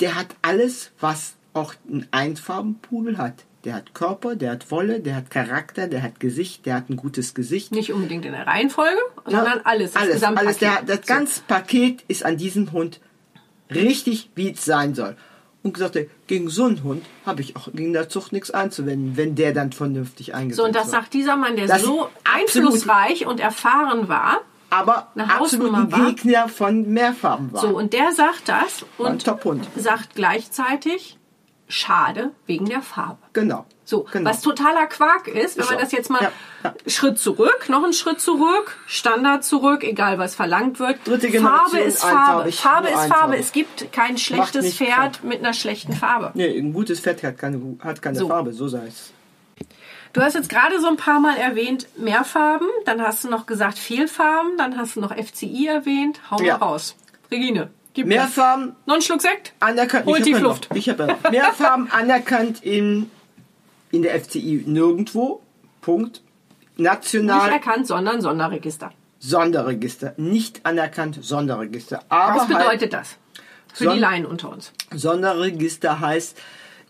[0.00, 3.44] Der hat alles, was auch ein Einfarbenpudel hat.
[3.64, 6.96] Der hat Körper, der hat Wolle, der hat Charakter, der hat Gesicht, der hat ein
[6.96, 7.72] gutes Gesicht.
[7.72, 9.92] Nicht unbedingt in der Reihenfolge, sondern alles.
[9.92, 10.58] Das alles, alles.
[10.58, 13.00] Der, das ganze Paket ist an diesem Hund
[13.70, 15.16] richtig, wie es sein soll.
[15.64, 15.96] Und gesagt,
[16.26, 19.70] gegen so einen Hund habe ich auch gegen der Zucht nichts einzuwenden, wenn der dann
[19.72, 20.92] vernünftig eingesetzt So, und das wird.
[20.96, 24.40] sagt dieser Mann, der Das so einflussreich und erfahren war.
[24.70, 26.06] aber eine absolut ein Hausnummer war.
[26.10, 27.60] Gegner von Mehrfarben war.
[27.60, 29.24] So, und der sagt das und
[29.76, 31.18] sagt gleichzeitig,
[31.72, 33.18] schade wegen der Farbe.
[33.32, 33.64] Genau.
[33.84, 34.30] So, genau.
[34.30, 36.32] was totaler Quark ist, wenn man das jetzt mal Ja,
[36.64, 36.74] ja.
[36.86, 40.98] Schritt zurück, noch einen Schritt zurück, Standard zurück, egal was verlangt wird.
[41.04, 42.52] Dritte Farbe ist Farbe.
[42.52, 43.36] Farbe ist Farbe.
[43.36, 46.30] Es gibt kein schlechtes Pferd mit einer schlechten Farbe.
[46.34, 48.28] Nee, ein gutes Fett hat keine, hat keine So.
[48.28, 49.12] Farbe, so sei es.
[50.12, 53.78] Du hast jetzt gerade so ein paar Mal erwähnt Mehrfarben, dann hast du noch gesagt
[53.78, 56.20] Fehlfarben, dann hast du noch FCI erwähnt.
[56.30, 56.56] Hau mal Ja.
[56.56, 56.96] raus.
[57.30, 58.16] Regine, gib mir.
[58.16, 59.52] Mehrfarben Noch einen Schluck Sekt?
[59.60, 60.06] anerkannt.
[60.06, 60.68] Holt tief Luft.
[60.70, 61.30] Noch, ich habe ja noch.
[61.30, 63.10] Mehrfarben anerkannt in,
[63.90, 65.42] in der FCI nirgendwo.
[65.80, 66.22] Punkt.
[66.76, 68.92] Nicht National erkannt, sondern Sonderregister.
[69.18, 70.14] Sonderregister.
[70.16, 72.02] Nicht anerkannt Sonderregister.
[72.08, 73.16] Aber Was halt, bedeutet das?
[73.74, 74.72] Für Son- die Laien unter uns.
[74.94, 76.38] Sonderregister heißt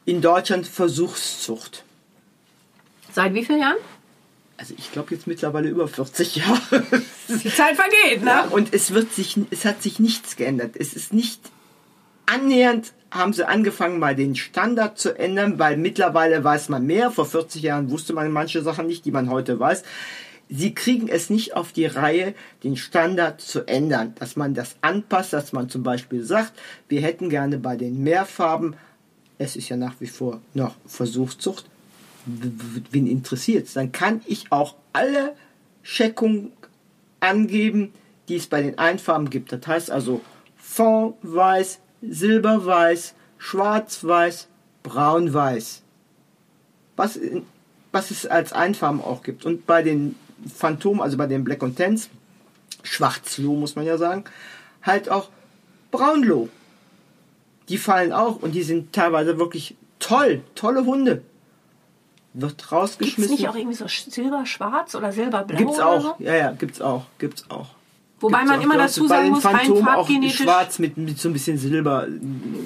[0.04, 1.84] in Deutschland Versuchszucht.
[3.12, 3.76] Seit wie vielen Jahren?
[4.56, 6.84] Also ich glaube jetzt mittlerweile über 40 Jahre.
[7.28, 8.30] Die Zeit vergeht, ne?
[8.30, 10.76] Ja, und es wird sich, es hat sich nichts geändert.
[10.76, 11.40] Es ist nicht
[12.26, 17.10] annähernd haben sie angefangen, mal den Standard zu ändern, weil mittlerweile weiß man mehr.
[17.10, 19.82] Vor 40 Jahren wusste man manche Sachen nicht, die man heute weiß.
[20.48, 22.34] Sie kriegen es nicht auf die Reihe,
[22.64, 26.52] den Standard zu ändern, dass man das anpasst, dass man zum Beispiel sagt,
[26.88, 28.76] wir hätten gerne bei den Mehrfarben,
[29.38, 31.66] es ist ja nach wie vor noch Versuchszucht,
[32.24, 35.34] wen interessiert dann kann ich auch alle
[35.82, 36.52] Checkungen
[37.20, 37.92] angeben,
[38.28, 39.52] die es bei den Einfarben gibt.
[39.52, 40.20] Das heißt also
[40.56, 44.48] Fondweiß, Silberweiß, Schwarzweiß,
[44.82, 45.82] Braunweiß.
[46.96, 47.18] Was,
[47.90, 49.44] was es als Einfarben auch gibt.
[49.44, 50.14] Und bei den
[50.54, 52.10] Phantom, also bei den Black und Tens,
[52.82, 54.24] Schwarzloh muss man ja sagen,
[54.82, 55.30] halt auch
[55.90, 56.48] Braunloh.
[57.68, 61.22] Die fallen auch und die sind teilweise wirklich toll, tolle Hunde.
[62.34, 63.34] Wird Gibt es rausgeschmissen.
[63.34, 65.56] nicht auch irgendwie so silberschwarz oder silberblau?
[65.56, 66.00] Gibt's auch.
[66.00, 66.14] So?
[66.18, 67.04] Ja, ja, gibt's auch.
[67.18, 67.66] Gibt's auch.
[68.20, 68.64] Wobei Gibt's man auch.
[68.64, 70.36] immer dazu sagen muss, rein Phantomen auch farbgenetisch.
[70.42, 72.06] schwarz mit, mit so ein bisschen Silber,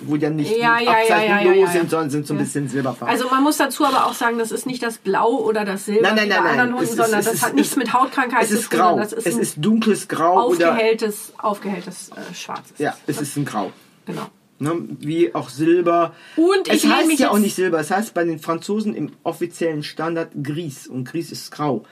[0.04, 3.08] wo ja nicht Ja, die ja, Abzeichen ja, sind, sondern sind so ein bisschen silberfarben.
[3.08, 6.02] Also man muss dazu aber auch sagen, das ist nicht das Blau oder das Silber
[6.02, 7.92] Nein, nein, nein, anderen Hunden, Es ist- sondern es das ist- hat nichts es- mit
[7.94, 8.78] Hautkrankheit es zu ist tun.
[8.80, 8.88] grau.
[8.90, 12.70] sondern Das ist es ein ist dunkles Grau oder aufgehelltes, aufgehelltes äh, Schwarz.
[12.72, 13.16] ist ja, es.
[13.16, 13.72] es ist ein Grau.
[14.04, 14.26] Genau.
[14.58, 14.72] Ne?
[15.00, 16.14] Wie auch Silber.
[16.36, 19.10] Und es ich lehne heißt ja auch nicht Silber, es heißt bei den Franzosen im
[19.22, 21.84] offiziellen Standard Gris und Gris ist grau.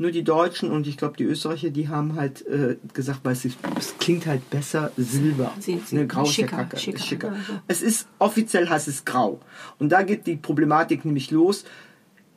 [0.00, 3.44] Nur die Deutschen und ich glaube die Österreicher, die haben halt äh, gesagt, weil es,
[3.44, 5.52] es klingt halt besser Silber.
[5.58, 7.32] Sie- sie- ne, grau ist ja schicker, kacke, schicker, ist schicker.
[7.32, 7.52] also.
[7.66, 9.40] Es ist offiziell heißt es grau.
[9.80, 11.64] Und da geht die Problematik nämlich los.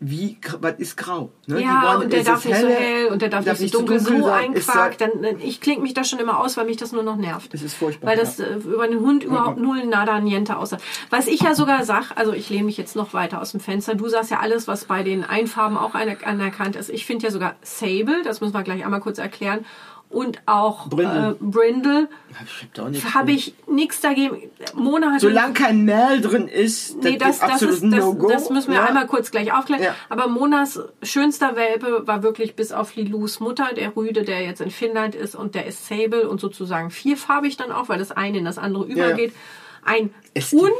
[0.03, 1.31] Wie, was ist grau?
[1.45, 1.61] Ne?
[1.61, 3.99] Ja, und der darf nicht so helle, hell und der darf, nicht so zu dunkel,
[3.99, 4.97] so sein, ein Quark.
[4.97, 7.53] da- Dann, ich klinge mich da schon immer aus, weil mich das nur noch nervt.
[7.53, 8.45] Es ist furchtbar, Weil das ja.
[8.47, 10.79] äh, über den Hund überhaupt null nada niente aussah.
[11.11, 13.93] Was ich ja sogar sag, also ich lehne mich jetzt noch weiter aus dem Fenster.
[13.93, 16.89] Du sagst ja alles, was bei den Einfarben auch anerkannt ist.
[16.89, 19.65] Ich finde ja sogar Sable, das müssen wir gleich einmal kurz erklären.
[20.11, 21.31] Und auch Brindle.
[21.31, 22.09] Äh, Brindle
[22.91, 24.49] Ich hab habe ich nichts dagegen.
[24.73, 27.99] Mona hat Solange kein Mehl drin ist, Nee, das, ist das, absolut ist, ein das,
[28.05, 28.29] No-Go.
[28.29, 28.85] das müssen wir Ja.
[28.85, 29.81] einmal kurz gleich aufklären.
[29.83, 29.95] Ja.
[30.09, 34.69] Aber Monas schönster Welpe war wirklich bis auf Lilus Mutter, der Rüde, der jetzt in
[34.69, 38.45] Finnland ist und der ist Sable und sozusagen vierfarbig dann auch, weil das eine in
[38.45, 39.33] das andere übergeht.
[39.83, 40.13] Ein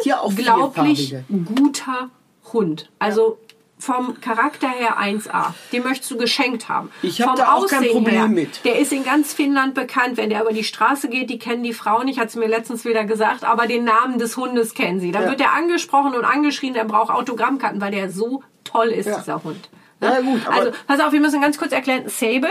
[0.04, 1.16] ja auch unglaublich
[1.56, 2.10] guter
[2.54, 2.90] Hund.
[3.00, 3.38] Also
[3.82, 5.54] vom Charakter her 1A.
[5.72, 6.92] Den möchtest du geschenkt haben.
[7.02, 8.64] Ich hab Vom da auch kein Aussehen Problem her, mit.
[8.64, 10.18] Der ist in ganz Finnland bekannt.
[10.18, 12.86] Wenn der über die Straße geht, die kennen die Frau nicht, hat sie mir letztens
[12.86, 15.12] wieder gesagt, aber den Namen des Hundes kennen sie.
[15.12, 15.30] Dann Ja.
[15.30, 19.18] wird er angesprochen und angeschrien, der braucht Autogrammkarten, weil der so toll ist, Ja.
[19.18, 19.70] dieser Hund.
[20.00, 22.04] Ja, gut, also, pass auf, wir müssen ganz kurz erklären.
[22.08, 22.50] Sable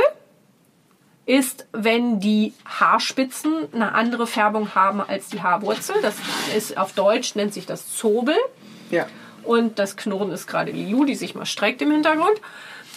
[1.26, 5.96] ist, wenn die Haarspitzen eine andere Färbung haben als die Haarwurzel.
[6.02, 6.16] Das
[6.56, 8.34] ist auf Deutsch nennt sich das Zobel.
[8.90, 9.06] Ja.
[9.44, 12.40] Und das Knurren ist gerade Lilu, die sich mal streckt im Hintergrund.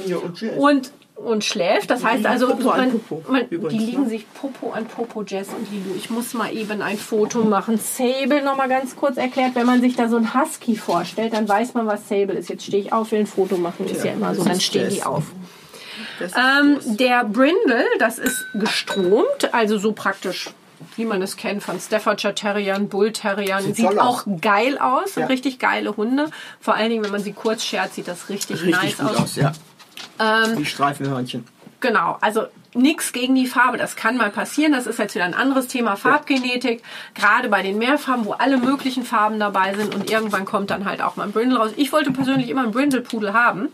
[0.05, 0.51] ja und tschüss.
[0.57, 1.89] Und, und schläft.
[1.89, 4.09] Das heißt also, Popo an man, Popo, man, die liegen ne?
[4.09, 5.95] sich Popo an Popo, Jess und Lilu.
[5.95, 7.77] Ich muss mal eben ein Foto machen.
[7.77, 9.55] Sable noch mal ganz kurz erklärt.
[9.55, 12.49] Wenn man sich da so ein Husky vorstellt, dann weiß man, was Sable ist.
[12.49, 13.85] Jetzt stehe ich auf, will ein Foto machen.
[13.87, 14.43] Ist ja, Ja, immer so.
[14.43, 15.05] Dann stehen die Jess.
[15.05, 15.23] auf.
[16.19, 20.49] Das ist Ähm, der Brindle, das ist gestromt, also so praktisch,
[20.95, 23.63] wie man es kennt von Staffordshire Terriern, Bull Terriern.
[23.63, 24.41] Sieht, Sieht auch aus.
[24.41, 25.25] geil aus, Ja.
[25.27, 26.29] richtig geile Hunde.
[26.59, 29.11] Vor allen Dingen, wenn man sie kurz schert, sieht das richtig, richtig nice aus.
[29.11, 30.55] Ähm, aus, ja.
[30.55, 31.45] die Streifenhörnchen.
[31.79, 34.71] Genau, also nichts gegen die Farbe, das kann mal passieren.
[34.71, 36.81] Das ist jetzt wieder ein anderes Thema, Farbgenetik.
[37.13, 41.01] Gerade bei den Mehrfarben, wo alle möglichen Farben dabei sind und irgendwann kommt dann halt
[41.01, 41.71] auch mal ein Brindle raus.
[41.75, 43.67] Ich wollte persönlich immer einen Brindle-Pudel haben,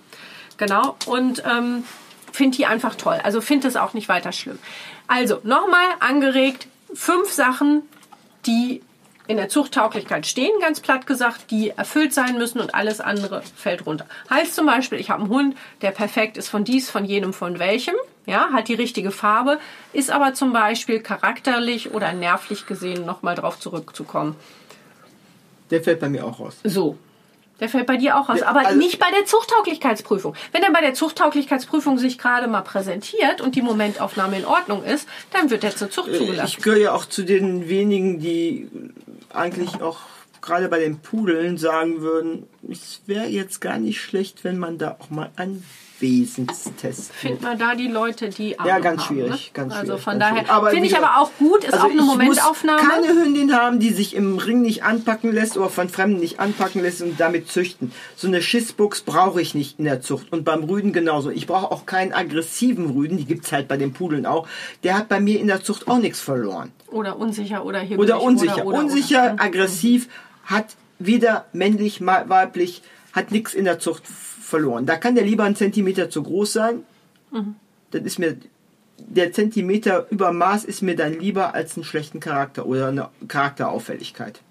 [0.58, 1.84] genau, und ähm,
[2.34, 3.20] finde die einfach toll.
[3.24, 4.58] Also finde es auch nicht weiter schlimm.
[5.08, 7.84] Also nochmal angeregt, fünf Sachen,
[8.46, 8.82] die
[9.28, 13.86] in der Zuchttauglichkeit stehen, ganz platt gesagt, die erfüllt sein müssen und alles andere fällt
[13.86, 14.08] runter.
[14.28, 17.60] Heißt zum Beispiel, ich habe einen Hund, der perfekt ist von dies, von jenem, von
[17.60, 17.94] welchem,
[18.26, 19.60] ja, hat die richtige Farbe,
[19.94, 24.36] ist aber zum Beispiel charakterlich oder nervlich gesehen nochmal drauf zurückzukommen.
[25.70, 26.58] Der fällt bei mir auch raus.
[26.64, 26.98] So.
[27.60, 28.40] Der fällt bei dir auch raus.
[28.40, 30.36] Ja, aber also- nicht bei der Zuchttauglichkeitsprüfung.
[30.52, 35.08] Wenn er bei der Zuchttauglichkeitsprüfung sich gerade mal präsentiert und die Momentaufnahme in Ordnung ist,
[35.32, 36.56] dann wird er zur Zucht zugelassen.
[36.58, 38.70] Ich gehöre ja auch zu den wenigen, die
[39.34, 40.00] eigentlich auch
[40.42, 44.96] gerade bei den Pudeln sagen würden, es wäre jetzt gar nicht schlecht, wenn man da
[45.00, 45.64] auch mal einen
[46.00, 49.52] Wesenstest Findet man da die Leute, die Ja, Ahnung ganz haben, schwierig, ne?
[49.54, 52.06] ganz Also von ganz daher finde ich aber auch gut, ist Also auch eine ich
[52.06, 52.82] Momentaufnahme.
[52.82, 56.40] Muss keine Hündin haben, die sich im Ring nicht anpacken lässt oder von Fremden nicht
[56.40, 57.92] anpacken lässt und damit züchten.
[58.16, 60.32] So eine Schissbuchs brauche ich nicht in der Zucht.
[60.32, 61.30] Und beim Rüden genauso.
[61.30, 64.48] Ich brauche auch keinen aggressiven Rüden, die gibt's halt bei den Pudeln auch.
[64.84, 66.72] Der hat bei mir in der Zucht auch nichts verloren.
[66.88, 68.00] Oder unsicher oder hibbelig.
[68.00, 68.54] Oder unsicher.
[68.58, 69.44] Oder, oder, unsicher, Oder.
[69.44, 70.08] aggressiv,
[70.46, 72.82] hat weder männlich, weiblich,
[73.14, 74.86] hat nichts in der Zucht f- verloren.
[74.86, 76.84] Da kann der lieber einen Zentimeter zu groß sein.
[77.32, 77.56] Mhm.
[77.92, 78.38] Das ist mir,
[78.98, 84.42] der Zentimeter über Maß ist mir dann lieber als einen schlechten Charakter oder eine Charakterauffälligkeit.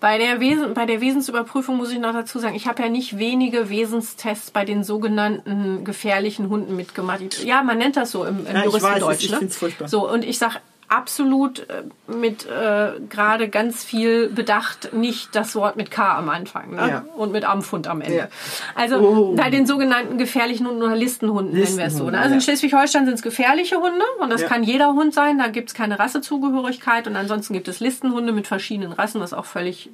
[0.00, 3.16] Bei der, Wesen, bei der Wesensüberprüfung muss ich noch dazu sagen, ich habe ja nicht
[3.16, 7.42] wenige Wesenstests bei den sogenannten gefährlichen Hunden mitgemacht.
[7.42, 9.02] Ja, man nennt das so im, im Ja, ich Juristendeutsch.
[9.02, 9.38] weiß es, ich ne?
[9.38, 9.88] find's furchtbar.
[9.88, 10.56] So, und ich sage
[10.88, 16.74] absolut äh, mit äh, gerade ganz viel Bedacht nicht das Wort mit K am Anfang
[16.74, 16.88] ne?
[16.88, 17.04] Ja.
[17.16, 18.16] und mit Amfund am Ende.
[18.16, 18.28] Ja.
[18.74, 19.34] Also Oh.
[19.34, 22.08] bei den sogenannten gefährlichen Hunden oder Listenhunden nennen wir es so.
[22.10, 22.18] Ne?
[22.18, 22.40] Also in.
[22.40, 25.38] Schleswig-Holstein sind es gefährliche Hunde und das kann jeder Hund sein.
[25.38, 29.44] Da gibt es keine Rassezugehörigkeit und ansonsten gibt es Listenhunde mit verschiedenen Rassen, was auch
[29.46, 29.90] völlig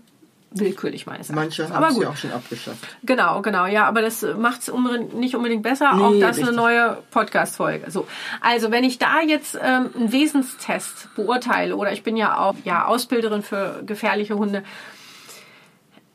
[0.53, 1.77] willkürlich meines Manche Erachtens.
[1.77, 2.05] haben Aber es gut.
[2.05, 2.97] ja auch schon abgeschafft.
[3.03, 4.73] Genau, genau, ja, aber das macht es
[5.15, 5.95] nicht unbedingt besser.
[5.95, 6.49] Nee, auch das richtig.
[6.49, 7.91] eine neue Podcast-Folge.
[7.91, 8.07] So,
[8.41, 12.87] also wenn ich da jetzt ähm, einen Wesenstest beurteile oder ich bin ja auch ja
[12.87, 14.65] Ausbilderin für gefährliche Hunde,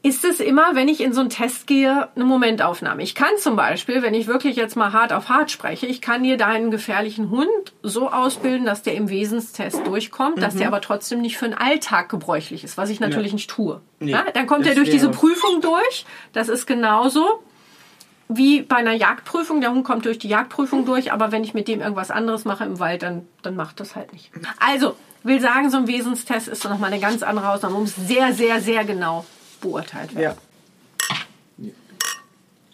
[0.06, 3.02] ist es immer, wenn ich in so einen Test gehe, eine Momentaufnahme.
[3.02, 6.22] Ich kann zum Beispiel, wenn ich wirklich jetzt mal hart auf hart spreche, ich kann
[6.22, 11.22] dir deinen gefährlichen Hund so ausbilden, dass der im Wesenstest durchkommt, dass der aber trotzdem
[11.22, 13.82] nicht für den Alltag gebräuchlich ist, was ich natürlich nicht tue.
[14.00, 16.06] Nee, ja, dann kommt er durch diese Prüfung durch.
[16.34, 17.42] Das ist genauso
[18.28, 19.60] wie bei einer Jagdprüfung.
[19.60, 22.64] Der Hund kommt durch die Jagdprüfung durch, aber wenn ich mit dem irgendwas anderes mache
[22.64, 24.30] im Wald, dann, dann macht das halt nicht.
[24.60, 28.62] Also, will sagen, so ein Wesenstest ist nochmal eine ganz andere Ausnahme, muss sehr, sehr,
[28.62, 29.26] sehr genau
[29.70, 30.36] beurteilt werden.
[31.60, 31.72] Ja.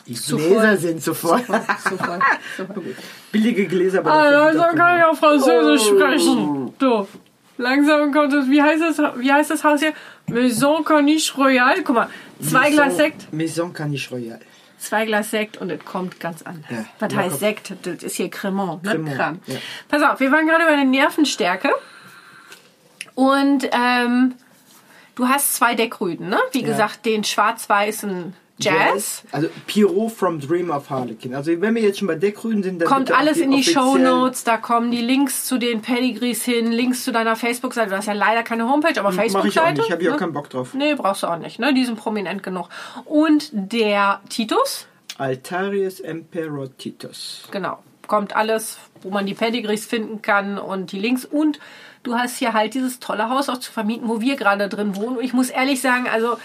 [0.08, 1.40] Die Gläser sind voll.
[1.42, 2.20] Super,
[2.58, 2.96] super gut.
[3.32, 4.00] Billige Gläser.
[4.00, 5.96] aber Also, dafür also kann ich auch Französisch Oh.
[5.96, 6.74] sprechen.
[6.80, 7.08] So.
[7.58, 9.94] Langsam kommt es, wie heißt das, wie heißt das Haus hier?
[10.28, 11.84] Maison Corniche Royale.
[11.84, 12.10] Guck mal,
[12.42, 14.40] zwei Maison- Glas Sekt, Maison Caniche Royal.
[14.80, 16.72] zwei Glas Sekt und es kommt ganz anders.
[16.72, 17.74] Ja, Was heißt Sekt?
[17.84, 18.92] Das ist hier Cremant, ne?
[18.92, 19.58] Cremant, ja.
[19.88, 21.70] Pass auf, wir waren gerade bei der Nervenstärke.
[23.14, 24.34] Und ähm,
[25.16, 26.40] du hast zwei Deckrüden, ne?
[26.52, 28.34] Wie gesagt, den schwarz-weißen
[28.64, 29.24] Jazz.
[29.32, 31.34] Also Pierrot from Dream of Harlequin.
[31.34, 33.98] Also wenn wir jetzt schon bei Deckrüden sind, dann Kommt auch alles in die Show
[33.98, 37.90] Notes, da kommen die Links zu den Pedigrees hin, Links zu deiner Facebook-Seite.
[37.90, 39.82] Du hast ja leider keine Homepage, aber Mach ich auch Facebook-Seite.
[39.82, 40.20] nicht, habe ich auch ne?
[40.20, 40.74] keinen Bock drauf.
[40.74, 41.74] Nee, brauchst du auch nicht, ne?
[41.74, 42.70] Die sind prominent genug.
[43.06, 47.48] Und der Titus, Altarius Emperor Titus.
[47.52, 51.26] genau, kommt alles, wo man die Pedigrees finden kann und die Links.
[51.26, 51.60] Und
[52.03, 55.18] du hast hier halt dieses tolle Haus auch zu vermieten, wo wir gerade drin wohnen.
[55.18, 56.38] Und ich muss ehrlich sagen, also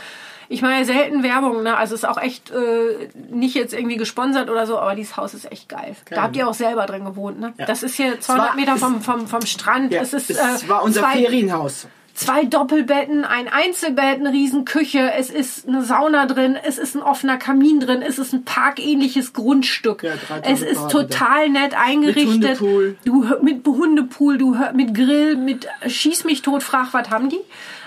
[0.49, 1.77] ich mache ja selten Werbung, ne?
[1.77, 5.35] Also es ist auch echt äh, nicht jetzt irgendwie gesponsert oder so, aber dieses Haus
[5.35, 5.97] ist echt geil.
[6.11, 7.53] Da habt ihr auch selber drin gewohnt, ne?
[7.67, 9.93] Das ist hier 200 war- Meter vom, vom, vom Strand.
[9.93, 11.89] Ja, es ist es äh, war unser zwei, Ferienhaus.
[12.17, 17.03] Zwei Doppelbetten, ein Einzelbett, eine riesen Küche, es ist eine Sauna drin, es ist ein
[17.03, 20.03] offener Kamin drin, es ist ein parkähnliches Grundstück.
[20.03, 21.09] Ja, 3000 es ist Quadratmeter.
[21.09, 22.61] total nett eingerichtet.
[22.61, 22.97] Hundepool.
[23.05, 27.41] Du mit Hundepool, du mit Grill, mit Schieß mich tot, frag, was haben die?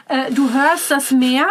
[0.07, 1.47] Äh, du hörst das Meer.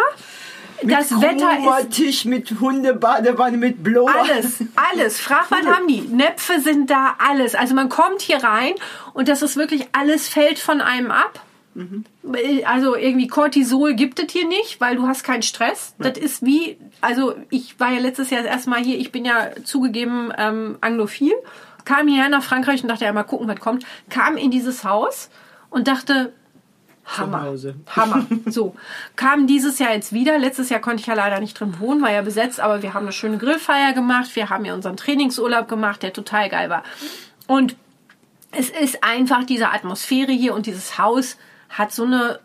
[0.81, 4.13] das Wetter ist Tisch mit Hundebadewanne mit Blower.
[4.15, 5.19] alles, alles.
[5.19, 6.01] Frag, was haben die?
[6.01, 7.55] Näpfe sind da, alles.
[7.55, 8.73] Also man kommt hier rein
[9.13, 11.41] und das ist wirklich, alles fällt von einem ab.
[12.65, 15.95] Also irgendwie Cortisol gibt es hier nicht, weil du hast keinen Stress.
[15.97, 19.25] Das ist wie, also ich war ja letztes Jahr das erste Mal hier, ich bin
[19.25, 21.33] ja zugegeben ähm, anglophil,
[21.85, 25.29] kam hierher nach Frankreich und dachte ja mal gucken, was kommt, kam in dieses Haus
[25.69, 26.33] und dachte,
[27.17, 27.55] Hammer.
[27.95, 28.27] Hammer.
[28.45, 28.75] So.
[29.15, 30.37] Kam dieses Jahr jetzt wieder.
[30.37, 33.03] Letztes Jahr konnte ich ja leider nicht drin wohnen, war ja besetzt, aber wir haben
[33.03, 34.35] eine schöne Grillfeier gemacht.
[34.35, 36.83] Wir haben ja unseren Trainingsurlaub gemacht, der total geil war.
[37.47, 37.75] Und
[38.51, 41.37] es ist einfach diese Atmosphäre hier und dieses Haus
[41.69, 42.39] hat so eine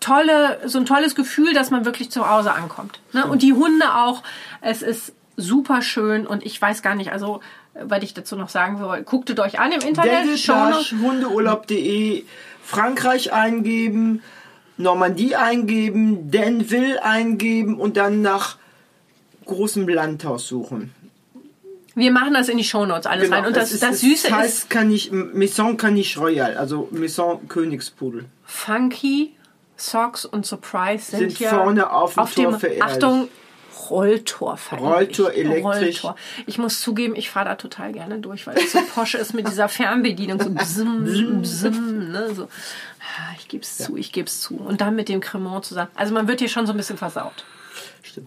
[0.00, 3.00] tolle, so ein tolles Gefühl, dass man wirklich zu Hause ankommt.
[3.12, 3.26] Ne?
[3.26, 4.22] Und die Hunde auch.
[4.60, 7.40] Es ist super schön und ich weiß gar nicht, also
[7.80, 10.26] was ich dazu noch sagen will, gucktet euch an im Internet.
[11.00, 12.24] Hundeurlaub.de,
[12.64, 14.22] Frankreich eingeben,
[14.76, 18.56] Normandie eingeben, Denville eingeben und dann nach
[19.46, 20.92] großem Landhaus suchen.
[21.98, 23.44] Wir machen das in die Shownotes alles rein.
[23.46, 28.26] Und das, es ist- das Süße heißt ist Caniche, Maison Caniche Royal, also Maison Königspudel.
[28.44, 29.34] Funky,
[29.76, 32.82] Socks und Surprise sind, Sind hier vorne auf dem Tor dem verehrt.
[32.82, 33.28] Achtung,
[33.90, 34.84] Rolltor verehrt.
[34.86, 36.04] Rolltor elektrisch.
[36.04, 36.16] Rolltor.
[36.46, 39.46] Ich muss zugeben, ich fahre da total gerne durch, weil es so posch ist mit
[39.48, 40.40] dieser Fernbedienung.
[40.42, 42.34] So bzim, bzim, ne?
[42.34, 42.44] so.
[42.44, 44.56] Ah, Ich gebe es zu, ich gebe es zu.
[44.56, 45.90] Und dann mit dem Cremant zusammen.
[45.94, 47.44] Also man wird hier schon so ein bisschen versaut.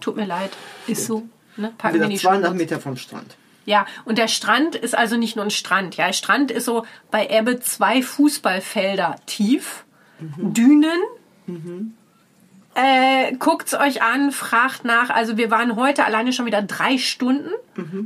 [0.00, 0.50] Tut mir leid.
[0.86, 1.22] Ist so.
[1.56, 1.72] Ne?
[1.76, 2.58] Packen wir die 200 Shownotes.
[2.58, 3.36] Meter vom Strand.
[3.64, 5.96] Ja, und der Strand ist also nicht nur ein Strand.
[5.96, 9.84] Ja, der Strand ist so bei Ebbe zwei Fußballfelder tief,
[10.20, 11.00] Dünen.
[12.74, 15.10] Äh, guckt's euch an, fragt nach.
[15.10, 17.50] Also wir waren heute alleine schon wieder drei Stunden,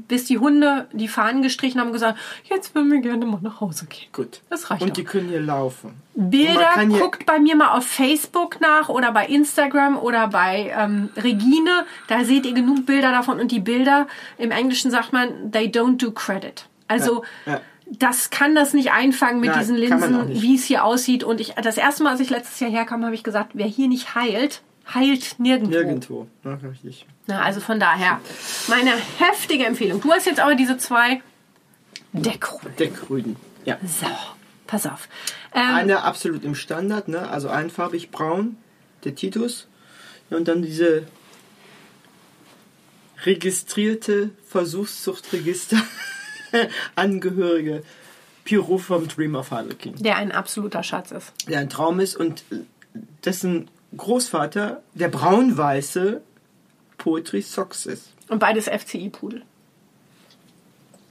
[0.08, 3.60] bis die Hunde die Fahnen gestrichen haben und gesagt, jetzt würden wir gerne mal nach
[3.60, 4.08] Hause gehen.
[4.12, 4.40] Gut.
[4.50, 4.94] Das reicht Und auch.
[4.94, 5.94] die können hier laufen.
[6.14, 11.86] Bilder, guckt bei mir mal auf Facebook nach oder bei Instagram oder bei ähm, Regine.
[12.08, 13.38] Da seht ihr genug Bilder davon.
[13.38, 16.66] Und die Bilder, im Englischen sagt man, they don't do credit.
[16.88, 17.60] Also Ja, ja.
[17.90, 21.24] Das kann das nicht einfangen mit Nein, diesen Linsen, wie es hier aussieht.
[21.24, 23.88] Und ich, das erste Mal, als ich letztes Jahr herkam, habe ich gesagt, wer hier
[23.88, 25.70] nicht heilt, heilt nirgendwo.
[25.70, 26.26] Nirgendwo.
[26.44, 27.06] Ja, richtig.
[27.26, 28.20] Na, also von daher,
[28.68, 30.00] meine heftige Empfehlung.
[30.00, 31.22] Du hast jetzt aber diese zwei
[32.12, 32.76] Deckrollen.
[32.76, 33.36] Deckrüden.
[33.64, 33.78] Ja.
[33.84, 34.06] So,
[34.66, 35.08] pass auf.
[35.54, 37.28] Ähm, Eine absolut im Standard, ne?
[37.28, 38.56] also einfarbig braun,
[39.04, 39.68] der Titus.
[40.30, 41.06] Und dann diese
[43.24, 45.76] registrierte Versuchszuchtregister
[46.94, 47.82] Angehörige
[48.44, 49.94] Pierrot vom Dream of Harlequin.
[49.96, 51.32] der ein absoluter Schatz ist.
[51.48, 52.44] Der ein Traum ist und
[53.24, 56.20] dessen Großvater der braun-weiße
[56.98, 58.08] Poetry Socks ist.
[58.28, 59.42] Und beides FCI-Pudel.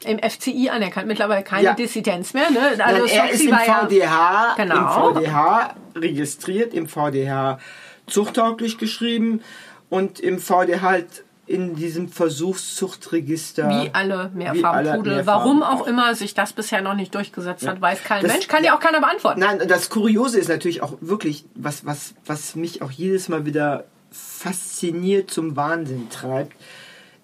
[0.06, 1.08] Im FCI anerkannt.
[1.08, 1.74] Mittlerweile keine Ja.
[1.74, 2.52] Dissidenz mehr.
[2.52, 2.60] Ne?
[2.62, 5.10] Also Nein, er Soxy ist im war ja- VDH, Genau.
[5.10, 7.60] im VDH registriert, im VDH
[8.08, 9.42] zuchttauglich geschrieben
[9.90, 13.70] und im VD halt in diesem Versuchszuchtregister.
[13.70, 15.26] Wie alle Mehrfarbenpudel.
[15.26, 17.72] Warum auch immer sich das bisher noch nicht durchgesetzt ja.
[17.72, 18.48] hat, weiß kein das, Mensch.
[18.48, 19.40] Kann ja auch keiner beantworten.
[19.42, 23.86] Nein, das Kuriose ist natürlich auch wirklich, was, was, was mich auch jedes Mal wieder
[24.12, 26.56] fasziniert zum Wahnsinn treibt,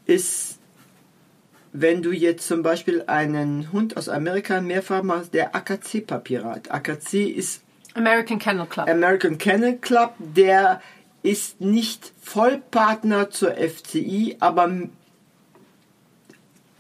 [0.05, 0.59] ist,
[1.73, 6.69] wenn du jetzt zum Beispiel einen Hund aus Amerika mehrfarben hast, der AKC-Papier hat.
[6.69, 8.87] AKC ist American Kennel Club.
[8.87, 10.81] American Kennel Club, der
[11.23, 14.71] ist nicht Vollpartner zur FCI, aber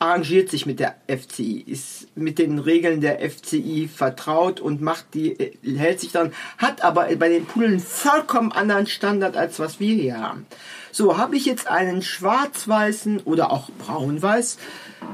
[0.01, 5.37] arrangiert sich mit der FCI, ist mit den Regeln der FCI vertraut und macht die,
[5.63, 10.19] hält sich dann, hat aber bei den Pudeln vollkommen anderen Standard als was wir hier
[10.19, 10.47] haben.
[10.91, 14.57] So, habe ich jetzt einen schwarz-weißen oder auch braun-weiß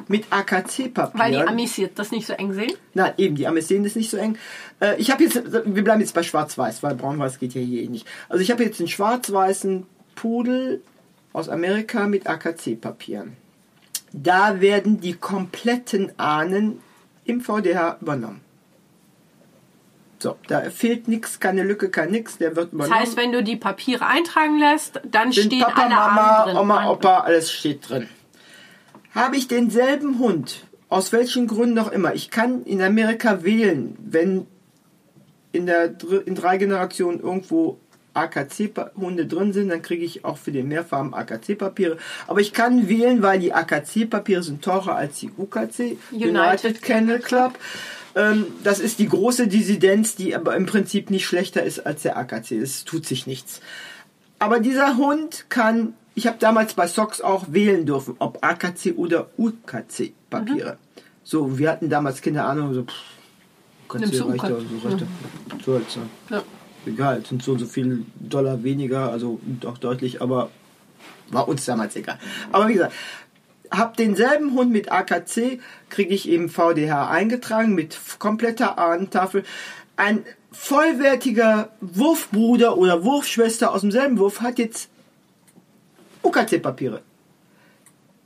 [0.07, 1.19] mit AKC-Papier.
[1.19, 2.71] Weil die Amis das nicht so eng sehen?
[2.93, 4.37] Nein, eben, die Amis sehen das nicht so eng.
[4.79, 7.87] Äh, ich habe jetzt, wir bleiben jetzt bei schwarz-weiß, weil braun-weiß geht ja hier eh
[7.87, 8.07] nicht.
[8.29, 9.85] Also ich habe jetzt einen schwarz-weißen
[10.15, 10.81] Pudel
[11.33, 13.37] aus Amerika mit AKC-Papieren.
[14.13, 16.81] Da werden die kompletten Ahnen
[17.25, 18.41] im VDH übernommen.
[20.19, 22.91] So, da fehlt nichts, keine Lücke, kein nix, der wird übernommen.
[22.99, 26.57] Das heißt, wenn du die Papiere eintragen lässt, dann Sind steht Papa, alle Mama, drin.
[26.57, 28.09] Oma, Opa, alles steht drin.
[29.17, 34.45] Habe ich denselben Hund, aus welchen Gründen auch immer, ich kann in Amerika wählen, wenn
[35.51, 35.95] in, der,
[36.25, 37.79] in drei Generationen irgendwo
[38.13, 41.97] AKC-Hunde drin sind, dann kriege ich auch für den Mehrfarben AKC-Papiere.
[42.27, 47.19] Aber ich kann wählen, weil die AKC-Papiere sind teurer als die UKC, United, United Kennel
[47.19, 47.57] Club.
[48.15, 52.17] Ähm, das ist die große Dissidenz, die aber im Prinzip nicht schlechter ist als der
[52.17, 52.51] AKC.
[52.51, 53.61] Es tut sich nichts.
[54.39, 59.29] Aber dieser Hund kann, ich habe damals bei Socks auch wählen dürfen, ob AKC oder
[59.37, 60.73] UKC-Papiere.
[60.73, 61.01] Mhm.
[61.23, 62.93] So, wir hatten damals keine Ahnung, so, pff,
[63.87, 65.07] UKC reicht ja, so reicht ja.
[65.63, 65.99] So halt, so.
[66.29, 66.43] ja
[66.87, 70.49] egal, sind so und so viel Dollar weniger, also doch deutlich, aber
[71.29, 72.17] war uns damals egal.
[72.51, 72.93] Aber wie gesagt,
[73.69, 79.43] hab denselben Hund mit AKC, kriege ich eben VDH eingetragen mit kompletter Ahnentafel.
[79.97, 84.89] Ein vollwertiger Wurfbruder oder Wurfschwester aus demselben Wurf hat jetzt
[86.23, 87.01] UKC-Papiere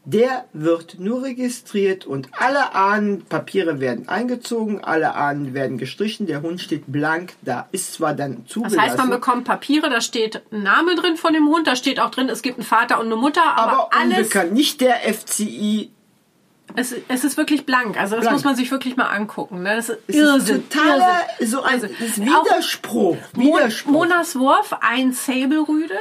[0.03, 6.59] der wird nur registriert und alle Ahnenpapiere werden eingezogen, alle Ahnen werden gestrichen, der Hund
[6.59, 8.77] steht blank da, ist zwar dann zugelassen.
[8.77, 11.99] Das heißt, man bekommt Papiere, da steht ein Name drin von dem Hund, da steht
[11.99, 14.18] auch drin, es gibt einen Vater und eine Mutter, aber, aber alles...
[14.18, 15.91] Unbekannt, nicht der FCI
[16.73, 17.99] es, es, ist wirklich blank.
[17.99, 18.38] Also das blank.
[18.38, 19.61] muss man sich wirklich mal angucken.
[19.61, 19.76] Ne?
[19.76, 20.59] Das ist es Irrsinn.
[20.61, 23.18] Ist totaler, so ein Widerspruch.
[23.34, 23.91] Widerspruch.
[23.91, 25.99] Monas Wurf, ein Sable-Rüde,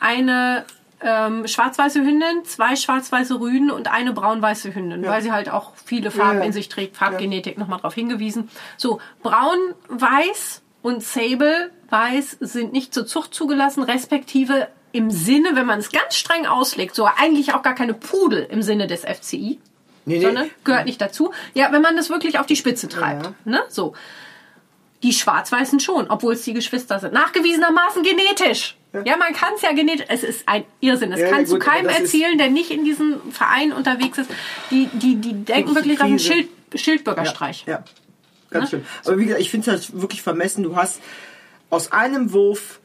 [0.00, 0.66] eine
[1.02, 5.10] ähm, schwarz-weiße Hündin, zwei schwarz-weiße Rüden und eine braun-weiße Hündin, ja.
[5.10, 6.44] weil sie halt auch viele Farben ja.
[6.44, 8.48] in sich trägt, Farbgenetik nochmal darauf hingewiesen.
[8.76, 15.90] So, braun-weiß und Sable-weiß sind nicht zur Zucht zugelassen, respektive im Sinne, wenn man es
[15.90, 19.58] ganz streng auslegt, so eigentlich auch gar keine Pudel im Sinne des FCI.
[20.04, 20.24] Nee, nee.
[20.24, 21.32] Sondern gehört nicht dazu.
[21.54, 23.32] Ja, wenn man das wirklich auf die Spitze treibt.
[23.46, 23.62] Ne?
[23.68, 23.94] So.
[25.02, 27.12] Die Schwarz-Weißen schon, obwohl es die Geschwister sind.
[27.12, 28.76] Nachgewiesenermaßen genetisch.
[29.04, 30.06] Ja, man kann es ja genetisch.
[30.08, 31.10] Es ist ein Irrsinn.
[31.10, 34.30] Das ja, kannst ja, gut, du keinem erzählen, der nicht in diesem Verein unterwegs ist.
[34.70, 37.64] Die, die, die denken wirklich an einen Schild, Schildbürgerstreich.
[37.66, 37.84] Ja, ja.
[38.50, 38.78] ganz ne?
[38.78, 38.86] schön.
[39.06, 40.62] Aber wie gesagt, ich finde es halt wirklich vermessen.
[40.62, 41.00] Du hast
[41.70, 42.80] aus einem Wurf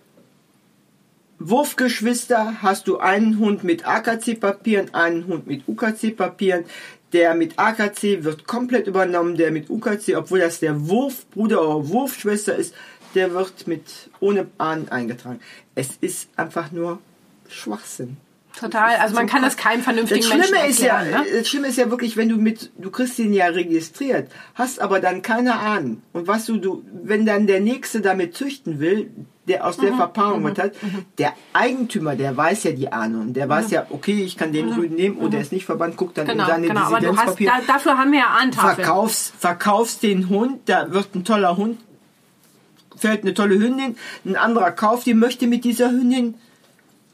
[1.40, 6.66] Wurfgeschwister hast du einen Hund mit AKC-Papieren, einen Hund mit UKC-Papieren.
[7.14, 12.56] Der mit AKC wird komplett übernommen, der mit UKC, obwohl das der Wurfbruder oder Wurfschwester
[12.56, 12.74] ist,
[13.16, 15.40] der wird mit ohne Ahnen eingetragen.
[15.74, 17.00] Es ist einfach nur
[17.48, 18.18] Schwachsinn.
[18.60, 21.06] Total, also man kann das keinem vernünftigen das Schlimme Menschen erklären.
[21.06, 21.40] Ist ja, ne?
[21.40, 25.00] Das Schlimme ist ja wirklich, wenn du mit, du kriegst ihn ja registriert, hast aber
[25.00, 26.02] dann keine Ahnen.
[26.12, 29.12] Und was du, du, wenn dann der Nächste damit züchten will,
[29.48, 31.06] der aus der mhm, Verpaarung mhm, hat, mhm.
[31.20, 33.34] der Eigentümer, der weiß ja die Ahnung.
[33.34, 33.74] Der weiß mhm.
[33.74, 34.74] ja, okay, ich kann den mhm.
[34.74, 37.52] Rüden nehmen und der ist nicht verbannt, guckt dann genau, in seine genau, Dissidenzpapier.
[37.66, 38.76] Da, dafür haben wir ja Ahntafeln.
[38.76, 41.80] Verkaufst, verkaufst den Hund, da wird ein toller Hund,
[42.96, 46.36] fällt eine tolle Hündin, ein anderer kauft die, möchte mit dieser Hündin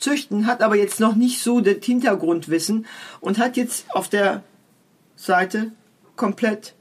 [0.03, 2.85] züchten, hat aber jetzt noch nicht so das Hintergrundwissen
[3.21, 4.43] und hat jetzt auf der
[5.15, 5.71] Seite
[6.15, 6.73] komplett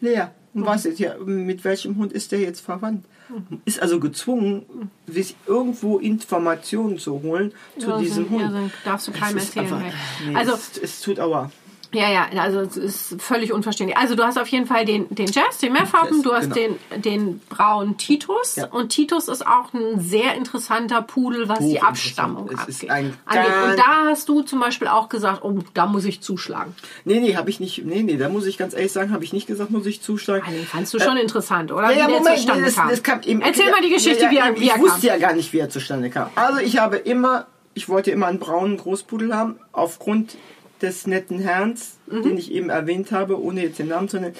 [0.00, 0.32] leer.
[0.54, 0.66] Und mhm.
[0.66, 3.04] weiß jetzt ja, mit welchem Hund ist der jetzt verwandt?
[3.28, 3.60] Mhm.
[3.64, 8.42] Ist also gezwungen, sich irgendwo Informationen zu holen zu ja, diesem Hund.
[8.42, 9.72] Ja, darfst du keinem erzählen.
[9.72, 9.82] Einfach,
[10.26, 11.50] nee, also es, es tut aua.
[11.92, 13.98] Ja, ja, also es ist völlig unverständlich.
[13.98, 16.76] Also du hast auf jeden Fall den, den Jazz, den Mehrfarben, du hast genau.
[16.90, 18.66] den, den braunen Titus ja.
[18.66, 22.90] und Titus ist auch ein sehr interessanter Pudel, was die Abstammung angeht.
[22.90, 26.74] Und da hast du zum Beispiel auch gesagt, oh, da muss ich zuschlagen.
[27.04, 29.32] Nee, nee, habe ich nicht, nee, nee, da muss ich ganz ehrlich sagen, habe ich
[29.32, 30.44] nicht gesagt, muss ich zuschlagen.
[30.46, 31.90] Also, den fandst du schon äh, interessant, oder?
[31.90, 34.38] Ja, ja Moment, nee, das, das kam eben, Erzähl mal die Geschichte, ja, ja, wie
[34.38, 36.30] er, wie Ich wusste ja gar nicht, wie er zustande kam.
[36.34, 40.36] Also ich habe immer ich wollte immer einen braunen Großpudel haben, aufgrund
[40.82, 42.22] des netten Herrns, Mhm.
[42.22, 44.34] den ich eben erwähnt habe, ohne jetzt den Namen zu nennen,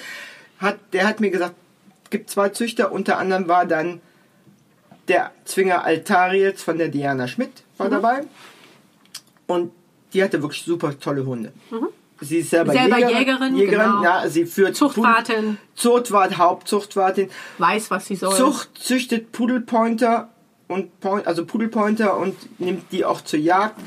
[0.58, 1.54] hat, der hat mir gesagt,
[2.04, 4.00] es gibt zwei Züchter, unter anderem war dann
[5.08, 7.90] der Zwinger Altariets von der Diana Schmidt war Mhm.
[7.92, 8.20] dabei
[9.46, 9.72] und
[10.12, 11.52] die hatte wirklich super tolle Hunde.
[12.20, 12.76] Sie ist selber, Mhm.
[12.78, 14.02] Selber Jägerin, Jägerin, Jägerin genau.
[14.04, 15.58] ja, sie führt Zuchtwartin.
[15.74, 17.30] Zuchtwart, Hauptzuchtwartin.
[17.58, 18.36] Weiß, was sie soll.
[18.36, 20.28] Zucht züchtet Pudelpointer
[20.68, 20.90] und
[21.24, 23.80] also Pudelpointer und nimmt die auch zur Jagd.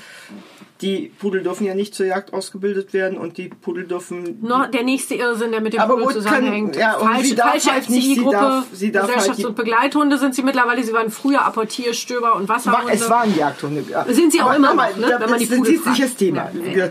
[0.86, 4.38] Die Pudel dürfen ja nicht zur Jagd ausgebildet werden und die Pudel dürfen.
[4.41, 6.74] Noch der nächste Irrsinn, der mit dem Aber Pudel zusammenhängt.
[6.74, 9.36] können- ja, und falsche sie darf falsche halt nicht, sie darf- sie darf halt Gesellschafts-
[9.38, 10.84] die- und Begleithunde sind sie mittlerweile.
[10.84, 12.94] Sie waren früher Apportierstöber und Wasserhunde.
[12.94, 13.84] es waren Jagdhunde.
[13.90, 14.06] ja.
[14.07, 15.07] Sind sie auch Aber immer nochmal, noch, ne?
[15.10, 16.10] da- wenn man die das Pudel ist nicht fragt.
[16.12, 16.52] das Thema.
[16.76, 16.88] Ja.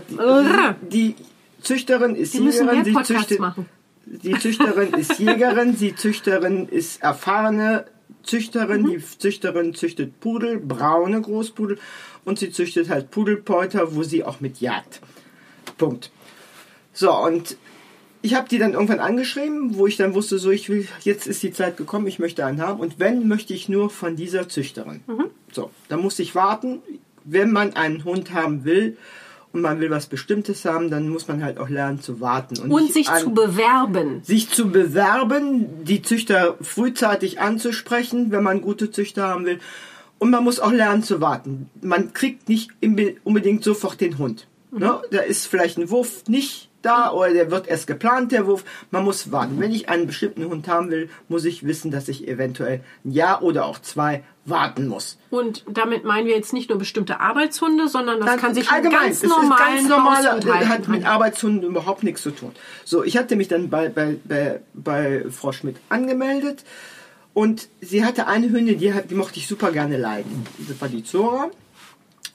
[0.81, 1.15] Die, die
[1.61, 3.65] Züchterin ist Sie müssen Jägerin, sie züchtet, machen.
[4.05, 7.85] die Züchterin ist Jägerin, die Züchterin ist erfahrene
[8.25, 8.89] Züchterin, Mhm.
[8.89, 11.77] die Züchterin züchtet Pudel, braune Großpudel
[12.25, 15.01] und sie züchtet halt Pudelpeuter, wo sie auch mit jagt.
[15.77, 16.11] Punkt.
[16.93, 17.57] So, und
[18.21, 21.43] ich habe die dann irgendwann angeschrieben, wo ich dann wusste, so ich will, jetzt ist
[21.43, 22.79] die Zeit gekommen, ich möchte einen haben.
[22.79, 25.01] Und wenn, möchte ich nur von dieser Züchterin.
[25.51, 26.79] So, dann musste ich warten.
[27.23, 28.97] Wenn man einen Hund haben will
[29.55, 32.59] und man will was Bestimmtes haben, dann muss man halt auch lernen zu warten.
[32.59, 34.21] Und nicht sich an- zu bewerben.
[34.23, 39.59] sich zu bewerben, die Züchter frühzeitig anzusprechen, wenn man gute Züchter haben will.
[40.19, 41.69] Und man muss auch lernen zu warten.
[41.81, 42.69] Man kriegt nicht
[43.23, 44.47] unbedingt sofort den Hund.
[44.71, 45.01] Ne?
[45.11, 48.63] Da ist vielleicht ein Wurf nicht da oder der wird erst geplant, der Wurf.
[48.91, 49.59] Man muss warten.
[49.59, 53.41] Wenn ich einen bestimmten Hund haben will, muss ich wissen, dass ich eventuell ein Jahr
[53.43, 55.17] oder auch zwei warten muss.
[55.31, 58.75] Und damit meinen wir jetzt nicht nur bestimmte Arbeitshunde, sondern das Nein, kann sich ein
[58.75, 58.99] allgemein.
[59.01, 60.69] ganz Es ist normalen ganz halten.
[60.69, 62.51] hat mit Arbeitshunden überhaupt nichts zu tun.
[62.83, 66.63] So, ich hatte mich dann bei, bei, bei, bei Frau Schmidt angemeldet
[67.33, 70.45] und sie hatte eine Hündin, die, die mochte ich super gerne leiden.
[70.69, 71.49] Das war die Zora.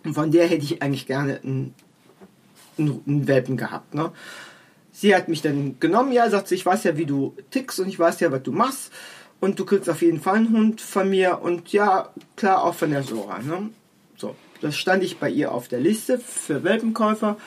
[0.04, 1.74] Und von der hätte ich eigentlich gerne einen,
[2.80, 3.94] einen, Welpen gehabt.
[3.94, 4.12] Ne?
[4.92, 7.88] Sie hat mich dann genommen, ja, sagt sie, ich weiß ja, wie du tickst und
[7.88, 8.92] ich weiß ja, was du machst.
[9.40, 12.90] Und du kriegst auf jeden Fall einen Hund von mir und ja, klar, auch von
[12.90, 13.38] der Sora.
[13.38, 13.70] Ne?
[14.16, 17.38] So, das stand ich bei ihr auf der Liste für Welpenkäufer.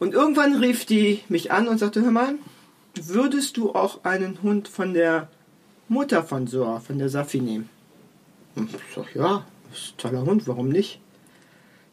[0.00, 2.34] Und irgendwann rief die mich an und sagte, hör mal,
[3.00, 5.28] würdest du auch einen Hund von der
[5.88, 7.68] Mutter von Sora, von der Safi nehmen?
[8.56, 11.00] Und ich sag, ja, ist ein toller Hund, warum nicht?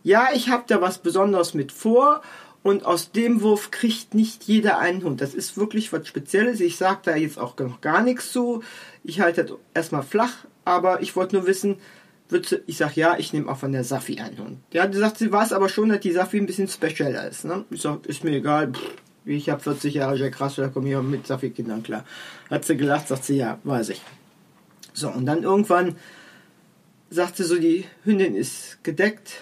[0.04, 2.22] Ja, ich habe da was Besonderes mit vor
[2.64, 5.22] und aus dem Wurf kriegt nicht jeder einen Hund.
[5.22, 6.60] Das ist wirklich was Spezielles.
[6.60, 8.62] Ich sage da jetzt auch noch gar nichts zu.
[9.04, 11.78] Ich halte das erstmal flach, aber ich wollte nur wissen,
[12.30, 14.58] du- ich sag ja, ich nehme auch von der Safi einen Hund.
[14.74, 17.46] Die hat gesagt, sie weiß aber schon, dass die Safi ein bisschen spezieller ist.
[17.46, 17.64] Ne?
[17.70, 18.72] Ich sag, ist mir egal.
[18.74, 18.82] Pff,
[19.26, 22.06] ich habe 40 Jahre Jack Russell, da komme ich mit Safi-Kindern klar.
[22.50, 24.02] Hat sie gelacht, sagt sie, ja, weiß ich.
[24.94, 25.96] So, und dann irgendwann
[27.10, 29.34] sagte so, die Hündin ist gedeckt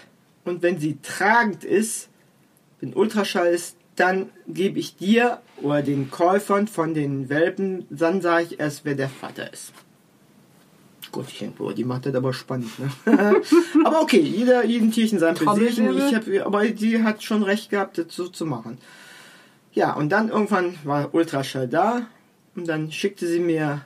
[0.43, 2.09] und wenn sie tragend ist,
[2.79, 8.47] wenn Ultraschall ist, dann gebe ich dir oder den Käufern von den Welpen, dann sage
[8.49, 9.71] ich erst, wer der Vater ist.
[11.11, 12.71] Gottchen, boah, die macht das aber spannend.
[12.77, 12.89] Ne?
[13.85, 15.35] aber okay, jeder, jeden Tierchen sein.
[15.35, 15.97] Trommelwirbel.
[15.97, 18.79] Ich hab, aber die hat schon recht gehabt, das so zu machen.
[19.73, 22.07] Ja, und dann irgendwann war Ultraschall da
[22.55, 23.81] und dann schickte sie mir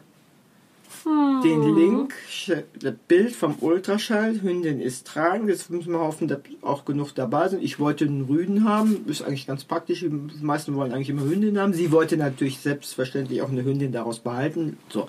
[1.43, 5.49] den Link, sch- das Bild vom Ultraschall, Hündin ist tragend.
[5.49, 7.63] Jetzt müssen wir hoffen, dass auch genug dabei sind.
[7.63, 10.01] Ich wollte einen Rüden haben, ist eigentlich ganz praktisch.
[10.01, 10.09] Die
[10.41, 11.73] meisten wollen eigentlich immer Hündin haben.
[11.73, 14.77] Sie wollte natürlich selbstverständlich auch eine Hündin daraus behalten.
[14.89, 15.07] So.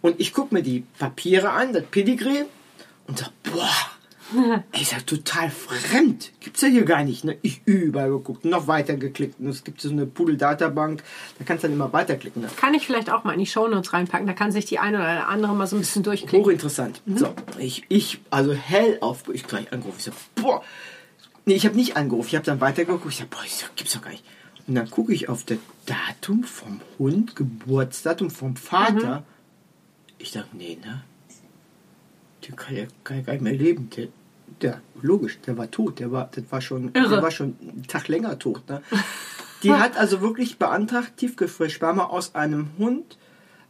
[0.00, 2.44] Und ich gucke mir die Papiere an, das Pedigree,
[3.06, 3.70] und sag, boah,
[4.80, 6.32] ist ja total fremd.
[6.40, 7.24] Gibt's ja hier gar nicht.
[7.24, 7.36] Ne?
[7.42, 9.40] Ich überall geguckt, noch weiter geklickt.
[9.40, 11.02] Und es gibt so eine Pudel-Databank,
[11.38, 12.42] da kannst du dann immer weiterklicken.
[12.42, 12.48] Ne?
[12.56, 14.26] Kann ich vielleicht auch mal in die Shownotes reinpacken.
[14.26, 16.44] Da kann sich die eine oder andere mal so ein bisschen durchklicken.
[16.44, 17.02] Hochinteressant.
[17.06, 19.96] So, ich, ich, also hell auf, ich gleich angerufen.
[19.98, 20.62] Ich sag, boah.
[21.44, 22.28] Nee, ich habe nicht angerufen.
[22.28, 23.06] Ich habe dann weitergeguckt.
[23.12, 24.24] Ich sag, boah, ich sag, gibt's doch gar nicht.
[24.66, 29.24] Und dann gucke ich auf das Datum vom Hund, Geburtsdatum vom Vater.
[30.18, 31.02] Ich sag, nee, ne?
[32.48, 32.86] Ja, kann ja
[33.22, 33.90] gar nicht mehr leben.
[33.90, 34.08] Der,
[34.62, 35.98] der, logisch, der war tot.
[35.98, 37.08] Der war, das war schon, Irre.
[37.08, 38.68] der war schon einen Tag länger tot.
[38.68, 38.82] Ne?
[39.62, 43.16] Die hat also wirklich beantragt, Tiefgefriersperma aus einem Hund,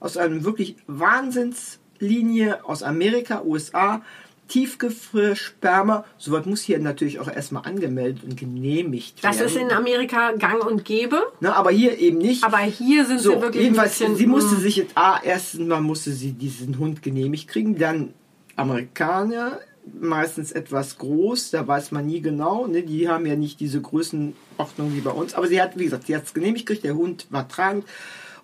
[0.01, 4.02] aus einem wirklich Wahnsinnslinie aus Amerika, USA,
[4.48, 6.05] Tiefgefriersperma.
[6.19, 9.48] Sowas muss hier natürlich auch erstmal angemeldet und genehmigt Das werden.
[9.48, 11.23] ist in Amerika gang und gäbe.
[11.40, 12.44] Ne, aber hier eben nicht.
[12.44, 14.16] Aber hier sind So, sie wirklich ein jedenfalls, bisschen...
[14.16, 18.14] sie musste mm, sich ah, erstens mal musste sie diesen Hund genehmigt kriegen, dann
[18.56, 19.59] Amerikaner,
[20.00, 24.94] meistens etwas groß, da weiß man nie genau, ne, die haben ja nicht diese Größenordnung
[24.94, 27.26] wie bei uns, aber sie hat, wie gesagt, sie hat es genehmigt gekriegt, der Hund
[27.30, 27.84] war tragend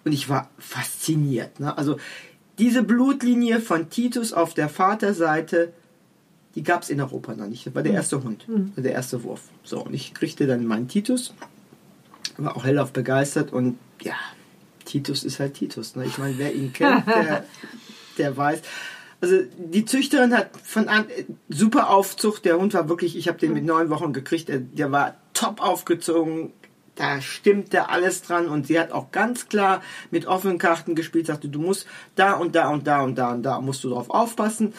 [0.05, 1.97] und ich war fasziniert, ne, also
[2.59, 5.73] diese Blutlinie von Titus auf der Vaterseite,
[6.55, 7.65] die gab es in Europa noch nicht.
[7.65, 9.43] Das war der erste Hund, der erste Wurf.
[9.63, 11.35] So, und ich kriegte dann meinen Titus,
[12.37, 14.15] war auch hellauf begeistert und ja,
[14.85, 15.95] Titus ist halt Titus.
[15.95, 16.07] Ne?
[16.07, 17.45] Ich meine, wer ihn kennt, der,
[18.17, 18.63] der weiß.
[19.21, 21.07] Also die Züchterin hat von an
[21.49, 22.45] super Aufzucht.
[22.45, 24.49] Der Hund war wirklich, ich habe den mit neun Wochen gekriegt.
[24.49, 26.53] Der, der war top aufgezogen.
[26.95, 31.27] Da stimmte alles dran und sie hat auch ganz klar mit offenen Karten gespielt.
[31.27, 31.87] Sagte, du musst
[32.17, 34.75] da und da und da und da und da musst du drauf aufpassen.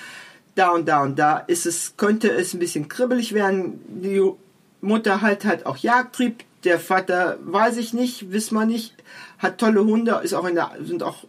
[0.55, 3.81] Da und da und da ist es könnte es ein bisschen kribbelig werden.
[3.87, 4.21] Die
[4.81, 6.43] Mutter halt halt auch Jagdtrieb.
[6.65, 8.95] Der Vater weiß ich nicht, wissen wir nicht.
[9.37, 11.25] Hat tolle Hunde, ist auch in der sind auch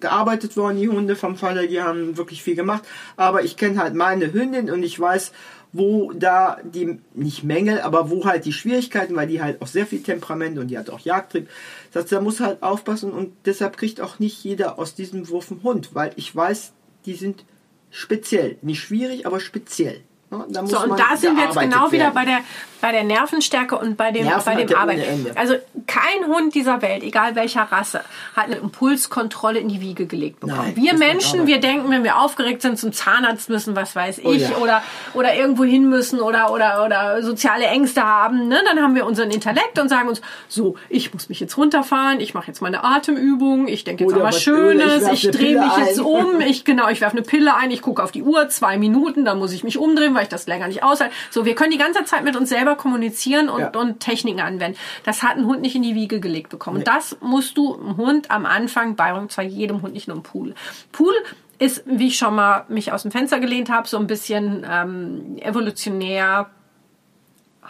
[0.00, 2.84] gearbeitet worden, die Hunde vom Vater, die haben wirklich viel gemacht.
[3.16, 5.32] Aber ich kenne halt meine Hündin und ich weiß,
[5.72, 9.86] wo da die, nicht Mängel, aber wo halt die Schwierigkeiten, weil die halt auch sehr
[9.86, 11.48] viel Temperament und die hat auch Jagdtrieb.
[11.92, 15.62] Das da muss halt aufpassen und deshalb kriegt auch nicht jeder aus diesem Wurf einen
[15.62, 16.72] Hund, weil ich weiß,
[17.04, 17.44] die sind
[17.90, 18.56] speziell.
[18.62, 20.00] Nicht schwierig, aber speziell.
[20.40, 21.92] Ja, da so, und da sind wir jetzt genau werden.
[21.92, 22.38] wieder bei der,
[22.80, 25.06] bei der Nervenstärke und bei dem, bei dem Arbeit.
[25.34, 25.54] Also
[25.86, 28.00] kein Hund dieser Welt, egal welcher Rasse,
[28.34, 30.74] hat eine Impulskontrolle in die Wiege gelegt bekommen.
[30.74, 34.32] Nein, wir Menschen, wir denken, wenn wir aufgeregt sind, zum Zahnarzt müssen, was weiß oh
[34.32, 34.56] ich, oh ja.
[34.58, 34.82] oder,
[35.14, 38.60] oder irgendwo hin müssen oder, oder, oder soziale Ängste haben, ne?
[38.66, 42.34] dann haben wir unseren Intellekt und sagen uns, so, ich muss mich jetzt runterfahren, ich
[42.34, 45.72] mache jetzt meine Atemübung, ich denke jetzt oder an was Schönes, ich, ich drehe mich
[45.72, 45.86] ein.
[45.86, 48.76] jetzt um, ich, genau, ich werfe eine Pille ein, ich gucke auf die Uhr, zwei
[48.76, 51.14] Minuten, dann muss ich mich umdrehen, weil ich das länger nicht aushalte.
[51.30, 53.80] So, wir können die ganze Zeit mit uns selber kommunizieren und, ja.
[53.80, 54.78] und Techniken anwenden.
[55.04, 56.78] Das hat ein Hund nicht in die Wiege gelegt bekommen.
[56.78, 56.84] Nee.
[56.84, 60.54] Das musst du einem Hund am Anfang beibringen, zwar jedem Hund, nicht nur im Pool.
[60.92, 61.14] Pool
[61.58, 65.38] ist, wie ich schon mal mich aus dem Fenster gelehnt habe, so ein bisschen ähm,
[65.38, 66.50] evolutionär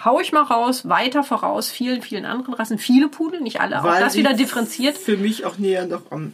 [0.05, 3.95] hau ich mal raus, weiter voraus, vielen, vielen anderen Rassen, viele Pudel, nicht alle, Weil
[3.95, 4.99] auch das wieder differenziert.
[4.99, 6.33] Für mich auch näher noch am.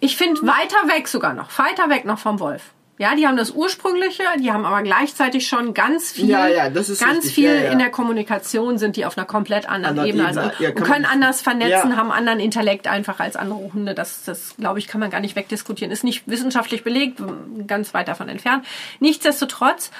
[0.00, 2.72] Ich finde weiter weg sogar noch, weiter weg noch vom Wolf.
[3.02, 6.94] Ja, die haben das ursprüngliche, die haben aber gleichzeitig schon ganz viel, ja, ja, ganz
[7.00, 7.34] richtig.
[7.34, 10.84] viel ja, in der Kommunikation sind die auf einer komplett anderen Andere Ebene, also und
[10.84, 13.96] können anders vernetzen, haben anderen Intellekt einfach als andere Hunde.
[13.96, 15.90] Das, das glaube ich, kann man gar nicht wegdiskutieren.
[15.90, 17.20] Ist nicht wissenschaftlich belegt,
[17.66, 18.64] ganz weit davon entfernt.
[19.00, 19.90] Nichtsdestotrotz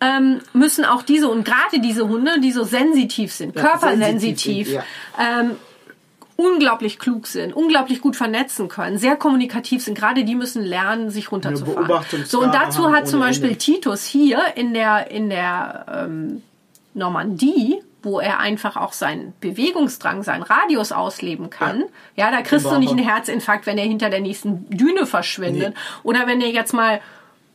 [0.00, 4.84] ähm, müssen auch diese und gerade diese Hunde, die so sensitiv sind, körpersensitiv, sensitiv
[5.16, 5.56] ähm,
[6.40, 9.98] unglaublich klug sind, unglaublich gut vernetzen können, sehr kommunikativ sind.
[9.98, 12.04] Gerade die müssen lernen, sich runterzufahren.
[12.24, 13.58] So und dazu hat zum Beispiel Ende.
[13.58, 16.42] Titus hier in der in der ähm,
[16.94, 21.84] Normandie wo er einfach auch seinen Bewegungsdrang, seinen Radius ausleben kann.
[22.14, 25.74] Ja, ja da kriegst du nicht einen Herzinfarkt, wenn er hinter der nächsten Düne verschwindet.
[25.74, 25.80] Nee.
[26.04, 27.00] Oder wenn er jetzt mal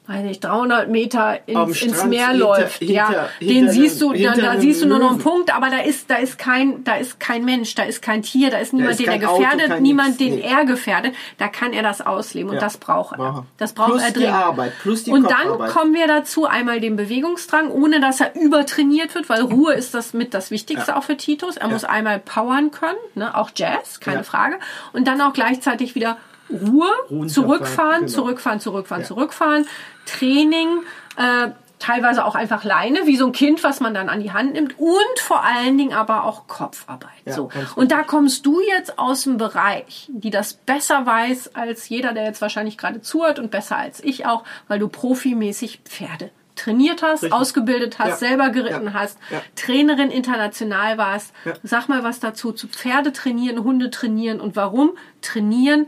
[0.06, 4.12] weiß nicht, 300 Meter ins, ins Meer hinter, läuft, hinter, ja, hinter, den siehst du,
[4.12, 6.96] da, da siehst du nur noch einen Punkt, aber da ist, da ist kein, da
[6.96, 9.82] ist kein Mensch, da ist kein Tier, da ist niemand, ist den er gefährdet, Auto,
[9.82, 10.42] niemand, den nee.
[10.42, 12.62] er gefährdet, da kann er das ausleben und ja.
[12.62, 13.46] das braucht er.
[13.58, 14.30] Das braucht plus er dringend.
[14.30, 18.36] Die Arbeit, plus die und dann kommen wir dazu einmal den Bewegungsdrang, ohne dass er
[18.36, 20.98] übertrainiert wird, weil Ruhe ist das mit das Wichtigste ja.
[20.98, 21.56] auch für Titus.
[21.56, 21.74] Er ja.
[21.74, 24.60] muss einmal powern können, ne, auch Jazz, keine Frage,
[24.92, 26.18] und dann auch gleichzeitig wieder
[26.50, 28.12] Ruhe, zurückfahren, genau.
[28.12, 29.08] zurückfahren, zurückfahren, ja.
[29.08, 29.66] zurückfahren,
[30.06, 30.84] Training,
[31.18, 31.50] äh,
[31.80, 34.80] teilweise auch einfach Leine, wie so ein Kind, was man dann an die Hand nimmt
[34.80, 37.10] und vor allen Dingen aber auch Kopfarbeit.
[37.26, 37.50] Ja, so.
[37.76, 42.24] Und da kommst du jetzt aus dem Bereich, die das besser weiß als jeder, der
[42.24, 47.24] jetzt wahrscheinlich gerade zuhört und besser als ich auch, weil du profimäßig Pferde trainiert hast,
[47.24, 47.34] Richtig.
[47.34, 48.28] ausgebildet hast, ja.
[48.28, 48.94] selber geritten ja.
[48.94, 49.42] hast, ja.
[49.56, 51.34] Trainerin international warst.
[51.64, 55.88] Sag mal was dazu zu Pferde trainieren, Hunde trainieren und warum trainieren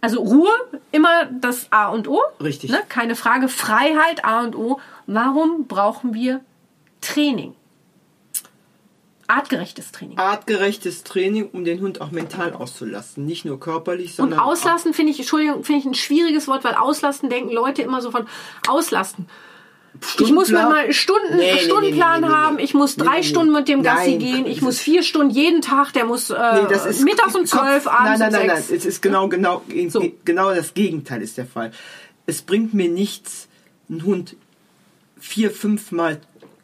[0.00, 0.50] also Ruhe,
[0.92, 2.20] immer das A und O.
[2.40, 2.70] Richtig.
[2.70, 2.82] Ne?
[2.88, 3.48] Keine Frage.
[3.48, 4.80] Freiheit, A und O.
[5.06, 6.40] Warum brauchen wir
[7.00, 7.54] Training?
[9.26, 10.16] Artgerechtes Training.
[10.18, 13.26] Artgerechtes Training, um den Hund auch mental auszulasten.
[13.26, 14.38] Nicht nur körperlich, sondern.
[14.38, 18.00] Und auslasten finde ich, Entschuldigung, finde ich ein schwieriges Wort, weil auslasten denken Leute immer
[18.00, 18.26] so von
[18.68, 19.28] auslasten.
[20.20, 22.58] Ich muss mir mal Stunden, nee, Stundenplan nee, nee, haben.
[22.58, 24.46] Ich muss drei Stunden mit dem Gassi nein, gehen.
[24.46, 25.92] Ich muss vier Stunden jeden Tag.
[25.92, 28.68] Der muss äh, ist mittags um zwölf, abends nein, nein, um nein, sechs.
[28.68, 30.12] Nein, es ist genau, genau, so.
[30.24, 31.72] genau das Gegenteil ist der Fall.
[32.26, 33.48] Es bringt mir nichts,
[33.88, 34.36] einen Hund
[35.20, 36.20] vier, fünf Mal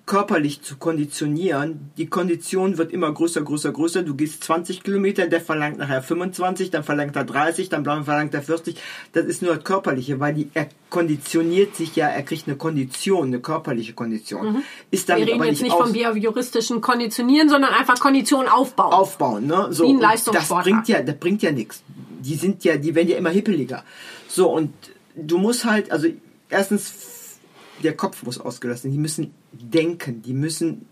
[0.06, 1.90] körperlich zu konditionieren.
[1.96, 4.02] Die Kondition wird immer größer, größer, größer.
[4.02, 8.42] Du gehst 20 Kilometer, der verlangt nachher 25, dann verlangt er 30, dann verlangt er
[8.42, 8.76] 40.
[9.12, 13.28] Das ist nur das Körperliche, weil die, er konditioniert sich ja, er kriegt eine Kondition,
[13.28, 14.52] eine körperliche Kondition.
[14.52, 14.62] Mhm.
[14.90, 18.92] Ist dann Wir reden aber jetzt nicht, vom behavioristischen Konditionieren, sondern einfach Kondition aufbauen.
[18.92, 19.68] Aufbauen, ne?
[19.70, 20.20] So, Wie ein.
[20.32, 21.82] Das bringt ja, das bringt ja nichts.
[22.20, 23.84] Die sind ja, die werden ja immer hippeliger.
[24.28, 24.72] So, und
[25.16, 26.08] du musst halt, also
[26.50, 27.13] erstens
[27.84, 28.90] der Kopf muss ausgelassen.
[28.90, 30.86] Die müssen denken, die müssen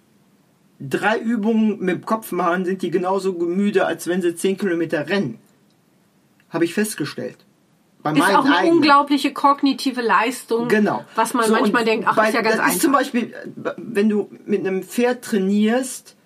[0.80, 5.08] drei Übungen mit dem Kopf machen, sind die genauso müde, als wenn sie zehn Kilometer
[5.08, 5.38] rennen.
[6.50, 7.38] Habe ich festgestellt.
[8.02, 8.76] bei ist auch eine eigenen.
[8.78, 11.04] unglaubliche kognitive Leistung, Genau.
[11.14, 12.74] was man So, manchmal denkt, ach, bei- ist ja ganz das einfach.
[12.76, 13.32] ist zum Beispiel,
[13.76, 16.16] wenn du mit einem Pferd trainierst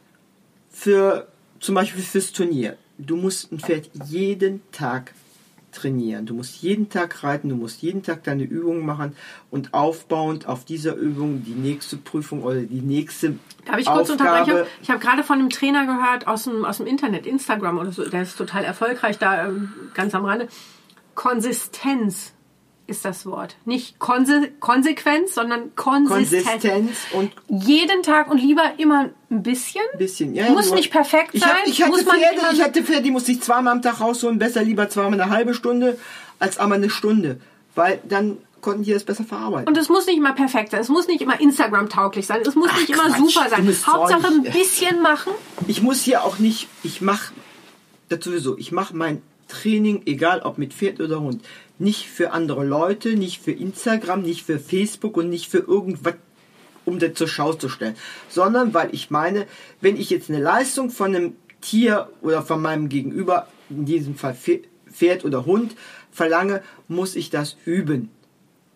[0.70, 1.28] für
[1.60, 2.76] zum Beispiel fürs Turnier.
[2.98, 5.12] Du musst ein Pferd jeden Tag
[5.76, 6.26] trainieren.
[6.26, 9.14] Du musst jeden Tag reiten, du musst jeden Tag deine Übungen machen
[9.50, 14.40] und aufbauend auf dieser Übung die nächste Prüfung oder die nächste Darf ich kurz Aufgabe.
[14.40, 14.66] unterbrechen?
[14.82, 18.08] Ich habe gerade von einem Trainer gehört aus dem, aus dem Internet, Instagram oder so,
[18.08, 20.48] der ist total erfolgreich da ähm, ganz am Rande.
[21.14, 22.32] Konsistenz
[22.86, 23.56] ist das Wort.
[23.64, 26.44] Nicht Konse Konsequenz, sondern Konsistenz.
[26.44, 29.82] Konsistenz und Jeden Tag und lieber immer ein bisschen.
[29.98, 30.34] bisschen.
[30.34, 31.50] Ja, Muss nicht perfekt ich sein.
[31.50, 33.82] Hab, ich, hatte muss man nicht Pferde, ich hatte Pferde, die musste ich zweimal am
[33.82, 34.38] Tag rausholen.
[34.38, 35.98] Besser lieber zweimal eine halbe Stunde
[36.38, 37.40] als einmal eine Stunde.
[37.74, 39.68] Weil dann konnten die das besser verarbeiten.
[39.68, 40.80] Und es muss nicht immer perfekt sein.
[40.80, 42.40] Es muss nicht immer Instagram-tauglich sein.
[42.44, 43.76] Es muss Ach, nicht immer Quatsch, super sein.
[43.86, 45.32] Hauptsache ein bisschen machen.
[45.66, 47.32] ich muss hier auch nicht, ich mache
[48.08, 51.44] das sowieso, ich mache mein Training, egal ob mit Pferd oder Hund,
[51.78, 56.14] nicht für andere Leute, nicht für Instagram, nicht für Facebook und nicht für irgendwas,
[56.84, 57.96] um das zur Schau zu stellen,
[58.28, 59.46] sondern weil ich meine,
[59.80, 64.34] wenn ich jetzt eine Leistung von einem Tier oder von meinem Gegenüber, in diesem Fall
[64.34, 65.74] Pfe- Pferd oder Hund,
[66.12, 68.10] verlange, muss ich das üben.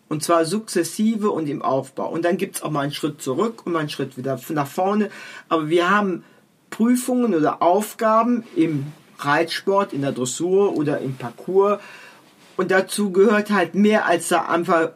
[0.09, 2.09] Und zwar sukzessive und im Aufbau.
[2.11, 4.67] Und dann gibt es auch mal einen Schritt zurück und mal einen Schritt wieder nach
[4.67, 5.09] vorne.
[5.47, 6.25] Aber wir haben
[6.69, 8.87] Prüfungen oder Aufgaben im
[9.19, 11.79] Reitsport, in der Dressur oder im Parcours.
[12.61, 14.91] Und dazu gehört halt mehr als da einfach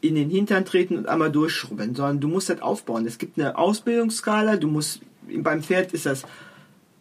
[0.00, 3.06] in den Hintern treten und einmal durchschrubben, sondern du musst das aufbauen.
[3.06, 6.22] Es gibt eine Ausbildungsskala, du musst, beim Pferd ist das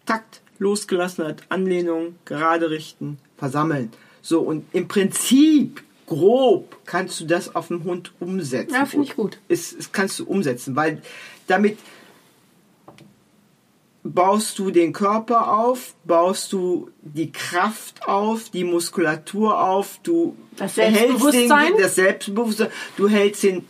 [0.08, 3.92] Takt, Losgelassenheit, Anlehnung, gerade richten, versammeln.
[4.24, 8.74] So, und im Prinzip, grob, kannst du das auf dem Hund umsetzen.
[8.74, 9.38] Ja, finde ich gut.
[9.50, 11.04] Es, es kannst du umsetzen, weil
[11.46, 11.78] damit
[14.04, 20.78] baust du den Körper auf, baust du die Kraft auf, die Muskulatur auf, du Das
[20.78, 21.74] hältst Selbstbewusstsein?
[21.74, 23.66] Den, das Selbstbewusstsein, du hältst den,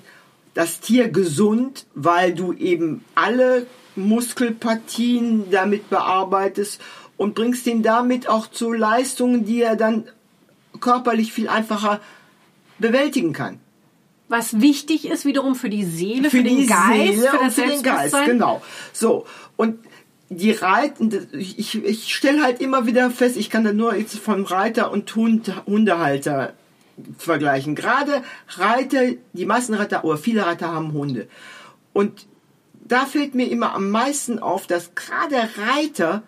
[0.53, 3.65] das Tier gesund, weil du eben alle
[3.95, 6.79] Muskelpartien damit bearbeitest
[7.17, 10.07] und bringst ihn damit auch zu Leistungen, die er dann
[10.79, 11.99] körperlich viel einfacher
[12.77, 13.59] bewältigen kann.
[14.29, 17.55] Was wichtig ist wiederum für die Seele, für, Für den Geist, Seele für und das
[17.55, 18.61] für den Geist, genau.
[18.93, 19.25] So,
[19.57, 19.79] und
[20.29, 24.45] die Reiten, ich, ich, stelle halt immer wieder fest, ich kann da nur jetzt von
[24.45, 26.53] Reiter und Hund, Hundehalter
[27.17, 27.75] vergleichen.
[27.75, 31.27] Gerade Reiter, die meisten Reiter oder viele Reiter haben Hunde.
[31.93, 32.27] Und
[32.73, 36.23] da fällt mir immer am meisten auf, dass gerade Reiter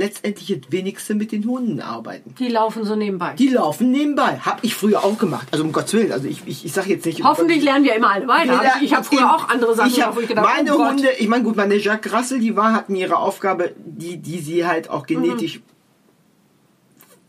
[0.00, 2.34] letztendlich das wenigste mit den Hunden arbeiten.
[2.38, 3.34] Die laufen so nebenbei.
[3.34, 4.40] Die laufen nebenbei.
[4.44, 5.46] Hab ich früher auch gemacht.
[5.52, 6.10] Also um Gottes Willen.
[6.10, 7.22] Also ich, ich, ich sage jetzt nicht...
[7.22, 8.52] Hoffentlich lernen wir immer alle weiter.
[8.52, 10.78] Jeder- ich habe früher auch andere Sachen ich gemacht, hab wo ich gedacht meine oh
[10.78, 10.90] Gott.
[10.92, 14.66] Hunde, ich meine gut, meine Jacques Russell, die war, hatten ihre Aufgabe, die, die sie
[14.66, 15.60] halt auch genetisch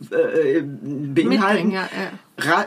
[0.10, 1.72] äh, beinhalten.
[1.72, 1.90] Ja,
[2.38, 2.52] ja.
[2.52, 2.66] Ra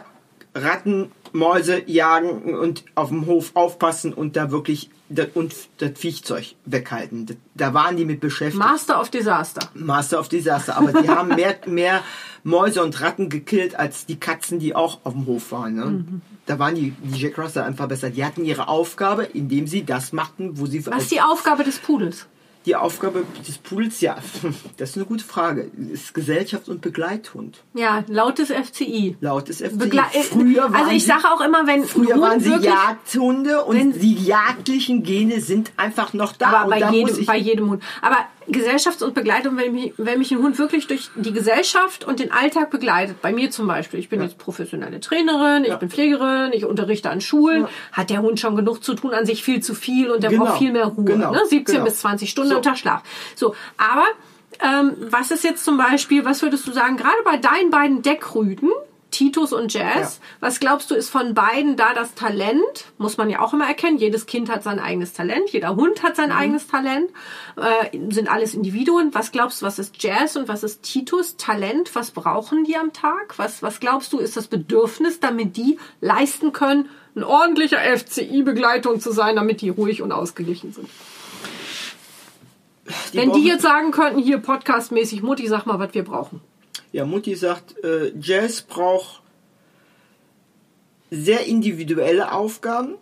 [0.55, 4.91] Ratten, Mäuse jagen und auf dem Hof aufpassen und da wirklich
[5.35, 7.37] und das Viechzeug weghalten.
[7.55, 8.59] Da waren die mit beschäftigt.
[8.59, 9.69] Master of Disaster.
[9.75, 10.77] Master of Disaster.
[10.77, 12.03] Aber die haben mehr, mehr
[12.43, 15.75] Mäuse und Ratten gekillt als die Katzen, die auch auf dem Hof waren.
[15.75, 15.85] Ne?
[15.85, 16.23] Mhm.
[16.47, 18.11] Da waren die, die Jack Russell einfach besser.
[18.11, 21.79] Die hatten ihre Aufgabe, indem sie das machten, wo sie Was ist die Aufgabe des
[21.79, 22.27] Pudels?
[22.67, 24.17] Die Aufgabe des Pudels, ja,
[24.77, 25.71] das ist eine gute Frage.
[25.93, 27.63] Ist Gesellschaft und Begleithund.
[27.75, 29.17] Ja, laut des FCI.
[29.21, 29.77] Laut des FCI.
[29.77, 32.73] Begle früher waren also ich sage auch immer, wenn früher ein waren Hund sie wirklich,
[32.73, 36.47] Jagdhunde und die jagdlichen Gene sind einfach noch da.
[36.47, 37.83] aber und bei ich, bei jedem Hund.
[38.01, 38.19] Aber
[38.49, 42.31] Gesellschafts- und Begleitung, wenn mich, wenn mich ein Hund wirklich durch die Gesellschaft und den
[42.33, 46.65] Alltag begleitet, bei mir zum Beispiel, ich bin jetzt professionelle Trainerin, ich bin Pflegerin, ich
[46.65, 50.11] unterrichte an Schulen, hat der Hund schon genug zu tun, an sich viel zu viel
[50.11, 51.05] und der Genau, braucht viel mehr Ruhe.
[51.05, 51.41] genau, ne?
[51.47, 51.85] 17 genau.
[51.85, 52.57] bis 20 Stunden So.
[52.57, 53.03] am Tag Schlaf.
[53.35, 54.05] So, aber
[54.61, 58.71] ähm, was ist jetzt zum Beispiel, was würdest du sagen, gerade bei deinen beiden Deckrüden,
[59.15, 62.87] Titus und Jazz, was glaubst du, ist von beiden da das Talent?
[62.99, 63.97] Muss man ja auch immer erkennen.
[63.97, 66.17] Jedes Kind hat sein eigenes Talent, jeder Hund hat Mhm.
[66.17, 67.11] sein eigenes Talent,
[67.57, 69.15] äh, sind alles Individuen.
[69.15, 71.37] Was glaubst du, was ist Jazz und was ist Titus?
[71.37, 73.39] Talent, was brauchen die am Tag?
[73.39, 79.13] Was, was glaubst du, ist das Bedürfnis, damit die leisten können, ein ordentlicher FCI-Begleitung zu
[79.13, 80.89] sein, damit die ruhig und ausgeglichen sind?
[83.13, 86.41] die Wenn die jetzt sagen könnten, hier podcastmäßig, Mutti, sag mal, was wir brauchen.
[86.95, 89.21] Ja, Mutti sagt, äh, Jazz braucht
[91.11, 92.95] sehr individuelle Aufgaben,